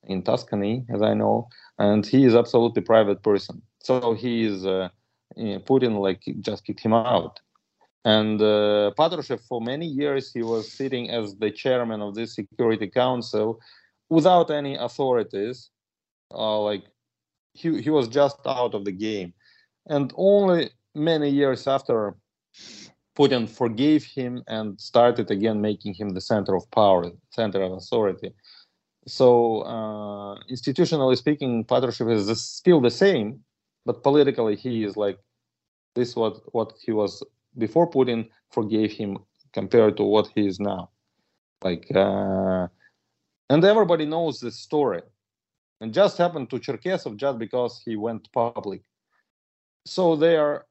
in 0.06 0.22
Tuscany, 0.24 0.86
as 0.94 1.02
I 1.02 1.14
know, 1.14 1.48
and 1.80 2.06
he 2.06 2.26
is 2.26 2.36
absolutely 2.36 2.82
private 2.82 3.24
person. 3.24 3.62
So 3.80 4.14
he 4.14 4.46
is 4.46 4.66
uh, 4.66 4.90
Putin 5.38 6.00
like 6.00 6.22
just 6.42 6.66
kicked 6.66 6.82
him 6.82 6.94
out. 6.94 7.40
And 8.06 8.42
uh, 8.42 8.92
Patrushev, 8.98 9.40
for 9.48 9.62
many 9.62 9.86
years, 9.86 10.32
he 10.34 10.44
was 10.44 10.72
sitting 10.72 11.10
as 11.10 11.36
the 11.36 11.50
chairman 11.50 12.02
of 12.02 12.16
this 12.16 12.36
Security 12.36 12.88
Council 12.88 13.60
without 14.10 14.52
any 14.52 14.76
authorities. 14.76 15.70
Uh, 16.34 16.60
like 16.60 16.84
he, 17.54 17.82
he 17.82 17.90
was 17.90 18.08
just 18.08 18.38
out 18.46 18.74
of 18.74 18.84
the 18.84 18.92
game. 18.92 19.34
And 19.88 20.12
only 20.16 20.72
many 20.96 21.30
years 21.30 21.68
after 21.68 22.16
Putin 23.18 23.48
forgave 23.48 24.04
him 24.04 24.44
and 24.48 24.80
started 24.80 25.30
again 25.30 25.62
making 25.62 25.94
him 25.94 26.10
the 26.10 26.22
center 26.22 26.56
of 26.56 26.70
power, 26.72 27.12
center 27.30 27.62
of 27.62 27.74
authority. 27.74 28.34
So, 29.06 29.62
uh, 29.62 30.40
institutionally 30.50 31.18
speaking, 31.18 31.66
Patrushev 31.66 32.12
is 32.12 32.42
still 32.42 32.80
the 32.80 32.92
same, 32.92 33.44
but 33.86 34.04
politically 34.04 34.56
he 34.56 34.84
is 34.84 34.96
like 34.96 35.20
this. 35.96 36.16
What 36.16 36.42
what 36.54 36.74
he 36.84 36.92
was 36.92 37.24
before 37.58 37.90
Putin 37.90 38.30
forgave 38.52 38.92
him 38.92 39.18
compared 39.52 39.98
to 39.98 40.04
what 40.04 40.28
he 40.34 40.48
is 40.48 40.60
now. 40.60 40.90
Like, 41.64 41.86
uh, 41.96 42.68
and 43.50 43.64
everybody 43.64 44.06
knows 44.06 44.40
this 44.40 44.58
story. 44.58 45.02
And 45.82 45.94
just 45.94 46.18
happened 46.18 46.50
to 46.52 46.60
Cherkesov 46.60 47.18
just 47.18 47.38
because 47.38 47.82
he 47.84 47.98
went 47.98 48.32
public. 48.32 48.82
So 49.86 50.16
they 50.16 50.38
are 50.38 50.66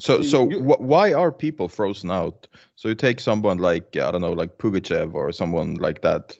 so, 0.00 0.22
so 0.22 0.48
you, 0.48 0.60
why 0.60 1.12
are 1.12 1.32
people 1.32 1.68
frozen 1.68 2.10
out? 2.10 2.46
So 2.76 2.88
you 2.88 2.94
take 2.94 3.18
someone 3.18 3.58
like 3.58 3.96
I 3.96 4.10
don't 4.10 4.20
know, 4.20 4.32
like 4.32 4.58
Pugachev 4.58 5.14
or 5.14 5.32
someone 5.32 5.74
like 5.74 6.02
that, 6.02 6.38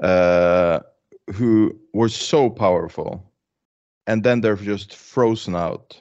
uh, 0.00 0.80
who 1.32 1.78
were 1.92 2.08
so 2.08 2.50
powerful, 2.50 3.30
and 4.06 4.24
then 4.24 4.40
they're 4.40 4.56
just 4.56 4.94
frozen 4.94 5.54
out, 5.54 6.00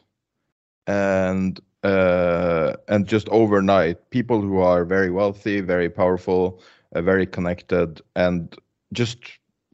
and 0.87 1.59
uh, 1.83 2.73
and 2.87 3.07
just 3.07 3.27
overnight, 3.29 4.09
people 4.11 4.41
who 4.41 4.59
are 4.59 4.85
very 4.85 5.09
wealthy, 5.09 5.61
very 5.61 5.89
powerful, 5.89 6.61
uh, 6.95 7.01
very 7.01 7.25
connected, 7.25 8.01
and 8.15 8.55
just 8.93 9.17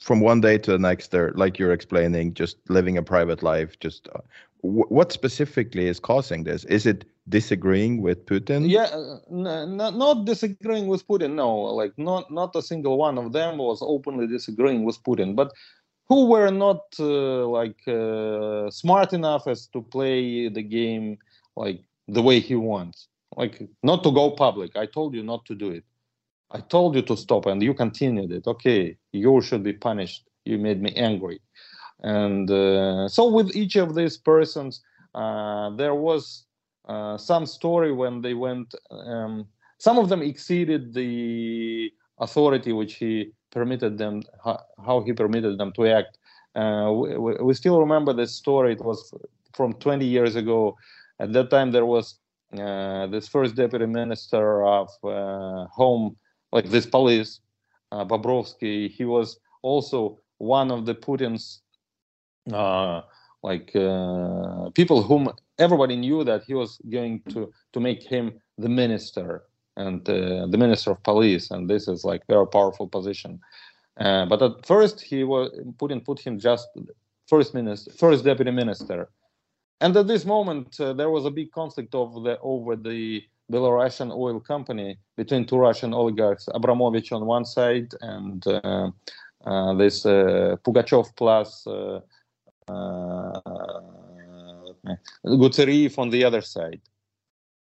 from 0.02 0.22
one 0.22 0.42
day 0.42 0.58
to 0.58 0.72
the 0.72 0.80
next, 0.80 1.12
they're 1.12 1.32
like 1.34 1.60
you're 1.60 1.74
explaining, 1.74 2.34
just 2.34 2.58
living 2.70 2.98
a 2.98 3.04
private 3.04 3.44
life, 3.44 3.80
just 3.80 4.08
uh, 4.16 4.20
what 4.62 5.12
specifically 5.12 5.88
is 5.88 6.00
causing 6.00 6.44
this? 6.44 6.64
Is 6.66 6.86
it 6.86 7.06
disagreeing 7.30 8.02
with 8.02 8.26
Putin? 8.26 8.70
Yeah, 8.70 8.86
uh, 8.86 9.66
not 9.92 10.26
disagreeing 10.26 10.88
with 10.88 11.08
Putin. 11.08 11.34
No, 11.36 11.56
like 11.56 11.94
not 11.98 12.32
not 12.32 12.56
a 12.56 12.62
single 12.62 12.98
one 12.98 13.18
of 13.18 13.34
them 13.34 13.58
was 13.58 13.80
openly 13.82 14.28
disagreeing 14.28 14.84
with 14.84 15.02
Putin, 15.04 15.36
but 15.36 15.52
who 16.10 16.28
were 16.28 16.52
not 16.52 16.82
uh, 17.00 17.48
like 17.48 17.88
uh, 17.88 18.70
smart 18.70 19.14
enough 19.14 19.48
as 19.48 19.68
to 19.68 19.82
play 19.82 20.50
the 20.50 20.64
game 20.64 21.18
like 21.56 21.82
the 22.08 22.22
way 22.22 22.40
he 22.40 22.56
wants, 22.56 23.08
like 23.36 23.62
not 23.84 24.04
to 24.04 24.12
go 24.12 24.32
public. 24.32 24.76
I 24.76 24.86
told 24.86 25.14
you 25.14 25.24
not 25.24 25.46
to 25.46 25.56
do 25.56 25.72
it. 25.72 25.84
I 26.52 26.62
told 26.62 26.96
you 26.96 27.02
to 27.04 27.18
stop, 27.18 27.46
and 27.46 27.62
you 27.62 27.74
continued 27.74 28.32
it. 28.32 28.48
Okay, 28.48 28.98
you 29.12 29.42
should 29.42 29.64
be 29.64 29.74
punished. 29.74 30.24
You 30.46 30.58
made 30.58 30.82
me 30.82 30.94
angry 30.96 31.42
and 32.04 32.50
uh, 32.52 33.08
so 33.08 33.28
with 33.28 33.56
each 33.56 33.76
of 33.76 33.96
these 33.96 34.18
persons 34.18 34.82
uh, 35.16 35.72
there 35.72 35.96
was 35.96 36.47
some 37.18 37.46
story 37.46 37.92
when 37.92 38.22
they 38.22 38.34
went 38.34 38.74
um, 38.92 39.48
some 39.78 39.98
of 40.00 40.10
them 40.10 40.22
exceeded 40.22 40.94
the 40.94 41.92
authority 42.20 42.74
which 42.74 42.96
he 42.96 43.32
permitted 43.52 43.98
them 43.98 44.24
how, 44.44 45.04
he 45.06 45.14
permitted 45.14 45.58
them 45.58 45.72
to 45.74 45.88
act. 45.88 46.18
Uh, 46.56 46.92
we, 46.92 47.36
we, 47.36 47.54
still 47.54 47.80
remember 47.80 48.14
this 48.14 48.36
story. 48.36 48.74
It 48.74 48.84
was 48.84 49.14
from 49.54 49.74
20 49.74 50.06
years 50.06 50.36
ago. 50.36 50.76
At 51.20 51.34
that 51.34 51.50
time 51.52 51.72
there 51.72 51.86
was 51.86 52.20
uh, 52.58 53.08
this 53.08 53.28
first 53.28 53.56
deputy 53.56 53.86
minister 53.86 54.66
of 54.66 54.90
uh, 55.04 55.68
home 55.68 56.16
like 56.52 56.70
this 56.70 56.86
police 56.86 57.40
Bobrovsky. 57.92 58.90
He 58.90 59.06
was 59.06 59.40
also 59.62 60.20
one 60.40 60.72
of 60.72 60.86
the 60.86 60.96
Putin's 60.96 61.62
uh, 62.52 63.02
like 63.44 63.72
uh, 63.76 64.70
people 64.72 65.04
whom 65.04 65.30
everybody 65.60 65.96
knew 65.96 66.24
that 66.24 66.44
he 66.44 66.54
was 66.54 66.80
going 66.90 67.22
to 67.30 67.52
to 67.74 67.80
make 67.80 68.04
him 68.04 68.40
the 68.58 68.70
minister 68.70 69.44
and 69.76 70.08
uh, 70.10 70.48
the 70.48 70.58
minister 70.58 70.92
of 70.92 71.04
police, 71.04 71.52
and 71.52 71.70
this 71.70 71.88
is 71.88 72.04
like 72.04 72.22
very 72.28 72.48
powerful 72.48 72.88
position. 72.88 73.40
Uh, 74.00 74.26
but 74.26 74.42
at 74.42 74.66
first, 74.66 75.02
he 75.02 75.24
was 75.24 75.52
Putin 75.78 76.04
put 76.04 76.20
him 76.20 76.40
just 76.40 76.68
first 77.28 77.54
minister, 77.54 77.92
first 77.92 78.24
deputy 78.24 78.52
minister, 78.52 79.10
and 79.82 79.96
at 79.96 80.08
this 80.08 80.26
moment 80.26 80.80
uh, 80.80 80.94
there 80.94 81.10
was 81.10 81.26
a 81.26 81.32
big 81.32 81.52
conflict 81.52 81.96
over 81.96 82.20
the 82.20 82.40
over 82.42 82.76
the 82.76 83.24
Belarusian 83.52 84.12
oil 84.12 84.40
company 84.40 84.98
between 85.16 85.46
two 85.46 85.58
Russian 85.58 85.94
oligarchs, 85.94 86.50
Abramovich 86.54 87.12
on 87.14 87.26
one 87.26 87.46
side 87.46 87.88
and 88.02 88.46
uh, 88.46 88.92
this 89.76 90.04
Pugachev 90.04 91.16
plus 91.16 91.66
uh, 94.88 96.02
on 96.02 96.10
the 96.10 96.24
other 96.24 96.42
side. 96.42 96.82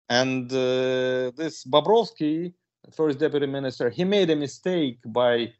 And 0.09 0.51
uh, 0.53 1.33
this 1.37 1.65
Bobrovsky, 1.65 2.55
first 2.95 3.19
deputy 3.19 3.47
minister, 3.47 3.91
he 3.91 4.05
made 4.05 4.31
a 4.31 4.37
mistake 4.37 4.99
by 5.05 5.53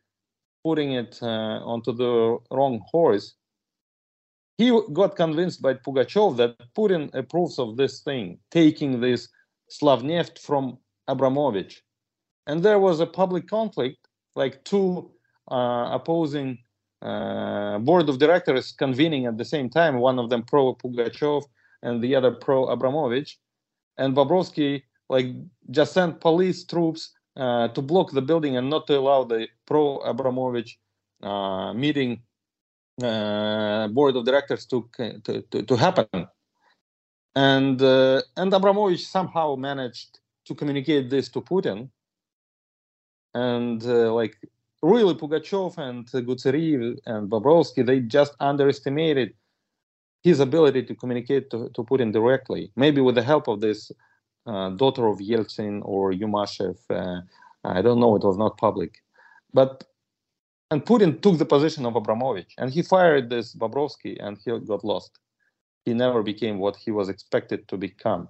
putting 0.65 0.93
it 0.93 1.19
uh, 1.23 1.61
onto 1.65 1.93
the 1.93 2.39
wrong 2.51 2.83
horse, 2.91 3.35
he 4.57 4.69
got 4.93 5.15
convinced 5.17 5.63
by 5.63 5.75
Pugachev 5.75 6.37
that 6.37 6.57
Putin 6.75 7.15
approves 7.15 7.59
of 7.59 7.77
this 7.77 8.01
thing, 8.01 8.39
taking 8.51 9.01
this 9.01 9.29
Slavneft 9.71 10.39
from 10.39 10.79
Abramovich. 11.07 11.83
And 12.47 12.63
there 12.63 12.81
was 12.81 12.99
a 13.01 13.07
public 13.07 13.47
conflict, 13.47 14.09
like 14.35 14.65
two 14.65 15.11
uh, 15.51 15.91
opposing 15.93 16.59
uh, 17.03 17.79
board 17.79 18.09
of 18.09 18.19
directors 18.19 18.73
convening 18.73 19.27
at 19.27 19.39
the 19.39 19.45
same 19.45 19.69
time, 19.71 19.99
one 19.99 20.19
of 20.19 20.31
them 20.31 20.43
pro 20.43 20.75
Pugachev 20.75 21.45
and 21.83 22.03
the 22.03 22.15
other 22.15 22.33
pro 22.33 22.67
Abramovich. 22.67 23.39
And 23.99 24.15
Bobrovsky 24.15 24.83
like 25.09 25.27
just 25.71 25.93
sent 25.93 26.21
police 26.21 26.65
troops 26.65 27.13
uh, 27.37 27.69
to 27.69 27.83
block 27.83 28.13
the 28.13 28.23
building 28.23 28.57
and 28.57 28.69
not 28.69 28.87
to 28.87 28.99
allow 28.99 29.25
the 29.25 29.49
pro 29.67 29.99
Abramovich 29.99 30.79
uh, 31.23 31.73
meeting 31.73 32.21
uh, 33.03 33.89
board 33.89 34.17
of 34.17 34.25
directors 34.25 34.67
to, 34.67 34.89
to, 35.25 35.43
to, 35.51 35.63
to 35.63 35.77
happen. 35.77 36.27
And, 37.35 37.81
uh, 37.81 38.23
and 38.37 38.53
Abramovich 38.53 39.07
somehow 39.07 39.55
managed 39.55 40.19
to 40.47 40.55
communicate 40.55 41.11
this 41.11 41.29
to 41.31 41.41
Putin. 41.41 41.91
And 43.35 43.85
uh, 43.85 44.13
like 44.13 44.37
really 44.83 45.15
Pugachev 45.15 45.77
and 45.79 46.07
Gutseriev 46.07 46.99
and 47.07 47.31
Bobrovsky, 47.31 47.85
they 47.85 48.01
just 48.01 48.35
underestimated 48.41 49.35
his 50.23 50.41
ability 50.41 50.83
to 50.85 50.95
communicate 50.95 51.51
to, 51.51 51.71
to 51.75 51.83
Putin 51.85 52.13
directly, 52.13 52.71
maybe 52.77 53.01
with 53.01 53.15
the 53.15 53.23
help 53.23 53.49
of 53.49 53.61
this 53.61 53.93
uh, 54.47 54.71
daughter 54.71 55.07
of 55.07 55.19
Yeltsin 55.19 55.81
or 55.85 56.13
Yumashev. 56.13 56.79
Uh, 56.91 57.21
I 57.65 57.83
don't 57.83 58.01
know, 58.01 58.17
it 58.17 58.25
was 58.25 58.37
not 58.37 58.59
public. 58.59 59.03
But 59.53 59.85
and 60.71 60.85
Putin 60.85 61.23
took 61.23 61.39
the 61.39 61.47
position 61.47 61.87
of 61.87 61.97
Abramovich 61.97 62.55
and 62.59 62.71
he 62.71 62.83
fired 62.83 63.31
this 63.31 63.55
Bobrovsky 63.55 64.17
and 64.21 64.37
he 64.45 64.51
got 64.67 64.85
lost. 64.85 65.19
He 65.85 65.95
never 65.95 66.23
became 66.23 66.59
what 66.59 66.77
he 66.77 66.91
was 66.91 67.09
expected 67.09 67.67
to 67.69 67.79
become. 67.79 68.29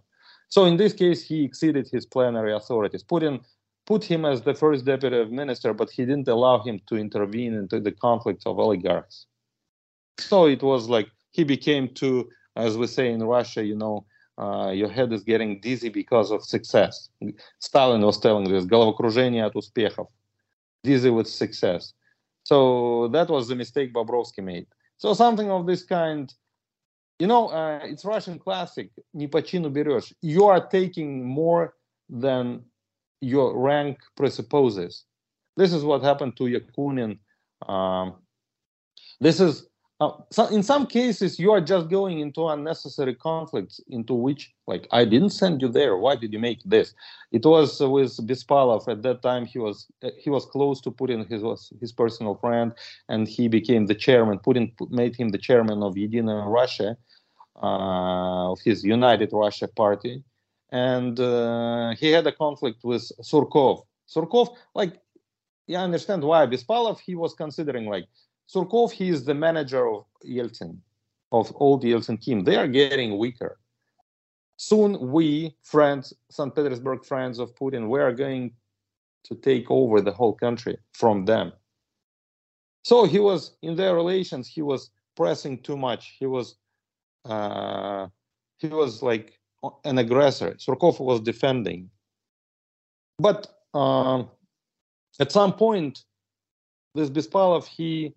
So 0.49 0.65
in 0.65 0.77
this 0.77 0.93
case, 0.93 1.23
he 1.23 1.45
exceeded 1.45 1.89
his 1.91 2.07
plenary 2.07 2.55
authorities. 2.55 3.03
Putin 3.03 3.41
put 3.88 4.04
him 4.04 4.26
as 4.26 4.42
the 4.42 4.54
first 4.54 4.86
deputy 4.86 5.26
minister, 5.26 5.74
but 5.74 5.90
he 5.90 6.06
didn't 6.06 6.28
allow 6.28 6.64
him 6.64 6.80
to 6.88 6.96
intervene 6.96 7.54
into 7.54 7.80
the 7.80 7.92
conflicts 7.92 8.46
of 8.46 8.60
oligarchs. 8.60 9.26
So 10.20 10.46
it 10.48 10.62
was 10.64 10.90
like 10.90 11.10
he 11.32 11.44
became 11.44 11.90
too, 11.90 12.30
as 12.56 12.78
we 12.78 12.88
say 12.88 13.12
in 13.12 13.24
Russia, 13.24 13.64
you 13.64 13.76
know, 13.76 14.06
uh, 14.38 14.72
your 14.72 14.90
head 14.90 15.12
is 15.12 15.24
getting 15.24 15.60
dizzy 15.60 15.90
because 15.90 16.32
of 16.32 16.44
success. 16.44 17.10
Stalin 17.60 18.02
was 18.02 18.20
telling 18.20 18.46
this, 18.50 18.66
головокружение 18.66 19.46
от 19.46 19.56
успехов, 19.56 20.08
dizzy 20.84 21.10
with 21.10 21.28
success. 21.28 21.94
So 22.44 23.10
that 23.10 23.30
was 23.30 23.48
the 23.48 23.56
mistake 23.56 23.94
Bobrovsky 23.94 24.44
made. 24.44 24.68
So 24.98 25.14
something 25.14 25.50
of 25.52 25.66
this 25.66 25.84
kind, 25.84 26.34
you 27.20 27.28
know, 27.28 27.50
uh, 27.50 27.80
it's 27.84 28.06
Russian 28.06 28.40
classic, 28.40 28.90
не 29.14 29.28
по 29.28 29.42
чину 29.42 29.70
берешь. 29.70 30.14
You 30.22 30.46
are 30.46 30.66
taking 30.68 31.26
more 31.26 31.76
than 32.10 32.64
your 33.21 33.59
rank 33.59 33.99
presupposes. 34.17 35.05
This 35.57 35.73
is 35.73 35.85
what 35.85 36.03
happened 36.03 36.37
to 36.37 36.45
Yakunin. 36.45 37.19
Um, 37.69 38.15
this 39.21 39.41
is 39.41 39.67
uh, 40.01 40.13
so 40.31 40.47
in 40.47 40.63
some 40.63 40.87
cases 40.87 41.41
you 41.41 41.51
are 41.51 41.61
just 41.61 41.89
going 41.89 42.21
into 42.21 42.47
unnecessary 42.47 43.17
conflicts 43.17 43.81
into 43.89 44.15
which 44.15 44.53
like 44.69 44.87
I 44.93 45.05
didn't 45.05 45.31
send 45.31 45.61
you 45.61 45.69
there. 45.69 45.97
Why 45.97 46.15
did 46.15 46.33
you 46.33 46.39
make 46.39 46.63
this? 46.65 46.95
It 47.33 47.45
was 47.45 47.81
with 47.81 48.17
Bespalov 48.25 48.87
at 48.87 49.03
that 49.03 49.23
time. 49.23 49.45
He 49.47 49.59
was 49.59 49.89
he 50.17 50.31
was 50.31 50.47
close 50.47 50.81
to 50.83 50.93
Putin. 50.93 51.27
He 51.27 51.39
was 51.39 51.73
his 51.81 51.91
personal 51.93 52.37
friend, 52.37 52.73
and 53.09 53.27
he 53.27 53.49
became 53.49 53.87
the 53.87 53.95
chairman. 53.95 54.39
Putin 54.39 54.73
made 54.91 55.17
him 55.17 55.31
the 55.31 55.39
chairman 55.39 55.83
of 55.83 55.95
Yedina 55.95 56.47
Russia, 56.47 56.97
uh, 57.61 58.53
of 58.53 58.61
his 58.61 58.85
United 58.85 59.31
Russia 59.33 59.67
Party 59.67 60.23
and 60.71 61.19
uh, 61.19 61.95
he 61.99 62.11
had 62.11 62.27
a 62.27 62.33
conflict 62.33 62.85
with 62.85 63.11
Surkov. 63.23 63.83
Surkov, 64.09 64.55
like, 64.75 65.01
yeah, 65.67 65.81
I 65.81 65.85
understand 65.85 66.23
why 66.23 66.47
Bespalov. 66.47 66.99
He 67.01 67.15
was 67.15 67.35
considering 67.35 67.87
like 67.87 68.07
Surkov, 68.49 68.93
he 68.93 69.09
is 69.09 69.25
the 69.25 69.35
manager 69.35 69.87
of 69.87 70.05
Yeltsin, 70.27 70.79
of 71.33 71.53
old 71.57 71.83
Yeltsin 71.83 72.21
team. 72.21 72.45
They 72.45 72.57
are 72.57 72.69
getting 72.69 73.19
weaker. 73.19 73.59
Soon, 74.57 75.13
we, 75.13 75.55
friends, 75.63 76.13
St. 76.31 76.55
Petersburg 76.55 77.05
friends 77.05 77.39
of 77.39 77.55
Putin, 77.55 77.89
we 77.89 78.01
are 78.01 78.13
going 78.13 78.53
to 79.25 79.35
take 79.37 79.71
over 79.71 80.01
the 80.01 80.13
whole 80.13 80.35
country 80.35 80.77
from 80.95 81.25
them. 81.27 81.53
So 82.83 83.05
he 83.05 83.19
was 83.19 83.57
in 83.63 83.77
their 83.77 83.95
relations. 83.95 84.49
He 84.49 84.63
was 84.63 84.91
pressing 85.17 85.63
too 85.63 85.77
much. 85.77 86.17
He 86.19 86.27
was, 86.27 86.57
uh, 87.25 88.09
he 88.57 88.69
was 88.69 89.03
like 89.03 89.38
an 89.85 89.99
aggressor. 89.99 90.55
Surkov 90.55 91.01
was 91.01 91.21
defending. 91.21 91.91
But 93.19 93.49
uh, 93.75 94.25
at 95.21 95.33
some 95.33 95.53
point, 95.53 96.05
this 96.95 97.11
Bespalov, 97.11 97.67
he 97.67 98.15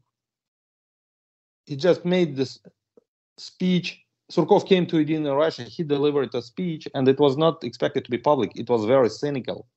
he 1.66 1.76
just 1.76 2.06
made 2.06 2.36
this 2.36 2.60
speech. 3.38 4.00
Surkov 4.32 4.68
came 4.68 4.86
to 4.88 4.98
Edina 4.98 5.36
Russia. 5.36 5.64
He 5.64 5.84
delivered 5.84 6.34
a 6.34 6.42
speech, 6.42 6.88
and 6.96 7.08
it 7.08 7.20
was 7.20 7.38
not 7.38 7.64
expected 7.64 8.06
to 8.06 8.12
be 8.12 8.18
public. 8.18 8.52
It 8.56 8.70
was 8.70 8.86
very 8.86 9.10
cynical. 9.10 9.68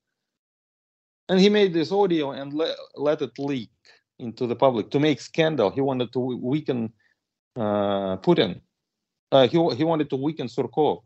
And 1.29 1.41
he 1.41 1.49
made 1.49 1.73
this 1.73 1.91
audio 1.91 2.33
and 2.33 2.53
le- 2.53 2.77
let 2.97 3.23
it 3.23 3.39
leak 3.39 3.71
into 4.19 4.47
the 4.47 4.55
public 4.55 4.91
to 4.91 5.01
make 5.01 5.21
scandal. 5.21 5.71
He 5.71 5.81
wanted 5.81 6.13
to 6.13 6.21
weaken 6.21 6.93
uh, 7.57 8.17
Putin. 8.19 8.61
Uh, 9.33 9.49
he, 9.49 9.59
he 9.75 9.85
wanted 9.85 10.11
to 10.11 10.17
weaken 10.17 10.47
Surkov. 10.47 11.03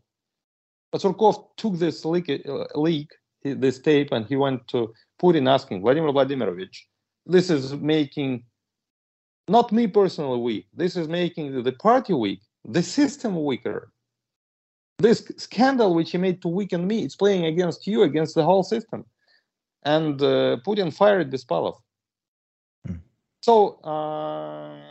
But 0.91 1.01
Surkov 1.01 1.45
took 1.57 1.77
this 1.77 2.03
leak, 2.03 2.29
uh, 2.29 2.65
leak, 2.75 3.09
this 3.43 3.79
tape, 3.79 4.11
and 4.11 4.25
he 4.25 4.35
went 4.35 4.67
to 4.69 4.93
Putin 5.21 5.47
asking, 5.49 5.81
Vladimir 5.81 6.11
Vladimirovich, 6.11 6.77
this 7.25 7.49
is 7.49 7.73
making 7.75 8.43
not 9.47 9.71
me 9.71 9.87
personally 9.87 10.39
weak. 10.39 10.67
This 10.73 10.95
is 10.95 11.07
making 11.07 11.63
the 11.63 11.71
party 11.71 12.13
weak, 12.13 12.41
the 12.65 12.83
system 12.83 13.43
weaker. 13.43 13.91
This 14.99 15.31
scandal 15.37 15.95
which 15.95 16.11
he 16.11 16.17
made 16.17 16.41
to 16.41 16.47
weaken 16.47 16.85
me, 16.85 17.03
it's 17.03 17.15
playing 17.15 17.45
against 17.45 17.87
you, 17.87 18.03
against 18.03 18.35
the 18.35 18.43
whole 18.43 18.63
system. 18.63 19.05
And 19.83 20.21
uh, 20.21 20.57
Putin 20.65 20.93
fired 20.93 21.31
Bespalov. 21.31 21.77
Hmm. 22.85 22.95
So, 23.41 23.79
uh, 23.83 24.88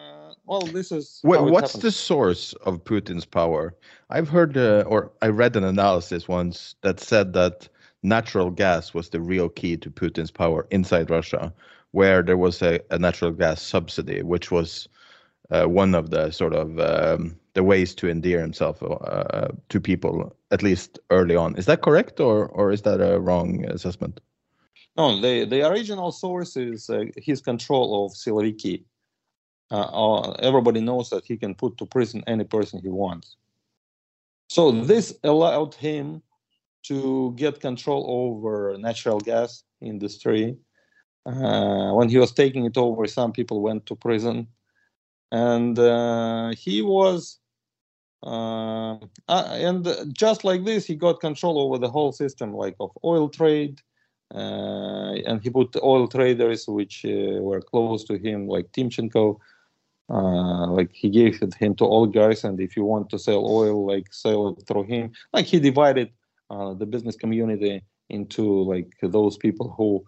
well, 0.49 0.61
this 0.63 0.91
is. 0.91 1.21
Well, 1.23 1.51
what's 1.51 1.75
the 1.75 1.93
source 1.93 2.53
of 2.65 2.83
Putin's 2.85 3.25
power? 3.25 3.75
I've 4.11 4.29
heard, 4.29 4.57
uh, 4.57 4.85
or 4.87 5.13
I 5.23 5.29
read 5.29 5.57
an 5.57 5.65
analysis 5.65 6.27
once 6.27 6.75
that 6.83 7.01
said 7.01 7.33
that 7.35 7.69
natural 8.03 8.51
gas 8.51 8.95
was 8.95 9.11
the 9.11 9.21
real 9.21 9.49
key 9.49 9.77
to 9.77 9.91
Putin's 9.91 10.31
power 10.31 10.67
inside 10.71 11.11
Russia 11.11 11.53
where 11.93 12.23
there 12.23 12.37
was 12.37 12.63
a, 12.63 12.81
a 12.91 12.99
natural 12.99 13.31
gas 13.31 13.63
subsidy, 13.63 14.23
which 14.23 14.51
was 14.51 14.89
uh, 15.51 15.65
one 15.65 15.95
of 15.95 16.11
the 16.11 16.31
sort 16.31 16.55
of 16.55 16.79
um, 16.79 17.37
the 17.55 17.63
ways 17.63 17.95
to 17.95 18.09
endear 18.09 18.41
himself 18.41 18.83
uh, 18.83 19.49
to 19.69 19.81
people, 19.81 20.35
at 20.51 20.63
least 20.63 20.99
early 21.11 21.37
on. 21.37 21.57
Is 21.57 21.67
that 21.67 21.83
correct, 21.83 22.21
or 22.21 22.49
or 22.49 22.71
is 22.71 22.83
that 22.83 23.01
a 23.01 23.19
wrong 23.19 23.65
assessment? 23.67 24.21
No, 24.97 25.21
the 25.21 25.45
the 25.47 25.67
original 25.67 26.13
source 26.13 26.57
is 26.57 26.91
uh, 26.91 27.05
his 27.17 27.41
control 27.41 28.07
of 28.07 28.13
Siloviki. 28.13 28.85
Uh, 29.71 29.81
uh, 29.81 30.31
everybody 30.41 30.81
knows 30.81 31.11
that 31.11 31.25
he 31.27 31.37
can 31.37 31.55
put 31.55 31.77
to 31.79 31.87
prison 31.87 32.25
any 32.27 32.45
person 32.45 32.81
he 32.81 32.89
wants. 32.89 33.37
So 34.49 34.71
this 34.73 35.19
allowed 35.25 35.75
him 35.75 36.23
to 36.85 37.33
get 37.37 37.61
control 37.61 38.07
over 38.09 38.77
natural 38.79 39.21
gas 39.21 39.63
industry 39.81 40.57
uh, 41.29 41.93
when 41.93 42.09
he 42.09 42.17
was 42.17 42.33
taking 42.33 42.65
it 42.65 42.79
over, 42.79 43.07
some 43.07 43.33
people 43.33 43.61
went 43.61 43.85
to 43.87 43.95
prison, 43.95 44.49
and 45.31 45.79
uh, 45.79 46.51
he 46.57 46.83
was. 46.83 47.39
Uh, 48.21 48.95
uh 49.29 49.45
and 49.53 49.87
just 50.13 50.43
like 50.43 50.65
this, 50.65 50.85
he 50.85 50.97
got 50.97 51.21
control 51.21 51.61
over 51.61 51.79
the 51.79 51.89
whole 51.89 52.13
system, 52.13 52.53
like 52.53 52.75
of 52.81 52.91
oil 53.05 53.29
trade, 53.29 53.81
and 54.31 55.41
he 55.43 55.51
put 55.51 55.77
oil 55.83 56.09
traders 56.09 56.67
which 56.67 57.05
were 57.05 57.61
close 57.61 58.05
to 58.05 58.19
him, 58.19 58.49
like 58.49 58.73
Timchenko, 58.73 59.39
like 60.09 60.91
he 60.93 61.11
gave 61.11 61.43
it 61.43 61.55
him 61.55 61.75
to 61.77 61.85
all 61.85 62.07
guys, 62.07 62.45
and 62.45 62.61
if 62.61 62.77
you 62.77 62.85
want 62.85 63.11
to 63.11 63.19
sell 63.19 63.45
oil, 63.47 63.87
like 63.87 64.13
sell 64.13 64.49
it 64.49 64.67
through 64.67 64.85
him. 64.85 65.13
Like 65.33 65.47
he 65.47 65.61
divided 65.61 66.11
the 66.51 66.87
business 66.89 67.17
community 67.17 67.83
into 68.09 68.63
like 68.63 68.93
those 69.03 69.37
people 69.37 69.75
who 69.77 70.05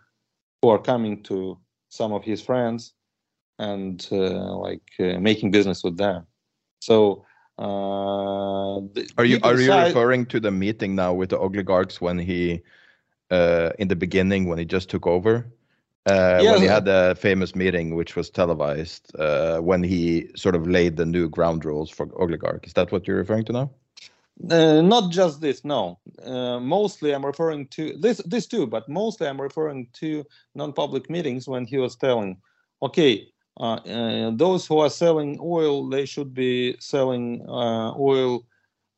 who 0.62 0.68
are 0.68 0.78
coming 0.78 1.22
to 1.24 1.58
some 1.88 2.12
of 2.12 2.24
his 2.24 2.40
friends 2.40 2.94
and 3.58 4.08
uh, 4.10 4.56
like 4.56 4.82
uh, 4.98 5.18
making 5.20 5.50
business 5.50 5.84
with 5.84 5.96
them. 5.96 6.26
So 6.80 7.24
uh, 7.58 8.80
are 9.18 9.24
you 9.24 9.38
are 9.42 9.60
you 9.60 9.72
referring 9.72 10.26
to 10.26 10.40
the 10.40 10.50
meeting 10.50 10.94
now 10.94 11.12
with 11.12 11.30
the 11.30 11.38
oligarchs 11.38 12.00
when 12.00 12.18
he 12.18 12.62
uh, 13.30 13.70
in 13.78 13.88
the 13.88 13.96
beginning 13.96 14.48
when 14.48 14.58
he 14.58 14.64
just 14.64 14.88
took 14.88 15.06
over 15.06 15.46
Uh, 16.06 16.40
Yeah, 16.42 16.52
when 16.52 16.62
he 16.62 16.66
had 16.66 16.86
the 16.86 17.16
famous 17.18 17.54
meeting, 17.54 17.94
which 17.94 18.16
was 18.16 18.30
televised, 18.30 19.14
uh, 19.18 19.58
when 19.60 19.82
he 19.82 20.28
sort 20.34 20.54
of 20.54 20.66
laid 20.66 20.96
the 20.96 21.04
new 21.04 21.28
ground 21.28 21.64
rules 21.64 21.90
for 21.90 22.08
oligarch. 22.20 22.66
Is 22.66 22.72
that 22.72 22.90
what 22.90 23.06
you're 23.06 23.18
referring 23.18 23.44
to 23.46 23.52
now? 23.52 23.70
Uh, 24.50 24.80
not 24.80 25.12
just 25.12 25.42
this, 25.42 25.64
no. 25.64 25.98
Uh, 26.24 26.58
mostly, 26.58 27.14
I'm 27.14 27.26
referring 27.26 27.66
to 27.68 27.94
this, 27.98 28.18
this 28.24 28.46
too, 28.46 28.66
but 28.66 28.88
mostly 28.88 29.26
I'm 29.28 29.40
referring 29.40 29.88
to 29.94 30.24
non-public 30.54 31.10
meetings 31.10 31.46
when 31.46 31.66
he 31.66 31.76
was 31.76 31.96
telling, 31.96 32.38
okay, 32.82 33.28
uh, 33.58 33.74
uh, 33.74 34.30
those 34.34 34.66
who 34.66 34.78
are 34.78 34.88
selling 34.88 35.38
oil, 35.42 35.86
they 35.90 36.06
should 36.06 36.32
be 36.32 36.76
selling 36.80 37.44
uh, 37.46 37.92
oil 37.98 38.46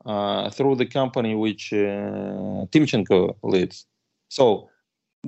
uh, 0.06 0.48
through 0.50 0.76
the 0.76 0.86
company 0.86 1.34
which 1.34 1.72
uh, 1.72 2.66
Timchenko 2.70 3.34
leads. 3.42 3.86
So 4.28 4.70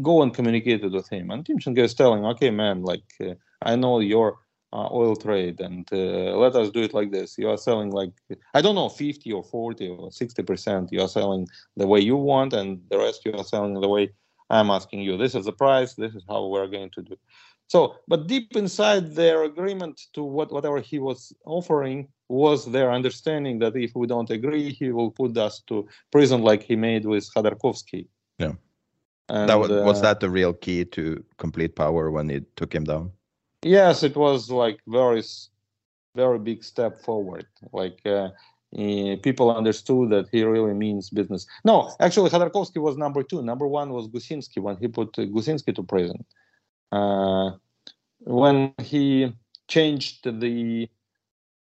go 0.02 0.22
and 0.22 0.34
communicate 0.34 0.84
it 0.84 0.92
with 0.92 1.08
him. 1.08 1.30
And 1.30 1.44
Timchenko 1.44 1.78
is 1.78 1.94
telling, 1.94 2.24
okay, 2.26 2.50
man, 2.50 2.82
like 2.82 3.04
uh, 3.20 3.34
I 3.62 3.76
know 3.76 4.00
your 4.00 4.38
uh, 4.72 4.88
oil 4.90 5.14
trade, 5.14 5.60
and 5.60 5.88
uh, 5.92 6.36
let 6.36 6.56
us 6.56 6.70
do 6.70 6.82
it 6.82 6.92
like 6.94 7.12
this. 7.12 7.38
You 7.38 7.48
are 7.50 7.56
selling 7.56 7.90
like 7.90 8.12
I 8.54 8.60
don't 8.60 8.74
know, 8.74 8.88
50 8.88 9.32
or 9.32 9.44
40 9.44 9.88
or 9.88 10.10
60 10.10 10.42
percent. 10.42 10.92
You 10.92 11.00
are 11.02 11.08
selling 11.08 11.46
the 11.76 11.86
way 11.86 12.00
you 12.00 12.16
want, 12.16 12.52
and 12.52 12.80
the 12.90 12.98
rest 12.98 13.24
you 13.24 13.32
are 13.34 13.44
selling 13.44 13.74
the 13.74 13.88
way 13.88 14.10
I'm 14.50 14.70
asking 14.70 15.02
you. 15.02 15.16
This 15.16 15.34
is 15.34 15.44
the 15.44 15.52
price. 15.52 15.94
This 15.94 16.14
is 16.14 16.24
how 16.28 16.46
we're 16.46 16.66
going 16.66 16.90
to 16.90 17.02
do. 17.02 17.16
So, 17.68 17.96
but 18.08 18.26
deep 18.26 18.56
inside 18.56 19.14
their 19.14 19.44
agreement 19.44 20.00
to 20.12 20.22
what 20.22 20.52
whatever 20.52 20.80
he 20.80 20.98
was 20.98 21.32
offering 21.46 22.08
was 22.28 22.70
their 22.70 22.92
understanding 22.92 23.58
that 23.60 23.76
if 23.76 23.94
we 23.94 24.06
don't 24.06 24.30
agree, 24.30 24.72
he 24.72 24.90
will 24.90 25.10
put 25.10 25.36
us 25.38 25.62
to 25.68 25.86
prison 26.12 26.42
like 26.42 26.62
he 26.62 26.76
made 26.76 27.04
with 27.06 27.32
Khodorkovsky. 27.32 28.06
Yeah. 28.38 28.52
And, 29.28 29.48
that 29.48 29.58
was, 29.58 29.70
was 29.70 29.98
uh, 29.98 30.02
that 30.02 30.20
the 30.20 30.28
real 30.28 30.52
key 30.52 30.84
to 30.84 31.24
complete 31.38 31.76
power 31.76 32.10
when 32.10 32.28
he 32.28 32.42
took 32.56 32.74
him 32.74 32.84
down? 32.84 33.10
yes 33.62 34.02
it 34.02 34.14
was 34.14 34.50
like 34.50 34.78
very 34.86 35.22
very 36.14 36.38
big 36.38 36.62
step 36.62 37.00
forward. 37.00 37.46
Like 37.72 38.00
uh, 38.06 38.28
people 39.22 39.54
understood 39.54 40.10
that 40.10 40.28
he 40.30 40.44
really 40.44 40.74
means 40.74 41.10
business. 41.10 41.46
No 41.64 41.92
actually 42.00 42.30
khodorkovsky 42.30 42.80
was 42.80 42.96
number 42.96 43.22
two. 43.22 43.42
Number 43.42 43.66
one 43.66 43.92
was 43.92 44.08
gusinsky 44.08 44.58
when 44.58 44.76
he 44.76 44.88
put 44.88 45.18
uh, 45.18 45.22
gusinsky 45.22 45.74
to 45.74 45.82
prison. 45.82 46.24
Uh, 46.92 47.52
when 48.20 48.72
he 48.78 49.32
changed 49.68 50.24
the 50.40 50.88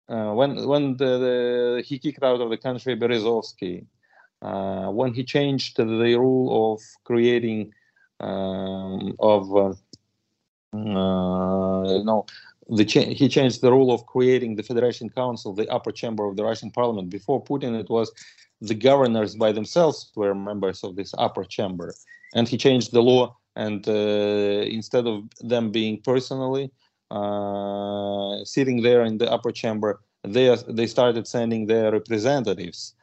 uh, 0.09 0.33
when 0.33 0.67
when 0.67 0.97
the, 0.97 1.17
the, 1.25 1.83
he 1.85 1.97
kicked 1.97 2.23
out 2.23 2.41
of 2.41 2.49
the 2.49 2.57
country 2.57 2.95
Berezovsky, 2.97 3.85
when 4.41 5.13
he 5.13 5.23
changed 5.23 5.77
the 5.77 6.15
rule 6.17 6.73
of 6.73 6.81
creating 7.03 7.73
um, 8.19 9.15
of 9.19 9.55
uh, 9.55 9.73
uh, 10.73 12.03
no, 12.03 12.25
the 12.69 12.85
cha- 12.85 13.01
he 13.01 13.27
changed 13.27 13.61
the 13.61 13.71
rule 13.71 13.91
of 13.91 14.05
creating 14.05 14.55
the 14.55 14.63
Federation 14.63 15.09
Council, 15.09 15.53
the 15.53 15.67
upper 15.69 15.91
chamber 15.91 16.25
of 16.25 16.37
the 16.37 16.43
Russian 16.43 16.71
Parliament. 16.71 17.09
Before 17.09 17.43
Putin, 17.43 17.79
it 17.79 17.89
was 17.89 18.11
the 18.61 18.75
governors 18.75 19.35
by 19.35 19.51
themselves 19.51 20.11
were 20.15 20.35
members 20.35 20.83
of 20.83 20.95
this 20.95 21.13
upper 21.17 21.43
chamber, 21.43 21.93
and 22.35 22.47
he 22.47 22.57
changed 22.57 22.91
the 22.91 23.01
law. 23.01 23.35
And 23.55 23.85
uh, 23.87 24.63
instead 24.77 25.07
of 25.07 25.23
them 25.41 25.71
being 25.71 26.01
personally 26.01 26.71
uh, 27.09 28.45
sitting 28.45 28.81
there 28.81 29.03
in 29.03 29.17
the 29.17 29.29
upper 29.29 29.51
chamber, 29.51 29.99
they 30.23 30.55
they 30.69 30.87
started 30.87 31.27
sending 31.27 31.65
their 31.65 31.91
representatives, 31.91 32.95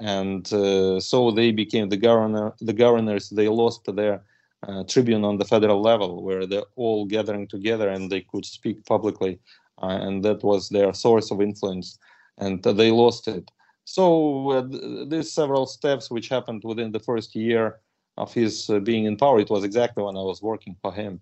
and 0.00 0.50
uh, 0.52 0.98
so 0.98 1.30
they 1.30 1.52
became 1.52 1.88
the 1.88 1.96
governor. 1.96 2.54
The 2.60 2.72
governors 2.72 3.28
they 3.30 3.48
lost 3.48 3.84
their 3.94 4.22
uh, 4.66 4.84
tribune 4.84 5.24
on 5.24 5.38
the 5.38 5.44
federal 5.44 5.80
level 5.80 6.22
where 6.22 6.46
they're 6.46 6.72
all 6.76 7.04
gathering 7.04 7.46
together 7.46 7.88
and 7.88 8.10
they 8.10 8.20
could 8.22 8.44
speak 8.44 8.84
publicly 8.86 9.38
uh, 9.82 9.86
and 9.86 10.22
that 10.24 10.42
was 10.42 10.68
their 10.68 10.92
source 10.92 11.30
of 11.30 11.40
influence 11.40 11.98
and 12.38 12.62
they 12.62 12.90
lost 12.90 13.28
it. 13.28 13.50
So 13.84 14.50
uh, 14.50 14.68
th- 14.68 15.08
these 15.08 15.32
several 15.32 15.66
steps 15.66 16.10
which 16.10 16.28
happened 16.28 16.62
within 16.64 16.92
the 16.92 17.00
first 17.00 17.34
year 17.34 17.80
of 18.16 18.32
his 18.32 18.68
uh, 18.70 18.78
being 18.80 19.04
in 19.04 19.16
power. 19.16 19.40
It 19.40 19.50
was 19.50 19.64
exactly 19.64 20.02
when 20.02 20.16
i 20.16 20.22
was 20.22 20.42
working 20.42 20.76
for 20.82 20.92
him. 20.92 21.20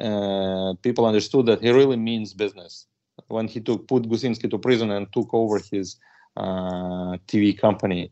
Uh, 0.00 0.74
people 0.82 1.06
understood 1.06 1.46
that 1.46 1.60
he 1.60 1.70
really 1.70 1.96
means 1.96 2.32
business. 2.32 2.86
When 3.26 3.48
he 3.48 3.60
took 3.60 3.88
put 3.88 4.04
gusinsky 4.04 4.48
to 4.50 4.58
prison 4.58 4.90
and 4.92 5.12
took 5.12 5.28
over 5.32 5.60
his 5.72 5.96
tv 6.38 7.58
company. 7.58 8.10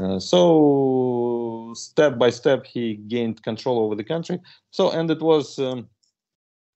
Uh, 0.00 0.18
so 0.18 1.72
step 1.76 2.18
by 2.18 2.30
step 2.30 2.66
he 2.66 2.96
gained 3.08 3.42
control 3.42 3.78
over 3.78 3.94
the 3.94 4.04
country. 4.04 4.40
So 4.70 4.90
and 4.90 5.10
it 5.10 5.20
was 5.20 5.58
um, 5.58 5.88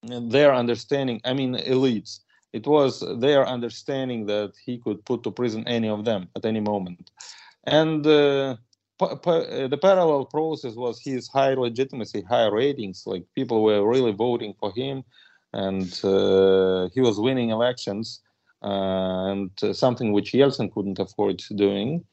their 0.02 0.54
understanding 0.54 1.20
i 1.24 1.32
mean 1.32 1.54
elites. 1.54 2.20
It 2.52 2.66
was 2.66 3.04
their 3.20 3.46
understanding 3.46 4.26
that 4.26 4.52
he 4.64 4.78
could 4.78 5.04
put 5.04 5.22
to 5.24 5.30
prison 5.30 5.66
any 5.66 5.88
of 5.88 6.04
them 6.04 6.28
at 6.36 6.44
any 6.46 6.60
moment. 6.60 7.10
And 7.64 8.06
uh, 8.06 8.56
uh, 9.00 9.68
the 9.68 9.78
parallel 9.80 10.24
process 10.24 10.74
was 10.74 11.00
his 11.00 11.28
high 11.28 11.54
legitimacy 11.54 12.22
high 12.22 12.46
ratings. 12.46 13.04
Like 13.06 13.24
people 13.34 13.62
were 13.62 13.86
really 13.86 14.12
voting 14.12 14.54
for 14.58 14.72
him. 14.72 15.04
And 15.52 15.92
uh, 16.04 16.88
he 16.94 17.00
was 17.00 17.20
winning 17.20 17.50
elections. 17.50 18.20
uh, 18.26 18.27
and 18.62 19.50
uh, 19.62 19.72
something 19.72 20.12
which 20.12 20.32
yeltsin 20.32 20.72
couldn't 20.72 20.98
afford 20.98 21.42
doing 21.54 22.04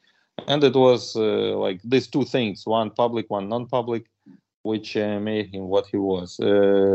and 0.48 0.64
it 0.64 0.76
was 0.76 1.16
uh, 1.16 1.58
like 1.58 1.80
these 1.84 2.08
two 2.08 2.24
things 2.24 2.66
one 2.66 2.90
public 2.92 3.30
one 3.30 3.50
non-public 3.50 4.06
which 4.64 4.98
uh, 4.98 5.20
made 5.20 5.48
him 5.54 5.68
what 5.68 5.86
he 5.88 5.98
was 5.98 6.38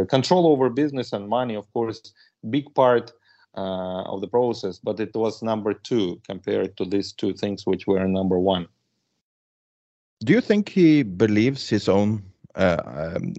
control 0.08 0.46
over 0.46 0.70
business 0.70 1.12
and 1.12 1.28
money 1.28 1.54
of 1.54 1.70
course 1.72 2.12
big 2.48 2.72
part 2.74 3.12
uh, 3.56 4.02
of 4.02 4.20
the 4.20 4.28
process 4.28 4.78
but 4.78 5.00
it 5.00 5.14
was 5.14 5.42
number 5.42 5.74
two 5.74 6.20
compared 6.24 6.76
to 6.76 6.84
these 6.84 7.12
two 7.12 7.32
things 7.32 7.66
which 7.66 7.86
were 7.86 8.06
number 8.06 8.38
one 8.38 8.66
Do 10.24 10.32
you 10.32 10.40
think 10.40 10.68
he 10.68 11.02
believes 11.02 11.68
his 11.68 11.88
own? 11.88 12.22
Uh, 12.54 12.76
um, 12.84 13.32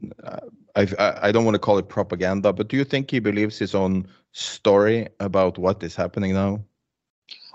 I 0.75 0.87
I 1.27 1.31
don't 1.31 1.45
want 1.45 1.55
to 1.55 1.59
call 1.59 1.77
it 1.77 1.89
propaganda, 1.89 2.53
but 2.53 2.69
do 2.69 2.77
you 2.77 2.83
think 2.83 3.11
he 3.11 3.19
believes 3.19 3.59
his 3.59 3.75
own 3.75 4.07
story 4.31 5.07
about 5.19 5.57
what 5.57 5.83
is 5.83 5.95
happening 5.95 6.33
now? 6.33 6.61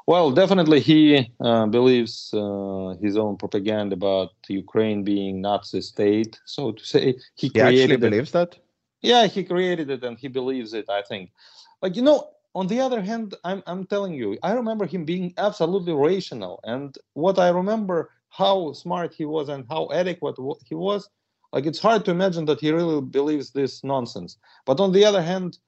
Well, 0.06 0.30
definitely 0.30 0.80
he 0.80 1.32
uh, 1.40 1.66
believes 1.66 2.32
uh, 2.32 2.94
his 3.02 3.16
own 3.16 3.36
propaganda 3.36 3.94
about 3.94 4.30
Ukraine 4.48 5.02
being 5.02 5.40
Nazi 5.40 5.80
state, 5.80 6.38
so 6.44 6.72
to 6.72 6.84
say. 6.84 7.14
He 7.34 7.48
He 7.52 7.60
actually 7.60 7.94
it. 7.94 8.00
believes 8.00 8.30
that. 8.32 8.58
Yeah, 9.02 9.26
he 9.26 9.42
created 9.44 9.90
it 9.90 10.04
and 10.04 10.16
he 10.18 10.28
believes 10.28 10.74
it. 10.74 10.88
I 10.88 11.02
think, 11.02 11.32
like 11.82 11.96
you 11.96 12.02
know. 12.02 12.30
On 12.54 12.66
the 12.68 12.80
other 12.80 13.02
hand, 13.02 13.34
I'm 13.44 13.62
I'm 13.66 13.84
telling 13.84 14.14
you, 14.14 14.38
I 14.42 14.52
remember 14.52 14.86
him 14.86 15.04
being 15.04 15.34
absolutely 15.36 15.92
rational, 15.92 16.58
and 16.64 16.96
what 17.12 17.38
I 17.38 17.50
remember 17.50 18.08
how 18.30 18.72
smart 18.72 19.12
he 19.12 19.26
was 19.26 19.50
and 19.50 19.66
how 19.68 19.90
adequate 19.92 20.36
he 20.64 20.74
was. 20.74 21.10
Like 21.52 21.66
it's 21.66 21.78
hard 21.78 22.04
to 22.06 22.10
imagine 22.12 22.46
that 22.46 22.60
he 22.60 22.70
really 22.70 23.02
believes 23.02 23.50
this 23.50 23.84
nonsense. 23.84 24.38
But 24.64 24.80
on 24.80 24.92
the 24.92 25.04
other 25.04 25.20
hand, 25.20 25.58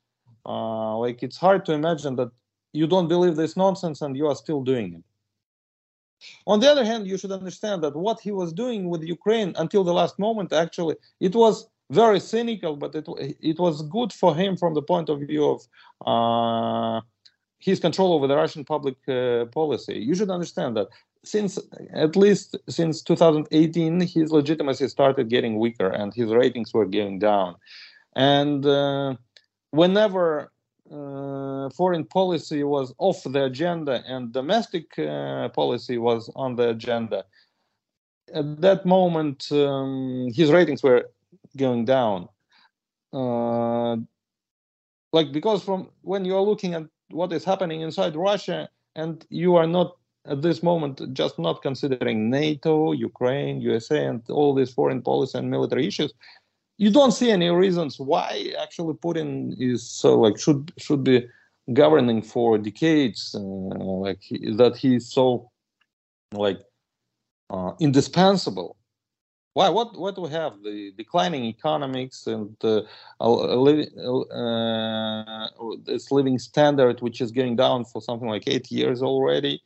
uh, 0.49 0.97
like 0.97 1.23
it's 1.23 1.37
hard 1.37 1.65
to 1.67 1.73
imagine 1.73 2.17
that 2.17 2.31
you 2.73 2.87
don't 2.87 3.09
believe 3.09 3.37
this 3.37 3.57
nonsense 3.57 4.03
and 4.03 4.17
you 4.17 4.27
are 4.27 4.35
still 4.35 4.63
doing 4.63 4.95
it. 4.95 5.05
On 6.47 6.59
the 6.59 6.69
other 6.69 6.85
hand, 6.85 7.07
you 7.07 7.17
should 7.17 7.31
understand 7.31 7.83
that 7.85 7.95
what 7.95 8.19
he 8.21 8.33
was 8.33 8.53
doing 8.53 8.89
with 8.89 9.03
Ukraine 9.03 9.53
until 9.57 9.85
the 9.85 9.93
last 9.93 10.19
moment, 10.19 10.53
actually, 10.53 10.97
it 11.21 11.35
was 11.35 11.69
very 11.91 12.21
cynical, 12.21 12.77
but 12.77 12.95
it 12.95 13.07
it 13.53 13.59
was 13.59 13.83
good 13.83 14.13
for 14.13 14.35
him 14.35 14.57
from 14.57 14.75
the 14.75 14.83
point 14.83 15.09
of 15.09 15.21
view 15.21 15.45
of 15.55 15.61
uh, 16.13 17.01
his 17.59 17.81
control 17.81 18.13
over 18.13 18.27
the 18.27 18.37
Russian 18.37 18.65
public 18.65 18.97
uh, 19.09 19.47
policy. 19.47 19.97
You 20.09 20.15
should 20.15 20.31
understand 20.31 20.77
that 20.77 20.89
since 21.25 21.59
at 21.93 22.17
least 22.17 22.57
since 22.69 23.03
2018, 23.03 24.01
his 24.01 24.31
legitimacy 24.31 24.89
started 24.89 25.29
getting 25.29 25.59
weaker 25.59 25.89
and 25.89 26.13
his 26.15 26.31
ratings 26.33 26.73
were 26.75 26.87
going 26.87 27.19
down. 27.19 27.57
And 28.17 28.65
uh, 28.67 29.15
whenever 29.71 30.53
uh, 30.91 31.69
foreign 31.71 32.05
policy 32.05 32.64
was 32.64 32.95
off 32.99 33.23
the 33.25 33.45
agenda 33.45 34.03
and 34.07 34.33
domestic 34.33 34.99
uh, 34.99 35.49
policy 35.51 35.99
was 35.99 36.31
on 36.35 36.57
the 36.57 36.71
agenda, 36.71 37.25
at 38.35 38.61
that 38.61 38.87
moment 38.87 39.51
um, 39.53 40.29
his 40.35 40.51
ratings 40.51 40.83
were 40.83 41.11
going 41.57 41.85
down. 41.85 42.29
Uh, 43.12 43.97
like 45.12 45.33
because 45.33 45.62
from 45.62 45.89
when 46.03 46.25
you 46.25 46.37
are 46.37 46.43
looking 46.43 46.75
at 46.75 46.85
what 47.11 47.33
is 47.33 47.45
happening 47.45 47.81
inside 47.81 48.14
Russia 48.14 48.69
and 48.97 49.25
you 49.31 49.57
are 49.57 49.66
not 49.66 49.97
at 50.27 50.43
this 50.43 50.62
moment 50.62 51.01
just 51.14 51.39
not 51.39 51.62
considering 51.62 52.29
NATO, 52.29 52.93
Ukraine, 52.93 53.61
USA, 53.62 54.05
and 54.05 54.23
all 54.29 54.55
these 54.55 54.73
foreign 54.73 55.01
policy 55.01 55.39
and 55.39 55.51
military 55.51 55.87
issues, 55.87 56.12
you 56.79 56.91
don't 56.91 57.12
see 57.12 57.31
any 57.31 57.51
reasons 57.51 57.99
why 57.99 58.53
actually 58.62 58.95
Putin 58.95 59.55
is 59.59 59.89
so 59.89 60.18
like 60.18 60.39
should 60.39 60.72
should 60.79 61.05
be 61.05 61.26
governing 61.72 62.22
for 62.22 62.57
decades, 62.57 63.35
uh, 63.35 63.41
like 63.41 64.20
he, 64.20 64.55
that 64.57 64.76
he's 64.76 65.12
so 65.12 65.51
like 66.33 66.61
uh, 67.51 67.72
indispensable. 67.81 68.76
why? 69.55 69.68
What 69.68 69.99
what 69.99 70.14
do 70.14 70.22
we 70.22 70.31
have? 70.31 70.62
The 70.62 70.93
declining 70.97 71.45
economics 71.45 72.26
and 72.26 72.57
uh, 72.62 72.83
living, 73.20 73.91
uh, 74.31 75.49
this 75.85 76.12
living 76.12 76.39
standard, 76.39 77.01
which 77.01 77.20
is 77.20 77.33
going 77.33 77.57
down 77.57 77.85
for 77.85 78.01
something 78.01 78.29
like 78.29 78.47
eight 78.47 78.70
years 78.70 79.03
already, 79.03 79.61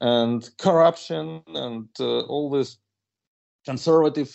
and 0.00 0.48
corruption 0.58 1.42
and 1.54 1.88
uh, 1.98 2.20
all 2.32 2.50
this 2.50 2.78
conservative, 3.64 4.34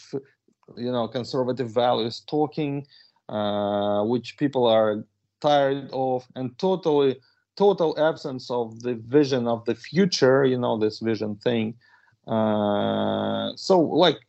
you 0.78 0.92
know, 0.92 1.08
conservative 1.08 1.70
values 1.70 2.22
talking, 2.28 2.86
uh, 3.30 4.04
which 4.04 4.38
people 4.38 4.66
are 4.68 5.06
tired 5.42 5.90
of, 5.92 6.26
and 6.36 6.58
totally 6.58 7.20
total 7.56 7.96
absence 8.00 8.50
of 8.50 8.82
the 8.82 8.96
vision 9.08 9.48
of 9.48 9.64
the 9.66 9.76
future. 9.76 10.46
You 10.46 10.58
know, 10.58 10.78
this 10.78 11.00
vision 11.00 11.36
thing. 11.36 11.76
Uh, 12.28 13.52
so 13.56 13.80
like 13.80 14.20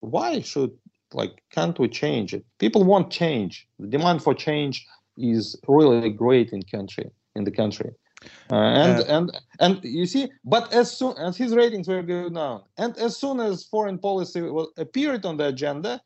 why 0.00 0.40
should 0.40 0.72
like 1.12 1.42
can't 1.50 1.78
we 1.78 1.88
change 1.88 2.34
it 2.34 2.44
people 2.58 2.84
want 2.84 3.10
change 3.10 3.66
the 3.78 3.86
demand 3.86 4.22
for 4.22 4.34
change 4.34 4.86
is 5.16 5.56
really 5.68 6.10
great 6.10 6.50
in 6.52 6.62
country 6.62 7.10
in 7.34 7.44
the 7.44 7.50
country 7.50 7.90
uh, 8.50 8.54
and 8.54 9.00
uh, 9.00 9.04
and 9.08 9.40
and 9.60 9.84
you 9.84 10.06
see 10.06 10.30
but 10.44 10.72
as 10.72 10.96
soon 10.96 11.16
as 11.18 11.36
his 11.36 11.54
ratings 11.54 11.88
were 11.88 12.02
going 12.02 12.34
down 12.34 12.62
and 12.78 12.96
as 12.98 13.16
soon 13.16 13.40
as 13.40 13.64
foreign 13.64 13.98
policy 13.98 14.40
was, 14.42 14.68
appeared 14.76 15.24
on 15.24 15.36
the 15.36 15.46
agenda 15.46 16.00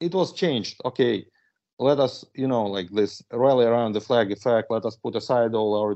it 0.00 0.14
was 0.14 0.32
changed. 0.32 0.80
Okay 0.84 1.26
let 1.78 2.00
us 2.00 2.24
you 2.34 2.48
know 2.48 2.64
like 2.64 2.90
this 2.90 3.22
rally 3.32 3.64
around 3.64 3.92
the 3.92 4.00
flag 4.00 4.32
effect 4.32 4.70
let 4.70 4.84
us 4.84 4.96
put 4.96 5.14
aside 5.14 5.54
all 5.54 5.80
our 5.80 5.94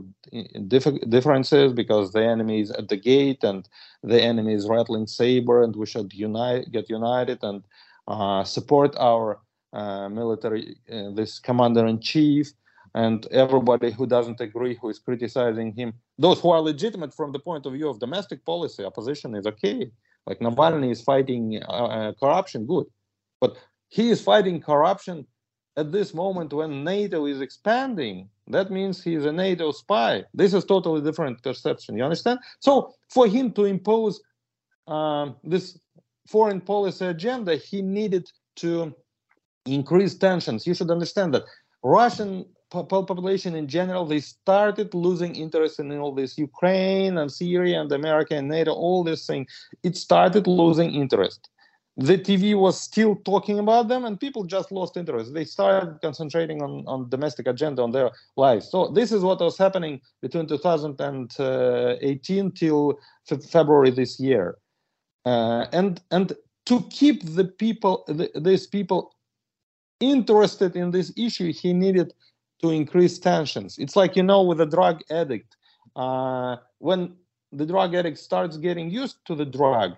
dif- 0.69 1.09
differences 1.09 1.73
because 1.73 2.13
the 2.13 2.25
enemy 2.25 2.61
is 2.61 2.71
at 2.73 2.89
the 2.89 2.97
gate 2.97 3.43
and 3.43 3.69
the 4.03 4.21
enemy 4.21 4.55
is 4.55 4.69
rattling 4.69 5.07
saber 5.07 5.63
and 5.63 5.75
we 5.75 5.87
should 5.87 6.13
unite 6.13 6.71
get 6.71 6.89
united 6.89 7.39
and 7.43 7.63
uh, 8.09 8.45
support 8.45 8.95
our 8.99 9.41
uh, 9.73 10.09
military 10.09 10.77
uh, 10.93 11.11
this 11.15 11.39
commander 11.39 11.87
in 11.87 12.01
chief 12.01 12.53
and 12.95 13.27
everybody 13.31 13.91
who 13.91 14.07
doesn't 14.07 14.41
agree 14.41 14.75
who 14.81 14.89
is 14.89 14.99
criticizing 14.99 15.73
him 15.73 15.93
those 16.19 16.41
who 16.41 16.51
are 16.51 16.61
legitimate 16.61 17.15
from 17.15 17.33
the 17.33 17.39
point 17.39 17.65
of 17.67 17.73
view 17.73 17.89
of 17.89 17.99
domestic 17.99 18.45
policy 18.45 18.85
opposition 18.85 19.35
is 19.35 19.47
okay 19.47 19.91
like 20.27 20.39
navalny 20.41 20.91
is 20.91 21.01
fighting 21.03 21.61
uh, 21.69 21.73
uh, 21.73 22.13
corruption 22.21 22.67
good 22.67 22.87
but 23.41 23.57
he 23.89 24.11
is 24.11 24.21
fighting 24.21 24.61
corruption 24.61 25.27
at 25.77 25.93
this 25.93 26.13
moment 26.15 26.53
when 26.53 26.85
NATO 26.85 27.27
is 27.27 27.41
expanding, 27.41 28.29
that 28.49 28.71
means 28.71 29.03
he 29.03 29.15
is 29.15 29.25
a 29.25 29.33
NATO 29.33 29.73
spy. 29.73 30.25
This 30.35 30.53
is 30.53 30.65
totally 30.65 31.01
different 31.01 31.43
perception. 31.43 31.97
You 31.97 32.05
understand? 32.05 32.41
So 32.61 32.95
for 33.09 33.27
him 33.27 33.53
to 33.53 33.65
impose 33.65 34.21
um, 34.87 35.37
this 35.45 35.79
foreign 36.29 36.61
policy 36.61 37.07
agenda, 37.07 37.57
he 37.57 37.81
needed 37.81 38.31
to 38.57 38.95
increase 39.65 40.15
tensions. 40.15 40.67
You 40.67 40.75
should 40.75 40.91
understand 40.91 41.33
that 41.35 41.45
Russian 41.83 42.45
population 42.73 43.55
in 43.55 43.69
general 43.69 44.07
they 44.07 44.21
started 44.21 44.95
losing 44.95 45.37
interest 45.37 45.79
in 45.79 45.93
all 45.99 46.15
this 46.15 46.39
Ukraine 46.39 47.19
and 47.19 47.31
Syria 47.31 47.81
and 47.81 47.93
America 47.93 48.35
and 48.35 48.49
NATO, 48.49 48.73
all 48.73 49.05
this 49.05 49.27
thing. 49.27 49.47
It 49.83 49.97
started 49.97 50.47
losing 50.47 50.95
interest 50.95 51.51
the 51.97 52.17
TV 52.17 52.55
was 52.59 52.81
still 52.81 53.17
talking 53.17 53.59
about 53.59 53.89
them, 53.89 54.07
and 54.07 54.19
people 54.19 54.45
just 54.45 54.73
lost 54.73 54.97
interest. 54.97 55.35
They 55.35 55.45
started 55.45 56.01
concentrating 56.01 56.63
on, 56.63 56.85
on 56.87 57.11
domestic 57.11 57.47
agenda 57.47 57.83
on 57.83 57.91
their 57.91 58.13
lives. 58.37 58.71
So 58.71 58.89
this 58.89 59.13
is 59.13 59.23
what 59.23 59.41
was 59.41 59.59
happening 59.59 60.01
between 60.23 60.47
2018 60.47 62.53
till 62.53 62.99
February 63.51 63.91
this 63.91 64.19
year, 64.19 64.57
uh, 65.27 65.67
and 65.73 66.01
and 66.11 66.33
to 66.65 66.81
keep 66.91 67.35
the 67.35 67.45
people, 67.45 68.05
the, 68.07 68.31
these 68.41 68.67
people, 68.67 69.15
interested 70.01 70.77
in 70.77 70.93
this 70.93 71.13
issue, 71.17 71.53
he 71.53 71.75
needed 71.75 72.15
to 72.63 72.71
increase 72.71 73.19
tensions. 73.19 73.79
It's 73.79 73.97
like 73.97 74.17
you 74.17 74.23
know, 74.23 74.43
with 74.43 74.61
a 74.61 74.67
drug 74.67 75.03
addict, 75.11 75.57
uh, 75.97 76.57
when 76.79 77.15
the 77.53 77.67
drug 77.67 77.95
addict 77.95 78.19
starts 78.19 78.57
getting 78.57 78.91
used 78.91 79.19
to 79.27 79.35
the 79.35 79.45
drug 79.45 79.97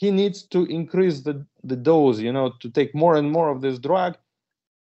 he 0.00 0.10
needs 0.10 0.42
to 0.44 0.64
increase 0.64 1.20
the, 1.20 1.44
the 1.62 1.76
dose, 1.76 2.18
you 2.20 2.32
know, 2.32 2.54
to 2.60 2.70
take 2.70 2.94
more 2.94 3.16
and 3.16 3.30
more 3.30 3.50
of 3.50 3.60
this 3.60 3.78
drug 3.78 4.16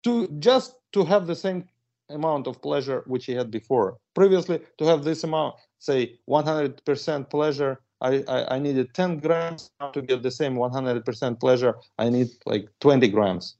to 0.04 0.28
just 0.38 0.76
to 0.92 1.04
have 1.04 1.26
the 1.26 1.34
same 1.34 1.68
amount 2.08 2.46
of 2.46 2.62
pleasure 2.62 3.02
which 3.08 3.26
he 3.26 3.32
had 3.32 3.50
before. 3.50 3.98
Previously, 4.14 4.60
to 4.78 4.84
have 4.84 5.02
this 5.02 5.24
amount, 5.24 5.56
say 5.80 6.20
100% 6.30 7.30
pleasure, 7.30 7.80
I, 8.00 8.22
I, 8.28 8.54
I 8.54 8.58
needed 8.60 8.94
10 8.94 9.18
grams. 9.18 9.72
To 9.92 10.02
get 10.02 10.22
the 10.22 10.30
same 10.30 10.54
100% 10.54 11.40
pleasure, 11.40 11.74
I 11.98 12.10
need 12.10 12.28
like 12.46 12.68
20 12.78 13.08
grams. 13.08 13.56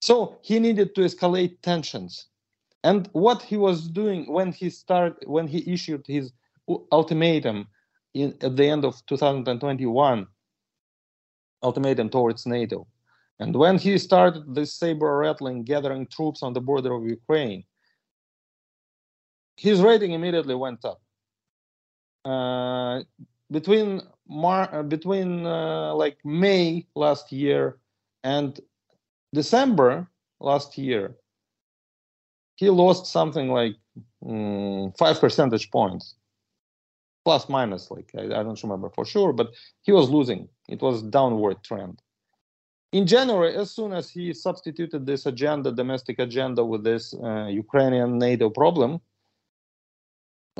So 0.00 0.38
he 0.40 0.58
needed 0.58 0.94
to 0.94 1.02
escalate 1.02 1.60
tensions. 1.60 2.28
And 2.82 3.08
what 3.12 3.42
he 3.42 3.56
was 3.56 3.88
doing 3.88 4.32
when 4.32 4.52
he 4.52 4.70
started, 4.70 5.28
when 5.28 5.46
he 5.46 5.70
issued 5.70 6.06
his 6.06 6.32
ultimatum 6.90 7.68
in, 8.14 8.36
at 8.40 8.56
the 8.56 8.66
end 8.66 8.84
of 8.84 9.04
2021 9.06 10.26
ultimatum 11.62 12.08
towards 12.08 12.46
NATO. 12.46 12.86
And 13.38 13.54
when 13.56 13.78
he 13.78 13.98
started 13.98 14.54
this 14.54 14.74
saber 14.74 15.16
rattling, 15.16 15.64
gathering 15.64 16.06
troops 16.06 16.42
on 16.42 16.52
the 16.52 16.60
border 16.60 16.94
of 16.94 17.04
Ukraine, 17.04 17.64
his 19.56 19.80
rating 19.80 20.12
immediately 20.12 20.54
went 20.54 20.84
up. 20.84 21.00
Uh, 22.24 23.02
between 23.50 24.02
Mar- 24.28 24.72
uh, 24.72 24.82
between 24.82 25.44
uh, 25.44 25.94
like 25.94 26.18
May 26.24 26.86
last 26.94 27.32
year 27.32 27.78
and 28.22 28.60
December 29.34 30.08
last 30.38 30.78
year, 30.78 31.16
he 32.60 32.68
lost 32.68 33.06
something 33.06 33.48
like 33.48 33.76
mm, 34.22 34.96
five 34.98 35.18
percentage 35.18 35.70
points. 35.70 36.14
Plus 37.24 37.48
minus 37.48 37.90
like 37.90 38.10
I, 38.16 38.24
I, 38.38 38.42
don't 38.44 38.62
remember 38.62 38.90
for 38.90 39.04
sure 39.04 39.32
but 39.32 39.48
he 39.82 39.92
was 39.92 40.10
losing. 40.10 40.48
It 40.68 40.80
was 40.82 41.02
downward 41.02 41.58
trend. 41.64 42.00
In 42.92 43.06
january 43.06 43.54
as 43.56 43.70
soon 43.70 43.92
as 43.92 44.10
he 44.10 44.24
substituted 44.34 45.06
this 45.06 45.26
agenda 45.26 45.70
domestic 45.72 46.18
agenda 46.18 46.62
with 46.64 46.82
this 46.84 47.14
uh, 47.14 47.46
ukrainian 47.64 48.18
nato 48.18 48.48
problem 48.50 49.00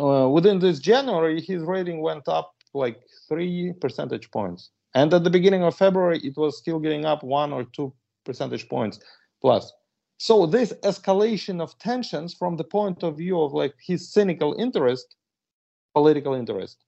uh, 0.04 0.28
within 0.36 0.58
this 0.58 0.78
january 0.78 1.40
his 1.40 1.60
rating 1.74 1.98
went 2.08 2.26
up 2.28 2.48
like 2.82 2.98
three 3.28 3.72
percentage 3.80 4.30
points. 4.30 4.70
And 4.94 5.12
at 5.14 5.24
the 5.24 5.34
beginning 5.38 5.62
of 5.64 5.76
february 5.76 6.20
it 6.28 6.36
was 6.36 6.58
still 6.62 6.78
getting 6.78 7.04
up 7.04 7.22
one 7.22 7.52
or 7.52 7.64
two 7.76 7.92
percentage 8.24 8.68
points 8.68 9.00
plus 9.42 9.72
so 10.22 10.44
this 10.44 10.70
escalation 10.82 11.62
of 11.62 11.78
tensions 11.78 12.34
from 12.34 12.58
the 12.58 12.64
point 12.64 13.02
of 13.02 13.16
view 13.16 13.40
of 13.40 13.54
like 13.54 13.74
his 13.80 14.12
cynical 14.12 14.54
interest 14.58 15.16
political 15.94 16.34
interest. 16.34 16.84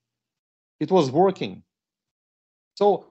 It 0.81 0.91
was 0.91 1.11
working. 1.11 1.63
So, 2.75 3.07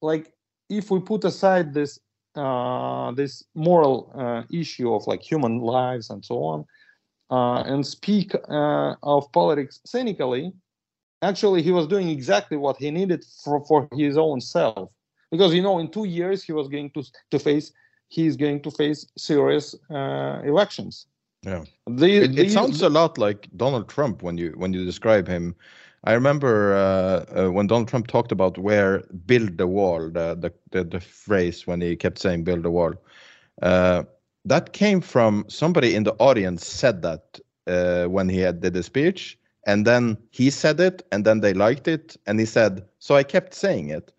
like, 0.00 0.32
if 0.68 0.90
we 0.90 1.00
put 1.00 1.24
aside 1.24 1.74
this 1.74 1.98
uh, 2.34 3.12
this 3.12 3.44
moral 3.54 4.12
uh, 4.14 4.42
issue 4.50 4.94
of 4.94 5.06
like 5.06 5.22
human 5.22 5.58
lives 5.58 6.10
and 6.10 6.24
so 6.24 6.42
on, 6.42 6.64
uh, 7.30 7.62
and 7.62 7.86
speak 7.86 8.34
uh, 8.34 8.94
of 9.02 9.30
politics 9.32 9.80
cynically, 9.84 10.52
actually 11.20 11.62
he 11.62 11.72
was 11.72 11.86
doing 11.86 12.08
exactly 12.08 12.56
what 12.56 12.76
he 12.76 12.90
needed 12.90 13.24
for, 13.42 13.64
for 13.66 13.88
his 13.92 14.16
own 14.16 14.40
self. 14.40 14.90
Because 15.30 15.54
you 15.54 15.62
know, 15.62 15.78
in 15.78 15.90
two 15.90 16.04
years 16.04 16.42
he 16.42 16.52
was 16.52 16.68
going 16.68 16.90
to 16.92 17.02
to 17.30 17.38
face 17.38 17.72
he's 18.08 18.36
going 18.36 18.62
to 18.62 18.70
face 18.70 19.06
serious 19.16 19.74
uh, 19.90 20.40
elections. 20.44 21.06
Yeah, 21.42 21.64
the, 21.86 22.24
it, 22.24 22.34
the, 22.34 22.46
it, 22.46 22.50
sounds 22.50 22.82
a 22.82 22.88
lot 22.88 23.18
like 23.18 23.48
Donald 23.56 23.88
Trump 23.88 24.22
when 24.22 24.36
you 24.36 24.52
when 24.56 24.72
you 24.72 24.84
describe 24.84 25.28
him. 25.28 25.54
I 26.04 26.12
remember 26.12 26.74
uh, 26.74 27.44
uh, 27.44 27.50
when 27.50 27.66
Donald 27.66 27.88
Trump 27.88 28.06
talked 28.06 28.32
about 28.32 28.58
where 28.58 29.00
build 29.26 29.58
the 29.58 29.66
wall, 29.66 30.10
the 30.10 30.34
the 30.34 30.52
the, 30.70 30.84
the 30.84 31.00
phrase 31.00 31.66
when 31.66 31.80
he 31.80 31.94
kept 31.94 32.18
saying 32.18 32.44
build 32.44 32.62
the 32.62 32.70
wall. 32.70 32.94
Uh, 33.62 34.04
that 34.44 34.72
came 34.72 35.00
from 35.00 35.44
somebody 35.48 35.94
in 35.94 36.04
the 36.04 36.14
audience 36.14 36.66
said 36.66 37.02
that 37.02 37.40
uh, 37.66 38.06
when 38.06 38.28
he 38.28 38.38
had 38.38 38.60
did 38.60 38.74
the 38.74 38.82
speech, 38.82 39.38
and 39.66 39.86
then 39.86 40.16
he 40.30 40.50
said 40.50 40.80
it, 40.80 41.02
and 41.12 41.24
then 41.24 41.40
they 41.40 41.52
liked 41.52 41.88
it, 41.88 42.16
and 42.26 42.40
he 42.40 42.46
said, 42.46 42.84
"So 42.98 43.14
I 43.14 43.22
kept 43.22 43.54
saying 43.54 43.90
it," 43.90 44.12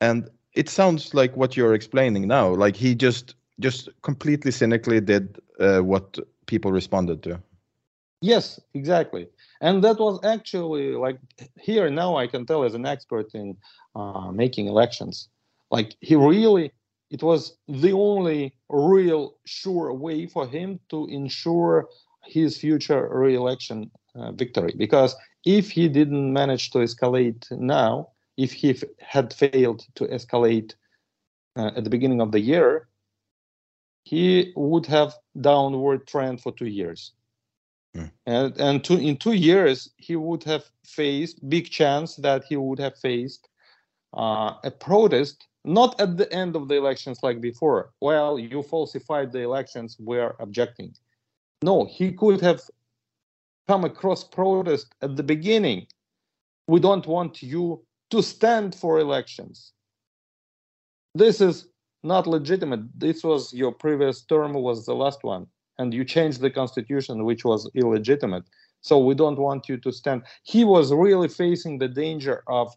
and 0.00 0.30
it 0.54 0.68
sounds 0.68 1.14
like 1.14 1.36
what 1.36 1.56
you're 1.56 1.74
explaining 1.74 2.26
now. 2.26 2.48
Like 2.48 2.76
he 2.76 2.94
just 2.94 3.34
just 3.60 3.88
completely 4.02 4.50
cynically 4.50 5.00
did 5.00 5.40
uh, 5.58 5.80
what 5.80 6.18
people 6.46 6.72
responded 6.72 7.22
to. 7.24 7.40
Yes, 8.20 8.60
exactly. 8.74 9.28
And 9.60 9.82
that 9.84 9.98
was 9.98 10.18
actually 10.24 10.92
like 10.92 11.18
here 11.60 11.88
now 11.90 12.16
I 12.16 12.26
can 12.26 12.46
tell 12.46 12.64
as 12.64 12.74
an 12.74 12.86
expert 12.86 13.34
in 13.34 13.56
uh, 13.94 14.32
making 14.32 14.66
elections, 14.66 15.28
like 15.70 15.94
he 16.00 16.16
really, 16.16 16.72
it 17.10 17.22
was 17.22 17.56
the 17.68 17.92
only 17.92 18.54
real 18.68 19.36
sure 19.44 19.92
way 19.92 20.26
for 20.26 20.46
him 20.46 20.80
to 20.90 21.06
ensure 21.06 21.88
his 22.24 22.58
future 22.58 23.08
re-election 23.10 23.90
uh, 24.14 24.32
victory. 24.32 24.74
Because 24.76 25.14
if 25.44 25.70
he 25.70 25.88
didn't 25.88 26.32
manage 26.32 26.70
to 26.70 26.78
escalate 26.78 27.50
now, 27.52 28.08
if 28.38 28.52
he 28.52 28.70
f- 28.70 28.84
had 29.00 29.34
failed 29.34 29.84
to 29.96 30.06
escalate 30.06 30.74
uh, 31.56 31.72
at 31.76 31.84
the 31.84 31.90
beginning 31.90 32.22
of 32.22 32.32
the 32.32 32.40
year, 32.40 32.88
he 34.04 34.52
would 34.56 34.86
have 34.86 35.12
downward 35.38 36.06
trend 36.06 36.40
for 36.40 36.52
two 36.52 36.66
years. 36.66 37.12
Mm. 37.94 38.10
And 38.26 38.60
and 38.60 38.84
two, 38.84 38.96
in 38.96 39.16
two 39.16 39.32
years, 39.32 39.90
he 39.96 40.16
would 40.16 40.44
have 40.44 40.64
faced 40.86 41.46
big 41.50 41.68
chance 41.68 42.16
that 42.16 42.44
he 42.44 42.56
would 42.56 42.78
have 42.78 42.96
faced 42.96 43.48
uh, 44.16 44.54
a 44.64 44.70
protest, 44.70 45.46
not 45.64 46.00
at 46.00 46.16
the 46.16 46.32
end 46.32 46.54
of 46.54 46.68
the 46.68 46.76
elections 46.76 47.18
like 47.22 47.40
before. 47.40 47.90
Well, 48.00 48.38
you 48.38 48.62
falsified 48.62 49.32
the 49.32 49.40
elections, 49.40 49.96
we're 49.98 50.34
objecting. 50.38 50.94
No, 51.62 51.86
he 51.86 52.12
could 52.12 52.40
have 52.40 52.60
come 53.66 53.84
across 53.84 54.22
protest 54.22 54.94
at 55.02 55.16
the 55.16 55.24
beginning. 55.24 55.86
We 56.68 56.78
don't 56.80 57.06
want 57.06 57.42
you 57.42 57.82
to 58.10 58.22
stand 58.22 58.74
for 58.74 58.98
elections. 58.98 59.72
This 61.14 61.40
is 61.40 61.68
not 62.02 62.26
legitimate. 62.26 62.80
This 62.98 63.24
was 63.24 63.52
your 63.52 63.72
previous 63.72 64.22
term 64.22 64.54
was 64.54 64.86
the 64.86 64.94
last 64.94 65.24
one, 65.24 65.46
and 65.78 65.92
you 65.92 66.04
changed 66.04 66.40
the 66.40 66.50
constitution, 66.50 67.24
which 67.24 67.44
was 67.44 67.70
illegitimate. 67.74 68.44
So 68.80 68.98
we 68.98 69.14
don't 69.14 69.38
want 69.38 69.68
you 69.68 69.76
to 69.78 69.92
stand. 69.92 70.22
He 70.44 70.64
was 70.64 70.92
really 70.92 71.28
facing 71.28 71.78
the 71.78 71.88
danger 71.88 72.42
of 72.46 72.72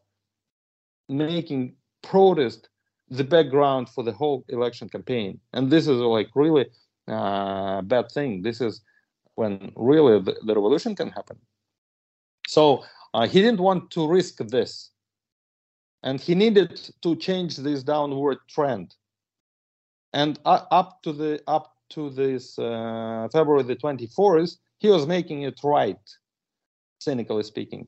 making 1.08 1.76
protest 2.02 2.70
the 3.10 3.24
background 3.24 3.90
for 3.90 4.04
the 4.04 4.12
whole 4.12 4.46
election 4.50 4.90
campaign, 4.90 5.40
and 5.54 5.70
this 5.70 5.88
is 5.88 6.00
like 6.00 6.30
really 6.34 6.66
uh, 7.08 7.82
bad 7.82 8.12
thing. 8.12 8.42
This 8.42 8.62
is 8.62 8.82
when 9.36 9.72
really 9.76 10.20
the, 10.20 10.36
the 10.46 10.56
revolution 10.56 10.96
can 10.96 11.10
happen. 11.10 11.38
So 12.48 12.84
uh, 13.14 13.28
he 13.28 13.42
didn't 13.42 13.60
want 13.60 13.92
to 13.92 14.08
risk 14.08 14.38
this, 14.38 14.91
and 16.04 16.20
he 16.20 16.36
needed 16.36 16.92
to 17.02 17.16
change 17.16 17.58
this 17.58 17.84
downward 17.84 18.38
trend. 18.50 18.96
And 20.14 20.40
up 20.46 21.02
to 21.04 21.14
the 21.14 21.42
up 21.48 21.74
to 21.92 22.10
this 22.10 22.58
uh, 22.60 23.28
February 23.32 23.64
the 23.64 23.76
24th, 23.76 24.58
he 24.80 24.90
was 24.90 25.06
making 25.08 25.44
it 25.44 25.60
right, 25.64 26.00
cynically 27.00 27.44
speaking. 27.44 27.88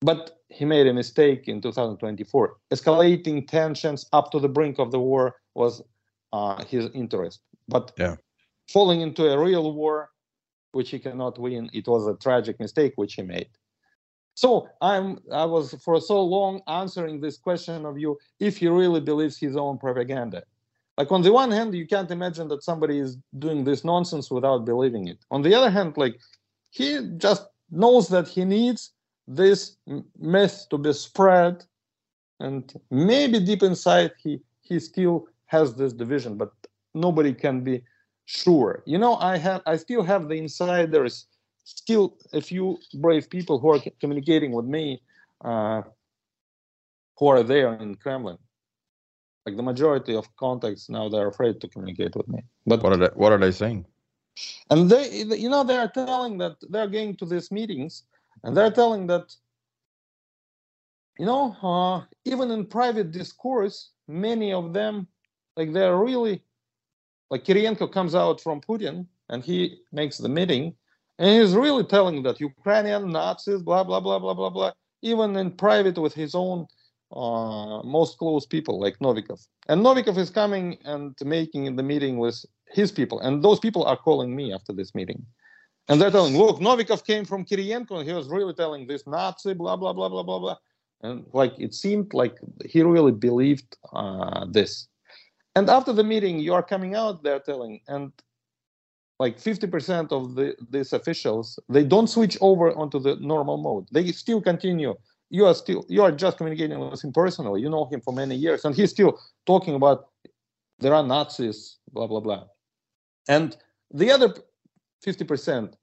But 0.00 0.38
he 0.48 0.64
made 0.64 0.86
a 0.86 0.94
mistake 0.94 1.46
in 1.48 1.60
2024. 1.60 2.56
Escalating 2.72 3.46
tensions 3.46 4.06
up 4.12 4.30
to 4.30 4.40
the 4.40 4.48
brink 4.48 4.78
of 4.78 4.90
the 4.92 4.98
war 4.98 5.36
was 5.54 5.82
uh, 6.32 6.64
his 6.64 6.88
interest. 6.94 7.40
But 7.68 7.92
Yeah. 7.98 8.16
falling 8.72 9.02
into 9.02 9.30
a 9.30 9.38
real 9.38 9.74
war, 9.74 10.10
which 10.72 10.90
he 10.90 10.98
cannot 10.98 11.38
win, 11.38 11.68
it 11.72 11.86
was 11.86 12.06
a 12.06 12.16
tragic 12.16 12.58
mistake 12.60 12.92
which 12.96 13.14
he 13.14 13.22
made. 13.22 13.48
So 14.34 14.68
I'm 14.80 15.18
I 15.32 15.44
was 15.44 15.74
for 15.84 16.00
so 16.00 16.22
long 16.22 16.62
answering 16.66 17.20
this 17.20 17.36
question 17.36 17.84
of 17.84 17.98
you 17.98 18.18
if 18.38 18.58
he 18.58 18.68
really 18.68 19.00
believes 19.00 19.36
his 19.38 19.56
own 19.56 19.78
propaganda. 19.78 20.42
Like 20.96 21.12
on 21.12 21.22
the 21.22 21.32
one 21.32 21.50
hand, 21.50 21.74
you 21.74 21.86
can't 21.86 22.10
imagine 22.10 22.48
that 22.48 22.62
somebody 22.62 22.98
is 22.98 23.16
doing 23.38 23.64
this 23.64 23.84
nonsense 23.84 24.30
without 24.30 24.64
believing 24.64 25.08
it. 25.08 25.18
On 25.30 25.42
the 25.42 25.54
other 25.54 25.70
hand, 25.70 25.96
like 25.96 26.18
he 26.70 27.00
just 27.16 27.46
knows 27.70 28.08
that 28.08 28.28
he 28.28 28.44
needs 28.44 28.92
this 29.26 29.76
myth 30.18 30.66
to 30.70 30.78
be 30.78 30.92
spread, 30.92 31.64
and 32.40 32.72
maybe 32.90 33.40
deep 33.40 33.62
inside 33.62 34.12
he 34.22 34.40
he 34.62 34.78
still 34.80 35.26
has 35.46 35.74
this 35.74 35.92
division, 35.92 36.36
but 36.36 36.52
nobody 36.94 37.32
can 37.32 37.62
be 37.62 37.82
sure. 38.26 38.82
You 38.86 38.98
know, 38.98 39.16
I 39.16 39.36
have 39.38 39.62
I 39.66 39.76
still 39.76 40.02
have 40.02 40.28
the 40.28 40.36
insiders, 40.36 41.26
still 41.78 42.16
a 42.32 42.40
few 42.40 42.78
brave 42.94 43.28
people 43.30 43.58
who 43.58 43.70
are 43.70 43.80
communicating 44.00 44.52
with 44.52 44.66
me, 44.66 45.02
uh, 45.44 45.82
who 47.18 47.26
are 47.28 47.42
there 47.42 47.74
in 47.74 47.94
Kremlin. 47.94 48.38
Like 49.46 49.56
the 49.56 49.62
majority 49.62 50.14
of 50.14 50.24
contacts 50.36 50.88
now, 50.88 51.08
they're 51.08 51.28
afraid 51.28 51.60
to 51.60 51.68
communicate 51.68 52.14
with 52.14 52.28
me. 52.28 52.40
But 52.66 52.82
What 52.82 52.92
are 52.92 52.96
they, 52.96 53.12
what 53.14 53.32
are 53.32 53.38
they 53.38 53.52
saying? 53.52 53.86
and 54.70 54.88
they 54.88 55.24
you 55.44 55.48
know 55.48 55.64
they 55.64 55.76
are 55.76 55.88
telling 55.88 56.38
that 56.38 56.56
they're 56.70 56.88
going 56.88 57.16
to 57.16 57.26
these 57.26 57.50
meetings 57.50 58.04
and 58.44 58.56
they're 58.56 58.70
telling 58.70 59.06
that 59.06 59.34
you 61.18 61.26
know 61.26 61.56
uh, 61.62 62.02
even 62.24 62.50
in 62.50 62.64
private 62.64 63.10
discourse 63.10 63.90
many 64.08 64.52
of 64.52 64.72
them 64.72 65.06
like 65.56 65.72
they're 65.72 65.96
really 65.96 66.42
like 67.30 67.44
Kirienko 67.44 67.92
comes 67.92 68.14
out 68.14 68.40
from 68.40 68.60
Putin 68.60 69.06
and 69.28 69.44
he 69.44 69.78
makes 69.92 70.18
the 70.18 70.28
meeting 70.28 70.74
and 71.20 71.28
he's 71.28 71.54
really 71.54 71.84
telling 71.84 72.22
that 72.24 72.40
Ukrainian 72.40 73.12
Nazis 73.12 73.62
blah 73.62 73.84
blah 73.84 74.00
blah 74.00 74.18
blah 74.18 74.34
blah 74.34 74.50
blah 74.50 74.72
even 75.02 75.36
in 75.36 75.50
private 75.52 75.98
with 75.98 76.14
his 76.14 76.34
own 76.34 76.66
uh, 77.12 77.82
most 77.82 78.18
close 78.18 78.46
people 78.46 78.80
like 78.80 78.98
Novikov. 78.98 79.46
And 79.68 79.82
Novikov 79.84 80.16
is 80.18 80.30
coming 80.30 80.78
and 80.84 81.14
making 81.24 81.76
the 81.76 81.82
meeting 81.82 82.18
with 82.18 82.44
his 82.70 82.90
people, 82.92 83.20
and 83.20 83.42
those 83.42 83.58
people 83.58 83.84
are 83.84 83.96
calling 83.96 84.34
me 84.34 84.52
after 84.52 84.72
this 84.72 84.94
meeting, 84.94 85.20
and 85.88 86.00
they're 86.00 86.10
telling, 86.10 86.36
"Look, 86.36 86.60
Novikov 86.60 87.04
came 87.04 87.24
from 87.24 87.44
Kirienko, 87.44 87.98
and 87.98 88.08
he 88.08 88.14
was 88.14 88.28
really 88.28 88.54
telling 88.54 88.86
this 88.86 89.06
Nazi, 89.06 89.54
blah 89.54 89.76
blah 89.76 89.92
blah 89.92 90.08
blah 90.08 90.22
blah 90.22 90.38
blah," 90.38 90.56
and 91.02 91.26
like 91.32 91.54
it 91.58 91.74
seemed 91.74 92.14
like 92.14 92.36
he 92.64 92.82
really 92.82 93.12
believed 93.12 93.76
uh, 93.92 94.46
this. 94.50 94.88
And 95.56 95.68
after 95.68 95.92
the 95.92 96.04
meeting, 96.04 96.38
you 96.38 96.54
are 96.54 96.62
coming 96.62 96.94
out 96.94 97.24
there 97.24 97.40
telling, 97.40 97.80
and 97.88 98.12
like 99.20 99.36
50% 99.38 100.12
of 100.12 100.34
the 100.34 100.56
these 100.70 100.92
officials, 100.94 101.58
they 101.68 101.84
don't 101.84 102.08
switch 102.08 102.36
over 102.40 102.66
onto 102.72 102.98
the 102.98 103.16
normal 103.16 103.58
mode. 103.58 103.84
They 103.92 104.10
still 104.12 104.40
continue. 104.40 104.94
You 105.28 105.44
are 105.46 105.54
still 105.54 105.84
you 105.88 106.02
are 106.02 106.10
just 106.24 106.38
communicating 106.38 106.78
with 106.80 107.04
him 107.04 107.12
personally. 107.12 107.60
You 107.60 107.68
know 107.68 107.84
him 107.92 108.00
for 108.00 108.14
many 108.22 108.34
years, 108.34 108.64
and 108.64 108.74
he's 108.74 108.90
still 108.90 109.12
talking 109.46 109.74
about 109.74 110.08
there 110.78 110.94
are 110.94 111.06
Nazis, 111.06 111.58
blah 111.92 112.06
blah 112.06 112.20
blah. 112.20 112.44
And 113.28 113.56
the 113.92 114.10
other 114.10 114.34
50%, 115.06 115.74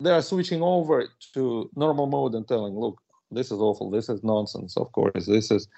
they 0.00 0.10
are 0.10 0.22
switching 0.22 0.62
over 0.62 1.08
to 1.34 1.70
normal 1.76 2.06
mode 2.06 2.34
and 2.34 2.48
telling, 2.48 2.74
look, 2.74 3.00
this 3.30 3.50
is 3.50 3.58
awful, 3.58 3.90
this 3.90 4.08
is 4.08 4.22
nonsense, 4.24 4.76
of 4.76 4.90
course, 4.92 5.26
this 5.26 5.50
is, 5.50 5.68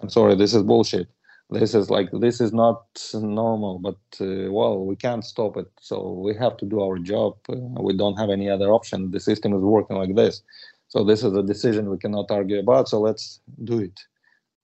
I'm 0.00 0.08
sorry, 0.08 0.34
this 0.34 0.54
is 0.54 0.62
bullshit. 0.62 1.08
This 1.50 1.74
is 1.74 1.90
like, 1.90 2.10
this 2.12 2.40
is 2.40 2.52
not 2.52 2.84
normal, 3.14 3.80
but 3.80 3.98
uh, 4.20 4.52
well, 4.52 4.84
we 4.84 4.94
can't 4.94 5.24
stop 5.24 5.56
it. 5.56 5.68
So 5.80 6.12
we 6.12 6.34
have 6.36 6.56
to 6.58 6.66
do 6.66 6.80
our 6.80 6.98
job. 6.98 7.38
Uh, 7.48 7.56
we 7.80 7.96
don't 7.96 8.16
have 8.18 8.30
any 8.30 8.48
other 8.48 8.72
option. 8.72 9.10
The 9.10 9.20
system 9.20 9.52
is 9.54 9.60
working 9.62 9.96
like 9.96 10.14
this. 10.14 10.42
So 10.88 11.04
this 11.04 11.24
is 11.24 11.32
a 11.34 11.42
decision 11.42 11.90
we 11.90 11.98
cannot 11.98 12.30
argue 12.30 12.60
about. 12.60 12.88
So 12.88 13.00
let's 13.00 13.40
do 13.64 13.80
it. 13.80 14.00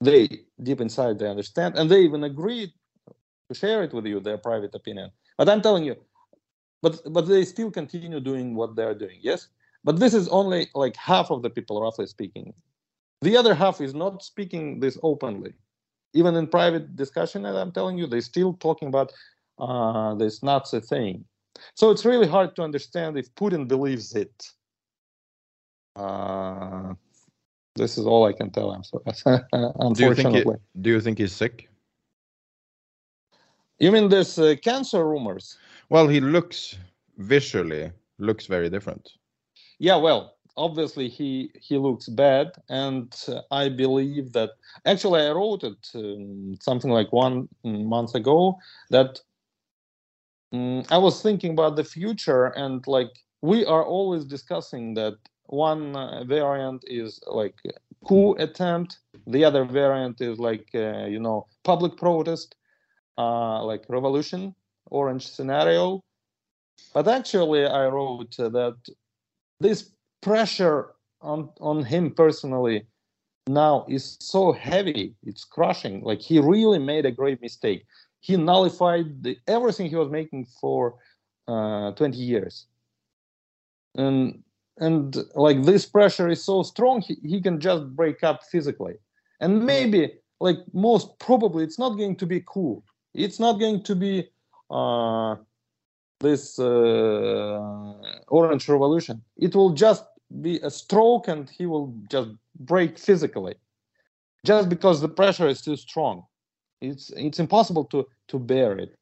They, 0.01 0.28
deep 0.62 0.80
inside, 0.80 1.18
they 1.18 1.28
understand. 1.28 1.76
And 1.76 1.91
they 1.91 2.03
even 2.03 2.24
agreed 2.24 2.72
to 3.49 3.55
share 3.55 3.82
it 3.82 3.93
with 3.93 4.07
you, 4.07 4.20
their 4.20 4.39
private 4.39 4.74
opinion. 4.74 5.11
But 5.39 5.49
I'm 5.49 5.62
telling 5.62 5.84
you, 5.84 5.97
but 6.82 7.01
but 7.12 7.26
they 7.26 7.45
still 7.45 7.70
continue 7.70 8.20
doing 8.20 8.55
what 8.55 8.76
they're 8.76 8.95
doing. 8.95 9.18
Yes, 9.20 9.49
but 9.84 9.99
this 9.99 10.14
is 10.14 10.28
only 10.28 10.68
like 10.74 10.97
half 10.97 11.30
of 11.30 11.43
the 11.43 11.51
people, 11.51 11.80
roughly 11.80 12.07
speaking. 12.07 12.53
The 13.22 13.37
other 13.37 13.55
half 13.55 13.80
is 13.80 13.95
not 13.95 14.22
speaking 14.22 14.80
this 14.80 14.99
openly, 15.03 15.55
even 16.16 16.34
in 16.34 16.47
private 16.47 16.97
discussion. 16.97 17.44
And 17.47 17.56
I'm 17.56 17.72
telling 17.72 17.98
you, 17.98 18.06
they're 18.06 18.20
still 18.20 18.55
talking 18.55 18.88
about 18.88 19.12
uh, 19.59 20.14
this 20.14 20.43
Nazi 20.43 20.80
thing. 20.80 21.24
So 21.74 21.90
it's 21.90 22.05
really 22.05 22.26
hard 22.26 22.56
to 22.56 22.62
understand 22.62 23.18
if 23.18 23.34
Putin 23.34 23.68
believes 23.68 24.14
it. 24.14 24.34
Uh, 25.94 26.94
this 27.74 27.98
is 27.98 28.06
all 28.06 28.24
I 28.24 28.32
can 28.32 28.51
tell. 28.51 28.70
I'm 28.72 28.84
sorry. 28.84 29.05
Do 29.94 30.05
you 30.05 30.14
think 30.14 30.34
he, 30.34 30.44
do 30.80 30.90
you 30.90 31.01
think 31.01 31.18
he's 31.18 31.32
sick? 31.32 31.68
You 33.78 33.93
mean 33.93 34.09
there's 34.09 34.38
uh, 34.38 34.55
cancer 34.62 35.06
rumors? 35.06 35.59
Well, 35.90 36.09
he 36.09 36.20
looks 36.20 36.78
visually 37.18 37.93
looks 38.18 38.47
very 38.47 38.70
different. 38.70 39.12
Yeah, 39.78 39.97
well, 39.97 40.35
obviously 40.57 41.09
he 41.09 41.51
he 41.61 41.77
looks 41.77 42.09
bad, 42.09 42.53
and 42.69 43.15
I 43.51 43.69
believe 43.69 44.33
that 44.33 44.51
actually 44.85 45.23
I 45.23 45.33
wrote 45.33 45.65
it 45.65 45.91
um, 45.95 46.57
something 46.61 46.91
like 46.91 47.12
one 47.12 47.49
month 47.65 48.15
ago 48.15 48.59
that 48.91 49.20
um, 50.53 50.83
I 50.91 50.99
was 50.99 51.23
thinking 51.23 51.53
about 51.53 51.77
the 51.77 51.85
future, 51.85 52.47
and 52.47 52.87
like 52.87 53.11
we 53.43 53.65
are 53.65 53.85
always 53.85 54.24
discussing 54.24 54.95
that 54.95 55.16
one 55.45 55.95
uh, 55.95 56.24
variant 56.24 56.85
is 56.87 57.20
like 57.27 57.55
coup 58.07 58.35
attempt, 58.35 58.99
the 59.27 59.45
other 59.45 59.65
variant 59.65 60.20
is 60.20 60.39
like 60.39 60.69
uh, 60.74 61.07
you 61.07 61.20
know 61.20 61.47
public 61.65 61.97
protest, 61.97 62.57
uh, 63.19 63.62
like 63.65 63.85
revolution, 63.89 64.55
orange 64.91 65.28
scenario. 65.28 66.03
But 66.93 67.09
actually, 67.09 67.66
I 67.66 67.87
wrote 67.89 68.37
that 68.37 68.77
this 69.61 69.91
pressure 70.20 70.94
on 71.20 71.51
on 71.60 71.84
him 71.84 72.10
personally 72.10 72.86
now 73.48 73.86
is 73.88 74.16
so 74.20 74.52
heavy 74.52 75.14
it's 75.22 75.44
crushing. 75.44 76.02
Like 76.02 76.20
he 76.20 76.40
really 76.40 76.78
made 76.78 77.06
a 77.06 77.12
great 77.12 77.40
mistake. 77.40 77.86
He 78.20 78.36
nullified 78.36 79.22
the, 79.22 79.36
everything 79.47 79.88
he 79.88 79.97
was 79.97 80.10
making 80.10 80.47
for 80.60 80.97
uh, 81.47 81.93
20 81.93 82.18
years. 82.18 82.66
And 83.94 84.43
and 84.78 85.16
like 85.34 85.62
this 85.62 85.86
pressure 85.86 86.28
is 86.28 86.44
so 86.44 86.62
strong 86.62 87.01
he, 87.01 87.16
he 87.22 87.40
can 87.40 87.60
just 87.60 87.86
break 87.97 88.22
up 88.22 88.43
physically. 88.44 88.94
And 89.40 89.64
maybe 89.64 90.12
like 90.40 90.59
most 90.72 91.18
probably 91.18 91.64
it's 91.64 91.78
not 91.78 91.90
going 91.90 92.16
to 92.16 92.26
be 92.26 92.43
cool. 92.47 92.84
It's 93.14 93.40
not 93.40 93.55
going 93.55 93.82
to 93.84 93.94
be 93.94 94.28
uh, 94.70 95.36
this 96.20 96.59
uh, 96.59 97.94
orange 98.28 98.68
revolution 98.68 99.22
it 99.36 99.55
will 99.55 99.70
just 99.70 100.05
be 100.43 100.59
a 100.60 100.70
stroke 100.70 101.28
and 101.28 101.51
he 101.51 101.66
will 101.66 101.94
just 102.10 102.30
break 102.60 102.98
physically 102.98 103.55
just 104.44 104.68
because 104.68 105.01
the 105.01 105.09
pressure 105.09 105.48
is 105.48 105.60
too 105.60 105.76
strong 105.76 106.24
it's 106.80 107.10
it's 107.10 107.38
impossible 107.38 107.84
to 107.84 108.06
to 108.28 108.38
bear 108.38 108.78
it 108.78 108.97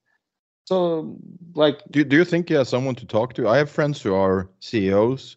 so 0.65 1.17
like 1.55 1.81
Do, 1.91 2.05
do 2.05 2.17
you 2.17 2.25
think 2.25 2.49
he 2.49 2.55
has 2.55 2.69
someone 2.69 2.95
to 2.97 3.07
talk 3.07 3.35
to? 3.35 3.49
I 3.49 3.59
have 3.59 3.71
friends 3.71 4.01
who 4.01 4.15
are 4.15 4.49
CEOs 4.61 5.37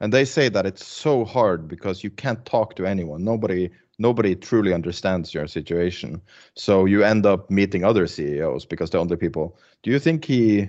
and 0.00 0.12
they 0.12 0.24
say 0.24 0.48
that 0.48 0.66
it's 0.66 0.86
so 0.86 1.24
hard 1.24 1.66
because 1.66 2.04
you 2.04 2.10
can't 2.10 2.44
talk 2.44 2.76
to 2.76 2.86
anyone. 2.86 3.24
Nobody 3.24 3.70
nobody 3.98 4.36
truly 4.36 4.72
understands 4.72 5.34
your 5.34 5.48
situation. 5.48 6.20
So 6.54 6.84
you 6.84 7.02
end 7.02 7.26
up 7.26 7.50
meeting 7.50 7.84
other 7.84 8.06
CEOs 8.06 8.64
because 8.64 8.90
they're 8.90 9.00
other 9.00 9.16
people. 9.16 9.58
Do 9.82 9.90
you 9.90 9.98
think 9.98 10.24
he 10.24 10.68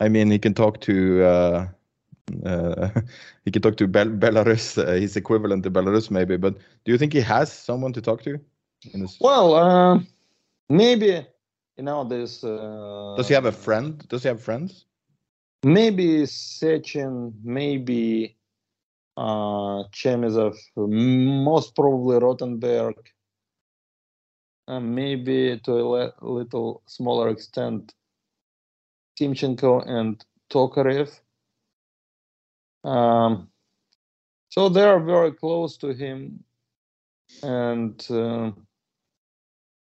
I 0.00 0.08
mean 0.08 0.30
he 0.30 0.38
can 0.38 0.54
talk 0.54 0.80
to 0.82 1.24
uh, 1.24 1.68
uh, 2.44 2.88
he 3.44 3.50
can 3.50 3.62
talk 3.62 3.76
to 3.78 3.88
Bel- 3.88 4.06
Belarus, 4.06 4.78
uh, 4.78 4.92
his 4.92 5.16
equivalent 5.16 5.62
to 5.64 5.70
Belarus, 5.70 6.10
maybe. 6.10 6.36
But 6.36 6.54
do 6.84 6.92
you 6.92 6.98
think 6.98 7.12
he 7.12 7.20
has 7.20 7.52
someone 7.52 7.92
to 7.94 8.00
talk 8.02 8.22
to? 8.22 8.38
Well 9.20 9.54
uh, 9.54 10.00
maybe 10.68 11.26
you 11.76 11.84
know 11.84 12.04
this 12.04 12.44
uh, 12.44 13.14
Does 13.16 13.28
he 13.28 13.34
have 13.34 13.46
a 13.46 13.52
friend? 13.52 14.06
Does 14.08 14.22
he 14.22 14.28
have 14.28 14.40
friends? 14.40 14.84
maybe 15.64 16.22
Sechin, 16.26 17.32
maybe 17.42 18.36
uh, 19.16 19.82
Chemezov, 19.92 20.56
most 20.76 21.74
probably 21.74 22.18
Rotenberg, 22.20 22.94
uh, 24.68 24.80
maybe 24.80 25.58
to 25.64 25.72
a 25.72 25.82
le- 25.82 26.14
little 26.22 26.82
smaller 26.86 27.28
extent 27.28 27.94
Timchenko 29.18 29.86
and 29.86 30.24
Tokarev. 30.50 31.20
Um, 32.84 33.48
so 34.50 34.68
they 34.68 34.84
are 34.84 35.00
very 35.00 35.32
close 35.32 35.76
to 35.78 35.92
him, 35.92 36.44
and 37.42 38.04
uh, 38.10 38.52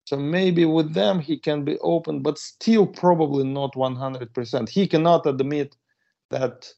so 0.05 0.17
maybe 0.17 0.65
with 0.65 0.93
them 0.93 1.21
he 1.21 1.39
can 1.39 1.65
be 1.65 1.79
open, 1.79 2.21
but 2.21 2.39
still 2.39 2.87
probably 2.87 3.45
not 3.45 3.75
100%. 3.75 4.69
He 4.69 4.87
cannot 4.87 5.27
admit 5.27 5.77
that 6.31 6.69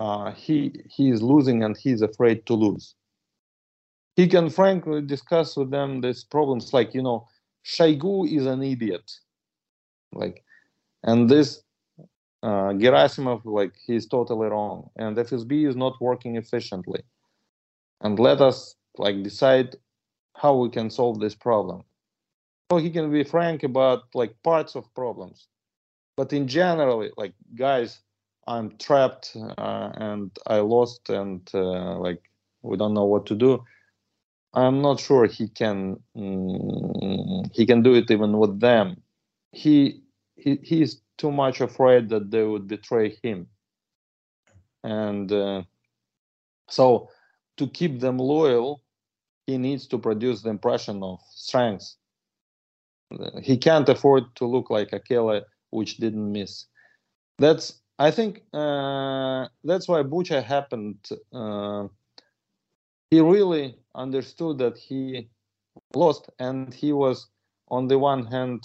uh, 0.00 0.32
he 0.32 0.72
he 0.88 1.10
is 1.10 1.22
losing 1.22 1.62
and 1.62 1.76
he's 1.76 2.02
afraid 2.02 2.46
to 2.46 2.54
lose. 2.54 2.94
He 4.16 4.26
can 4.26 4.50
frankly 4.50 5.00
discuss 5.02 5.56
with 5.56 5.70
them 5.70 6.00
these 6.00 6.24
problems, 6.24 6.72
like 6.72 6.94
you 6.94 7.02
know, 7.02 7.28
Shoigu 7.64 8.30
is 8.30 8.46
an 8.46 8.62
idiot, 8.62 9.10
like, 10.12 10.44
and 11.04 11.28
this 11.28 11.62
uh, 12.42 12.72
Gerasimov, 12.72 13.42
like 13.44 13.74
he's 13.86 14.06
totally 14.06 14.48
wrong, 14.48 14.90
and 14.96 15.16
FSB 15.16 15.68
is 15.68 15.76
not 15.76 16.00
working 16.00 16.36
efficiently, 16.36 17.02
and 18.00 18.18
let 18.18 18.40
us 18.40 18.74
like 18.98 19.22
decide 19.22 19.76
how 20.34 20.56
we 20.56 20.68
can 20.68 20.90
solve 20.90 21.20
this 21.20 21.34
problem. 21.34 21.82
So 22.70 22.78
he 22.78 22.90
can 22.90 23.10
be 23.12 23.22
frank 23.22 23.62
about 23.62 24.02
like 24.14 24.34
parts 24.42 24.74
of 24.74 24.92
problems, 24.94 25.46
but 26.16 26.32
in 26.32 26.48
general, 26.48 27.08
like 27.16 27.34
guys, 27.54 28.00
I'm 28.46 28.76
trapped 28.78 29.36
uh, 29.36 29.90
and 29.94 30.30
I 30.46 30.58
lost 30.58 31.10
and 31.10 31.48
uh, 31.54 31.98
like 31.98 32.22
we 32.62 32.76
don't 32.76 32.94
know 32.94 33.04
what 33.04 33.26
to 33.26 33.34
do. 33.34 33.64
I'm 34.54 34.82
not 34.82 35.00
sure 35.00 35.26
he 35.26 35.48
can 35.48 36.00
mm, 36.16 37.50
he 37.52 37.66
can 37.66 37.82
do 37.82 37.94
it 37.94 38.10
even 38.10 38.38
with 38.38 38.60
them. 38.60 39.00
He 39.52 40.02
he 40.36 40.58
he's 40.62 41.00
too 41.22 41.32
much 41.44 41.60
afraid 41.60 42.08
that 42.08 42.30
they 42.32 42.44
would 42.50 42.66
betray 42.66 43.16
him, 43.22 43.46
and 44.82 45.30
uh, 45.30 45.62
so 46.68 47.08
to 47.58 47.64
keep 47.68 48.00
them 48.00 48.18
loyal, 48.18 48.82
he 49.46 49.56
needs 49.58 49.86
to 49.86 49.98
produce 49.98 50.42
the 50.42 50.50
impression 50.50 51.02
of 51.02 51.18
strength. 51.30 51.86
He 53.42 53.56
can't 53.56 53.88
afford 53.88 54.24
to 54.38 54.44
look 54.54 54.68
like 54.70 54.92
a 54.92 54.96
Akela, 54.96 55.42
which 55.70 55.98
didn't 55.98 56.32
miss. 56.38 56.66
That's 57.38 57.66
I 57.98 58.10
think 58.10 58.42
uh, 58.52 59.46
that's 59.68 59.86
why 59.90 60.02
Bucha 60.02 60.42
happened. 60.42 60.98
Uh, 61.32 61.84
he 63.10 63.20
really 63.20 63.66
understood 63.94 64.58
that 64.58 64.76
he 64.88 65.28
lost, 65.94 66.30
and 66.38 66.74
he 66.74 66.92
was, 66.92 67.28
on 67.68 67.88
the 67.88 67.98
one 67.98 68.24
hand, 68.26 68.60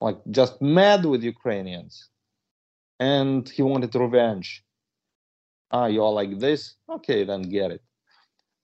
like 0.00 0.18
just 0.30 0.60
mad 0.60 1.04
with 1.04 1.22
Ukrainians, 1.22 2.08
and 2.98 3.48
he 3.48 3.62
wanted 3.62 3.94
revenge. 3.94 4.64
Ah, 5.70 5.86
you 5.86 6.02
are 6.02 6.12
like 6.12 6.38
this? 6.38 6.74
Okay, 6.88 7.24
then 7.24 7.42
get 7.42 7.70
it. 7.70 7.82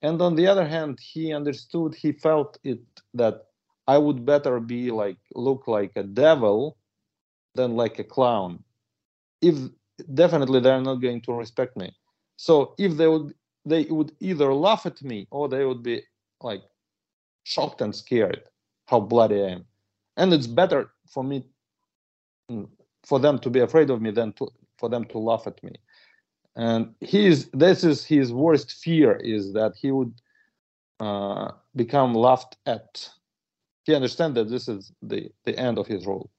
And 0.03 0.21
on 0.21 0.35
the 0.35 0.47
other 0.47 0.67
hand, 0.67 0.99
he 1.01 1.33
understood, 1.33 1.95
he 1.95 2.13
felt 2.13 2.59
it 2.65 2.81
that 3.15 3.47
I 3.87 3.99
would 3.99 4.27
better 4.27 4.61
be 4.61 4.91
like 4.91 5.19
look 5.35 5.69
like 5.69 5.93
a 5.97 6.03
devil 6.03 6.77
than 7.55 7.77
like 7.77 7.99
a 7.99 8.05
clown 8.05 8.63
if 9.41 9.57
definitely 10.15 10.61
they're 10.61 10.81
not 10.81 10.97
going 10.97 11.21
to 11.23 11.33
respect 11.33 11.77
me 11.77 11.91
so 12.37 12.75
if 12.79 12.97
they 12.97 13.09
would 13.09 13.35
they 13.65 13.85
would 13.85 14.13
either 14.21 14.53
laugh 14.55 14.87
at 14.87 15.03
me 15.03 15.27
or 15.31 15.49
they 15.49 15.65
would 15.65 15.83
be 15.83 16.03
like 16.43 16.63
shocked 17.45 17.81
and 17.81 17.95
scared 17.95 18.43
how 18.87 19.01
bloody 19.01 19.43
i 19.43 19.49
am 19.49 19.65
and 20.17 20.33
it's 20.33 20.47
better 20.47 20.91
for 21.09 21.23
me 21.25 21.45
for 23.05 23.19
them 23.21 23.39
to 23.39 23.51
be 23.51 23.61
afraid 23.61 23.91
of 23.91 24.01
me 24.01 24.11
than 24.11 24.33
to 24.35 24.49
for 24.79 24.89
them 24.89 25.05
to 25.05 25.19
laugh 25.19 25.47
at 25.47 25.63
me 25.63 25.73
and 26.57 26.95
his 27.01 27.49
this 27.53 27.85
is 27.85 28.05
his 28.05 28.33
worst 28.33 28.73
fear 28.73 29.17
is 29.17 29.53
that 29.53 29.75
he 29.77 29.91
would 29.91 30.15
uh, 31.01 31.51
become 31.75 32.15
laughed 32.15 32.57
at 32.67 33.09
he 33.85 33.95
understands 33.95 34.35
that 34.35 34.49
this 34.49 34.69
is 34.69 34.93
the 35.03 35.31
the 35.45 35.57
end 35.59 35.79
of 35.79 35.87
his 35.87 36.07
role 36.07 36.31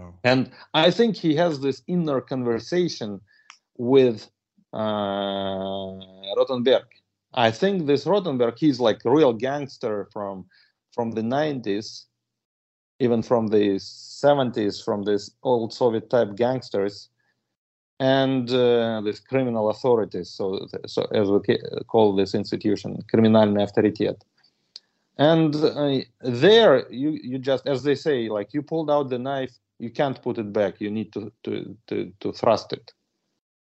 Oh. 0.00 0.14
and 0.22 0.50
I 0.74 0.90
think 0.90 1.16
he 1.16 1.34
has 1.36 1.60
this 1.60 1.82
inner 1.88 2.20
conversation 2.20 3.20
with 3.76 4.30
uh, 4.72 4.78
Rotenberg. 6.36 6.84
I 7.34 7.50
think 7.50 7.86
this 7.86 8.04
Rotenberg, 8.04 8.58
he's 8.58 8.80
like 8.80 9.04
a 9.04 9.10
real 9.10 9.32
gangster 9.32 10.08
from 10.12 10.46
from 10.92 11.12
the 11.12 11.20
90s, 11.22 12.04
even 12.99 13.21
from 13.21 13.47
the 13.47 13.75
70s, 13.75 14.83
from 14.83 15.03
this 15.03 15.31
old 15.43 15.73
Soviet 15.73 16.09
type 16.09 16.35
gangsters, 16.35 17.09
and 17.99 18.51
uh, 18.51 19.01
these 19.01 19.19
criminal 19.19 19.69
authorities. 19.69 20.29
So, 20.29 20.67
so 20.87 21.03
as 21.13 21.29
we 21.29 21.39
ca- 21.41 21.83
call 21.87 22.15
this 22.15 22.33
institution, 22.33 23.03
Криминальный 23.11 23.63
авторитет. 23.63 24.21
And 25.17 25.55
uh, 25.55 25.99
there, 26.21 26.91
you 26.91 27.11
you 27.11 27.37
just 27.37 27.67
as 27.67 27.83
they 27.83 27.95
say, 27.95 28.29
like 28.29 28.53
you 28.53 28.63
pulled 28.63 28.89
out 28.89 29.09
the 29.09 29.19
knife 29.19 29.59
you 29.83 29.89
can't 29.89 30.21
put 30.21 30.37
it 30.37 30.51
back 30.53 30.79
you 30.79 30.89
need 30.89 31.11
to, 31.13 31.31
to 31.43 31.77
to 31.87 32.11
to 32.21 32.31
thrust 32.31 32.73
it 32.73 32.91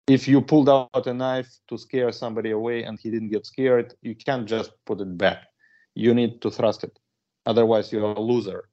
if 0.07 0.29
you 0.29 0.41
pulled 0.41 0.69
out 0.69 1.07
a 1.07 1.15
knife 1.15 1.51
to 1.69 1.79
scare 1.79 2.13
somebody 2.13 2.51
away 2.51 2.85
and 2.85 2.99
he 2.99 3.11
didn't 3.11 3.31
get 3.31 3.45
scared 3.47 3.95
you 4.03 4.15
can't 4.15 4.47
just 4.47 4.71
put 4.85 5.01
it 5.01 5.17
back 5.19 5.41
you 5.95 6.15
need 6.15 6.41
to 6.41 6.51
thrust 6.51 6.85
it 6.85 6.99
otherwise 7.47 7.93
you're 7.93 8.13
a 8.13 8.21
loser 8.21 8.69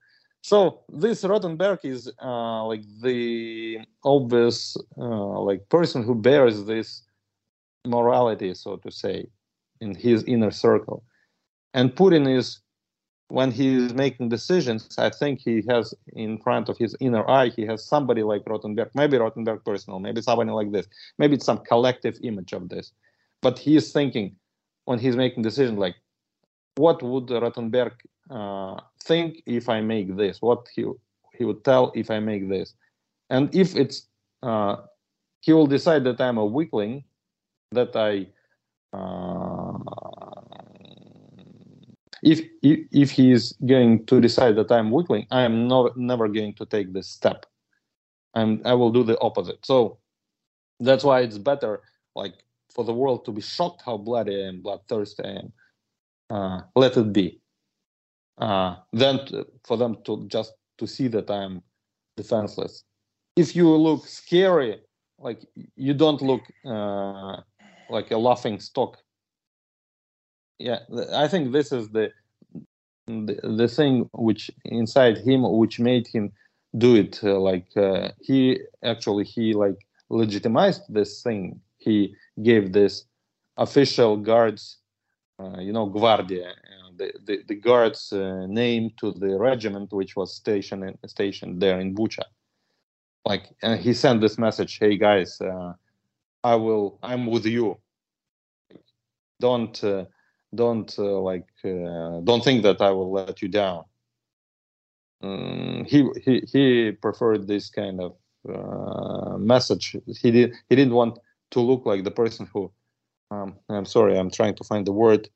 so 0.50 0.56
this 1.04 1.24
rotenberg 1.24 1.78
is 1.84 2.00
uh, 2.22 2.64
like 2.70 2.84
the 3.02 3.78
obvious 4.04 4.76
uh, 4.98 5.40
like 5.48 5.68
person 5.68 6.02
who 6.02 6.14
bears 6.14 6.64
this 6.64 6.88
morality 7.86 8.54
so 8.54 8.76
to 8.76 8.90
say 8.90 9.26
in 9.80 9.94
his 9.94 10.22
inner 10.24 10.50
circle 10.50 11.02
and 11.72 11.94
putin 11.94 12.24
is 12.38 12.46
when 13.28 13.50
he 13.50 13.74
is 13.74 13.94
making 13.94 14.28
decisions, 14.28 14.96
I 14.98 15.10
think 15.10 15.40
he 15.40 15.62
has 15.68 15.94
in 16.12 16.38
front 16.38 16.68
of 16.68 16.76
his 16.78 16.94
inner 17.00 17.28
eye, 17.28 17.48
he 17.48 17.66
has 17.66 17.84
somebody 17.84 18.22
like 18.22 18.44
Rotenberg, 18.44 18.90
maybe 18.94 19.16
Rotenberg 19.16 19.64
personal, 19.64 19.98
maybe 19.98 20.20
somebody 20.22 20.50
like 20.50 20.70
this, 20.72 20.86
maybe 21.18 21.34
it's 21.36 21.46
some 21.46 21.58
collective 21.58 22.16
image 22.22 22.52
of 22.52 22.68
this. 22.68 22.92
But 23.40 23.58
he 23.58 23.76
is 23.76 23.92
thinking 23.92 24.36
when 24.84 24.98
he's 24.98 25.16
making 25.16 25.42
decisions 25.42 25.78
like, 25.78 25.96
what 26.76 27.02
would 27.02 27.26
Rotenberg 27.26 27.92
uh, 28.30 28.80
think 29.04 29.42
if 29.46 29.68
I 29.68 29.80
make 29.80 30.16
this? 30.16 30.40
What 30.42 30.68
he 30.74 30.84
he 31.36 31.44
would 31.44 31.64
tell 31.64 31.92
if 31.94 32.10
I 32.10 32.20
make 32.20 32.48
this? 32.48 32.74
And 33.30 33.54
if 33.54 33.76
it's 33.76 34.08
uh, 34.42 34.76
he 35.40 35.52
will 35.52 35.66
decide 35.66 36.04
that 36.04 36.20
I'm 36.20 36.38
a 36.38 36.46
weakling, 36.46 37.04
that 37.72 37.94
I 37.96 38.28
uh, 38.96 39.78
if, 42.22 42.40
if 42.62 42.80
if 42.92 43.10
he 43.10 43.32
is 43.32 43.54
going 43.66 44.06
to 44.06 44.20
decide 44.20 44.56
that 44.56 44.72
I'm 44.72 44.90
weakling, 44.90 45.26
I 45.30 45.42
am 45.42 45.68
no, 45.68 45.92
never 45.96 46.28
going 46.28 46.54
to 46.54 46.66
take 46.66 46.92
this 46.92 47.08
step. 47.08 47.46
I'm 48.34 48.62
I 48.64 48.74
will 48.74 48.90
do 48.90 49.04
the 49.04 49.18
opposite. 49.20 49.64
So 49.66 49.98
that's 50.80 51.04
why 51.04 51.20
it's 51.20 51.38
better 51.38 51.82
like 52.14 52.34
for 52.74 52.84
the 52.84 52.94
world 52.94 53.24
to 53.26 53.32
be 53.32 53.40
shocked 53.40 53.82
how 53.84 53.96
bloody 53.96 54.42
I 54.42 54.48
am, 54.48 54.62
bloodthirsty 54.62 55.24
I 55.24 55.30
am. 55.30 55.52
Uh, 56.30 56.60
let 56.74 56.96
it 56.96 57.12
be. 57.12 57.40
Uh, 58.38 58.76
than 58.92 59.24
to, 59.26 59.46
for 59.64 59.76
them 59.76 59.96
to 60.04 60.26
just 60.28 60.54
to 60.78 60.86
see 60.86 61.08
that 61.08 61.30
I'm 61.30 61.62
defenseless. 62.16 62.84
If 63.36 63.56
you 63.56 63.74
look 63.76 64.06
scary, 64.06 64.80
like 65.18 65.40
you 65.76 65.94
don't 65.94 66.22
look 66.22 66.42
uh, 66.64 67.40
like 67.88 68.10
a 68.10 68.18
laughing 68.18 68.60
stock. 68.60 68.98
Yeah, 70.58 70.80
I 71.12 71.28
think 71.28 71.52
this 71.52 71.72
is 71.72 71.88
the, 71.90 72.12
the 73.06 73.38
the, 73.42 73.68
thing 73.68 74.08
which 74.12 74.50
inside 74.64 75.18
him 75.18 75.42
which 75.42 75.80
made 75.80 76.06
him 76.06 76.32
do 76.78 76.94
it. 76.94 77.20
Uh, 77.22 77.38
like 77.40 77.68
uh, 77.76 78.10
he 78.20 78.60
actually 78.82 79.24
he 79.24 79.52
like 79.52 79.78
legitimized 80.10 80.82
this 80.88 81.22
thing. 81.22 81.60
He 81.78 82.14
gave 82.42 82.72
this 82.72 83.04
official 83.56 84.16
guards, 84.16 84.78
uh, 85.38 85.58
you 85.58 85.72
know, 85.72 85.86
guardia, 85.86 86.54
the, 86.96 87.12
the, 87.24 87.42
the 87.46 87.54
guards 87.54 88.12
uh, 88.12 88.46
name 88.46 88.90
to 88.98 89.12
the 89.12 89.36
regiment 89.38 89.92
which 89.92 90.16
was 90.16 90.34
stationed 90.34 90.96
stationed 91.06 91.60
there 91.60 91.80
in 91.80 91.94
Bucha. 91.94 92.24
Like, 93.24 93.50
and 93.62 93.80
he 93.80 93.94
sent 93.94 94.20
this 94.20 94.38
message: 94.38 94.78
"Hey 94.78 94.96
guys, 94.96 95.40
uh, 95.40 95.72
I 96.42 96.54
will, 96.56 96.98
I'm 97.02 97.26
with 97.26 97.46
you. 97.46 97.78
Don't, 99.40 99.82
uh, 99.82 100.04
don't 100.54 100.94
uh, 100.98 101.20
like, 101.20 101.46
don't 101.62 102.44
think 102.44 102.62
that 102.62 102.80
I 102.80 102.90
will 102.90 103.12
let 103.12 103.40
you 103.42 103.48
down." 103.48 103.84
Um, 105.22 105.86
he 105.88 106.06
he 106.24 106.42
he 106.52 106.92
preferred 106.92 107.46
this 107.46 107.70
kind 107.70 108.00
of 108.00 109.40
message. 109.40 109.96
He 110.20 110.30
did 110.30 110.54
he 110.68 110.76
didn't 110.76 110.94
want 110.94 111.18
to 111.52 111.60
look 111.60 111.86
like 111.86 112.04
the 112.04 112.10
person 112.10 112.46
who 112.52 112.70
um, 113.30 113.56
I'm 113.68 113.86
sorry, 113.86 114.18
I'm 114.18 114.30
trying 114.30 114.54
to 114.56 114.64
find 114.64 114.86
the 114.86 114.92
word. 114.92 115.28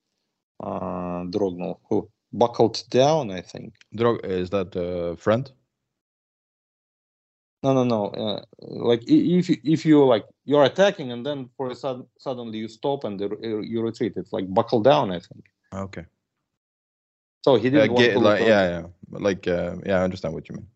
Uh, 0.60 1.24
Drognal, 1.30 1.78
who 1.89 2.09
buckled 2.32 2.82
down, 2.90 3.30
I 3.30 3.40
think. 3.40 3.74
Drog 3.94 4.24
is 4.24 4.51
that 4.51 4.74
a 4.74 5.16
friend? 5.16 5.51
No, 7.62 7.74
no, 7.74 7.85
no. 7.85 8.06
Uh, 8.06 8.43
like 8.60 9.02
if 9.06 9.48
you, 9.48 9.56
if 9.64 9.85
you 9.85 10.05
like 10.05 10.24
you're 10.44 10.64
attacking 10.64 11.12
and 11.12 11.26
then 11.26 11.48
for 11.56 11.70
a 11.70 11.74
sudden 11.74 12.06
suddenly 12.18 12.59
you 12.59 12.68
stop 12.68 13.05
and 13.05 13.20
you 13.20 13.82
retreat. 13.82 14.14
It's 14.16 14.32
like 14.32 14.52
buckle 14.52 14.80
down, 14.80 15.10
I 15.10 15.18
think. 15.18 15.44
Okay. 15.72 16.05
So 17.43 17.56
he 17.56 17.70
didn't 17.70 17.90
uh, 17.90 17.94
get, 17.94 18.16
like, 18.16 18.40
yeah, 18.40 18.68
yeah, 18.68 18.86
like 19.10 19.47
uh, 19.48 19.76
yeah, 19.86 20.01
I 20.01 20.05
understand 20.05 20.35
what 20.35 20.48
you 20.48 20.56
mean. 20.56 20.66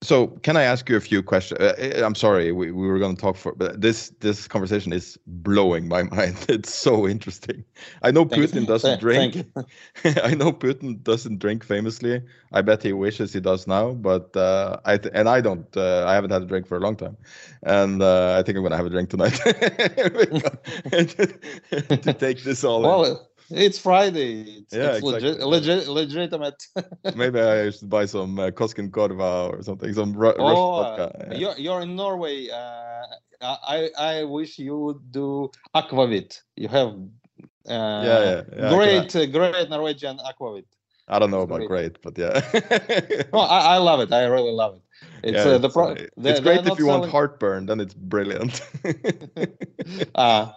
So, 0.00 0.28
can 0.44 0.56
I 0.56 0.62
ask 0.62 0.88
you 0.88 0.96
a 0.96 1.00
few 1.00 1.24
questions? 1.24 1.60
Uh, 1.60 1.74
uh, 1.76 2.06
I'm 2.06 2.14
sorry, 2.14 2.52
we, 2.52 2.70
we 2.70 2.86
were 2.86 3.00
going 3.00 3.16
to 3.16 3.20
talk 3.20 3.36
for, 3.36 3.52
but 3.52 3.80
this 3.80 4.10
this 4.20 4.46
conversation 4.46 4.92
is 4.92 5.18
blowing 5.26 5.88
my 5.88 6.02
mind. 6.04 6.36
It's 6.48 6.72
so 6.72 7.08
interesting. 7.08 7.64
I 8.02 8.12
know 8.12 8.24
thank 8.24 8.44
Putin 8.44 8.64
doesn't 8.64 9.00
drink. 9.00 9.44
I 10.22 10.34
know 10.34 10.52
Putin 10.52 11.02
doesn't 11.02 11.40
drink 11.40 11.64
famously. 11.64 12.22
I 12.52 12.62
bet 12.62 12.80
he 12.80 12.92
wishes 12.92 13.32
he 13.32 13.40
does 13.40 13.66
now, 13.66 13.94
but 13.94 14.36
uh, 14.36 14.78
I 14.84 14.98
th- 14.98 15.12
and 15.14 15.28
I 15.28 15.40
don't. 15.40 15.66
Uh, 15.76 16.04
I 16.06 16.14
haven't 16.14 16.30
had 16.30 16.42
a 16.42 16.46
drink 16.46 16.68
for 16.68 16.76
a 16.76 16.80
long 16.80 16.94
time, 16.94 17.16
and 17.64 18.00
uh, 18.00 18.36
I 18.38 18.44
think 18.44 18.56
I'm 18.56 18.62
going 18.62 18.70
to 18.70 18.76
have 18.76 18.86
a 18.86 18.90
drink 18.90 19.10
tonight 19.10 19.34
to 22.04 22.14
take 22.14 22.44
this 22.44 22.62
all. 22.62 22.82
Well, 22.82 23.04
in. 23.04 23.16
It's 23.50 23.78
Friday. 23.78 24.42
It's, 24.42 24.74
yeah, 24.74 24.96
it's 24.96 24.98
exactly. 24.98 25.12
legit, 25.12 25.46
legit, 25.46 25.88
legitimate. 25.88 26.62
Maybe 27.16 27.40
I 27.40 27.70
should 27.70 27.88
buy 27.88 28.04
some 28.04 28.38
uh, 28.38 28.50
Koskenkorva 28.50 29.52
or 29.52 29.62
something, 29.62 29.92
some 29.94 30.12
Ru- 30.12 30.34
oh, 30.38 30.48
Russian 30.48 31.08
vodka. 31.08 31.28
Yeah. 31.30 31.38
You're, 31.38 31.58
you're 31.58 31.80
in 31.80 31.96
Norway. 31.96 32.48
Uh, 32.50 33.06
I 33.40 33.90
I 33.98 34.24
wish 34.24 34.58
you 34.58 34.76
would 34.78 35.12
do 35.12 35.50
aquavit. 35.74 36.42
You 36.56 36.68
have 36.68 36.88
uh, 36.88 38.02
yeah, 38.04 38.20
yeah, 38.20 38.42
yeah, 38.56 38.70
great 38.70 39.16
uh, 39.16 39.26
great 39.26 39.70
Norwegian 39.70 40.18
aquavit. 40.18 40.64
I 41.08 41.18
don't 41.18 41.30
know 41.30 41.40
about 41.40 41.66
great, 41.66 42.00
but 42.02 42.18
yeah. 42.18 42.40
no, 43.32 43.40
I, 43.40 43.74
I 43.74 43.76
love 43.78 44.00
it. 44.00 44.12
I 44.12 44.24
really 44.24 44.52
love 44.52 44.76
it. 44.76 44.82
It's 45.22 45.36
yeah, 45.36 45.52
uh, 45.52 45.58
the 45.58 45.70
pro- 45.70 45.92
it's, 45.92 46.10
it's 46.16 46.40
great 46.40 46.60
if 46.60 46.78
you 46.78 46.86
selling... 46.86 47.00
want 47.00 47.10
heartburn, 47.10 47.66
then 47.66 47.80
it's 47.80 47.94
brilliant. 47.94 48.60
uh, 50.14 50.52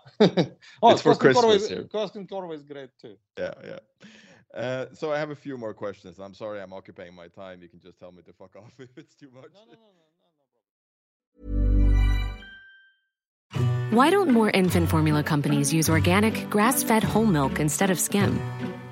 oh, 0.81 0.91
it's 0.91 1.01
for 1.01 1.15
Christmas. 1.15 1.69
Koskenkorva 1.69 2.53
is 2.53 2.63
great 2.63 2.89
too. 3.01 3.15
Yeah, 3.37 3.53
yeah. 3.63 3.79
Uh, 4.53 4.85
so 4.93 5.13
I 5.13 5.17
have 5.17 5.29
a 5.29 5.35
few 5.35 5.57
more 5.57 5.73
questions. 5.73 6.19
I'm 6.19 6.33
sorry 6.33 6.61
I'm 6.61 6.73
occupying 6.73 7.15
my 7.15 7.29
time. 7.29 7.61
You 7.61 7.69
can 7.69 7.79
just 7.79 7.97
tell 7.97 8.11
me 8.11 8.21
to 8.23 8.33
fuck 8.33 8.55
off 8.57 8.73
if 8.79 8.89
it's 8.97 9.15
too 9.15 9.29
much. 9.33 9.51
No, 9.53 9.61
no, 9.65 9.73
no, 13.53 13.95
Why 13.95 14.09
don't 14.09 14.29
more 14.29 14.49
infant 14.49 14.89
formula 14.89 15.23
companies 15.23 15.73
use 15.73 15.89
organic, 15.89 16.49
grass-fed 16.49 17.03
whole 17.03 17.25
milk 17.25 17.59
instead 17.59 17.89
of 17.89 17.99
skim? 17.99 18.39